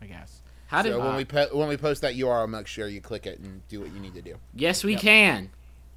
I 0.00 0.06
guess. 0.06 0.41
How 0.72 0.82
did 0.82 0.92
So 0.92 1.00
when 1.00 1.16
we 1.16 1.24
po- 1.24 1.48
when 1.52 1.68
we 1.68 1.76
post 1.76 2.00
that 2.02 2.14
URL, 2.14 2.48
make 2.48 2.66
sure 2.66 2.88
you 2.88 3.00
click 3.00 3.26
it 3.26 3.38
and 3.38 3.66
do 3.68 3.80
what 3.80 3.92
you 3.92 4.00
need 4.00 4.14
to 4.14 4.22
do. 4.22 4.36
yes 4.54 4.82
we 4.82 4.96
can. 4.96 5.50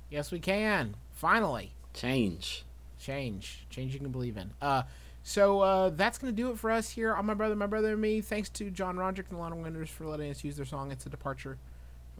Yes, 0.09 0.31
we 0.31 0.39
can. 0.39 0.95
Finally. 1.13 1.71
change. 1.93 2.63
change. 2.99 3.65
Change 3.69 3.93
you 3.93 3.99
can 3.99 4.11
believe 4.11 4.37
in. 4.37 4.51
Uh 4.61 4.83
so 5.23 5.61
uh 5.61 5.89
that's 5.89 6.17
gonna 6.17 6.31
do 6.33 6.51
it 6.51 6.59
for 6.59 6.69
us 6.71 6.89
here. 6.89 7.13
On 7.15 7.25
my 7.25 7.33
brother 7.33 7.55
my 7.55 7.67
brother 7.67 7.93
and 7.93 8.01
me. 8.01 8.21
Thanks 8.21 8.49
to 8.49 8.69
john 8.69 8.97
roderick 8.97 9.27
and 9.29 9.37
the 9.37 9.41
Long 9.41 9.61
Winters 9.61 9.89
for 9.89 10.05
letting 10.05 10.29
us 10.29 10.43
use 10.43 10.55
their 10.57 10.65
song 10.65 10.91
it's 10.91 11.05
a 11.05 11.09
departure 11.09 11.57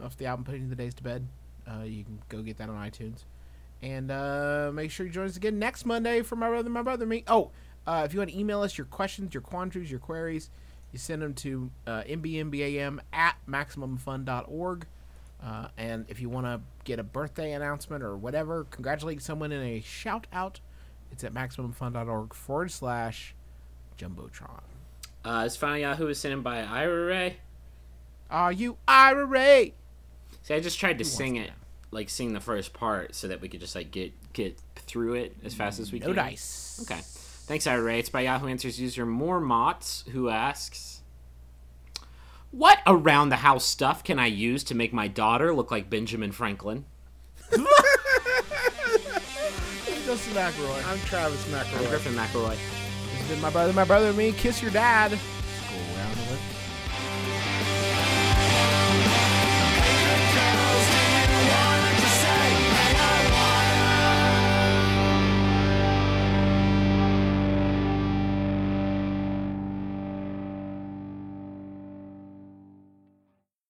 off 0.03 0.17
the 0.17 0.25
album 0.25 0.45
putting 0.45 0.69
the 0.69 0.75
days 0.75 0.93
to 0.95 1.03
bed. 1.03 1.27
Uh 1.69 1.83
you 1.83 2.03
can 2.03 2.19
go 2.29 2.41
get 2.41 2.57
that 2.57 2.69
on 2.69 2.75
itunes. 2.89 3.23
And 3.81 4.09
uh 4.11 4.71
make 4.73 4.89
sure 4.91 5.05
you 5.05 5.11
join 5.11 5.25
us 5.25 5.35
again 5.37 5.59
next 5.59 5.85
monday 5.85 6.21
for 6.21 6.35
my 6.37 6.47
brother 6.49 6.69
my 6.69 6.81
brother 6.81 7.03
and 7.03 7.09
me. 7.09 7.23
Oh 7.27 7.51
uh 7.85 8.03
if 8.05 8.13
you 8.13 8.19
want 8.19 8.31
to 8.31 8.39
email 8.39 8.61
us 8.61 8.77
your 8.77 8.85
questions 8.85 9.33
your 9.33 9.41
quandaries 9.41 9.91
your 9.91 9.99
queries 9.99 10.49
you 10.95 10.99
send 10.99 11.21
them 11.21 11.33
to 11.33 11.69
uh, 11.85 12.03
mbmbam 12.03 12.99
at 13.11 13.35
maximumfun.org 13.49 14.85
uh, 15.43 15.67
and 15.77 16.05
if 16.07 16.21
you 16.21 16.29
want 16.29 16.45
to 16.45 16.61
get 16.85 16.97
a 16.99 17.03
birthday 17.03 17.51
announcement 17.51 18.01
or 18.01 18.15
whatever, 18.15 18.63
congratulate 18.71 19.21
someone 19.21 19.51
in 19.51 19.61
a 19.61 19.81
shout 19.81 20.25
out, 20.31 20.61
it's 21.11 21.23
at 21.23 21.33
maximumfun.org 21.33 22.33
forward 22.33 22.71
slash 22.71 23.35
jumbotron. 23.99 24.61
Uh, 25.25 25.43
this 25.43 25.57
final 25.57 25.77
Yahoo 25.77 26.07
is 26.07 26.19
sent 26.19 26.33
in 26.33 26.41
by 26.41 26.61
Ira 26.63 27.05
Ray. 27.05 27.37
Are 28.31 28.51
you 28.53 28.77
IRA? 28.87 29.25
Ray? 29.25 29.73
See, 30.43 30.53
I 30.53 30.59
just 30.61 30.79
tried 30.79 30.97
to 30.99 31.03
wants 31.03 31.11
sing 31.17 31.35
it, 31.35 31.51
like 31.91 32.09
sing 32.09 32.33
the 32.33 32.39
first 32.39 32.73
part, 32.73 33.13
so 33.13 33.27
that 33.27 33.41
we 33.41 33.49
could 33.49 33.59
just 33.59 33.75
like 33.75 33.91
get 33.91 34.13
get 34.33 34.57
through 34.77 35.15
it 35.15 35.35
as 35.43 35.53
fast 35.53 35.79
as 35.79 35.91
we 35.91 35.99
No 35.99 36.07
can. 36.07 36.15
dice. 36.15 36.79
Okay. 36.89 37.01
Thanks, 37.47 37.67
Ira 37.67 37.83
Ray. 37.83 37.99
It's 37.99 38.09
by 38.09 38.21
Yahoo 38.21 38.47
Answers 38.47 38.79
user 38.79 39.05
More 39.05 39.39
Mots, 39.39 40.03
who 40.11 40.29
asks, 40.29 41.01
"What 42.49 42.79
around 42.87 43.29
the 43.29 43.37
house 43.37 43.65
stuff 43.65 44.03
can 44.03 44.17
I 44.17 44.25
use 44.25 44.63
to 44.65 44.75
make 44.75 44.91
my 44.91 45.07
daughter 45.07 45.53
look 45.53 45.69
like 45.69 45.89
Benjamin 45.89 46.31
Franklin?" 46.31 46.85
Justin 50.05 50.35
McElroy. 50.35 50.87
I'm 50.87 50.99
Travis 50.99 51.43
McElroy. 51.47 51.55
I'm 51.55 51.83
McElroy. 51.83 51.89
Griffin 51.89 52.13
McElroy. 52.13 52.51
This 52.51 53.19
has 53.19 53.29
been 53.29 53.41
my 53.41 53.49
brother, 53.49 53.73
my 53.73 53.83
brother 53.83 54.09
and 54.09 54.17
me. 54.17 54.31
Kiss 54.33 54.61
your 54.61 54.71
dad. 54.71 55.17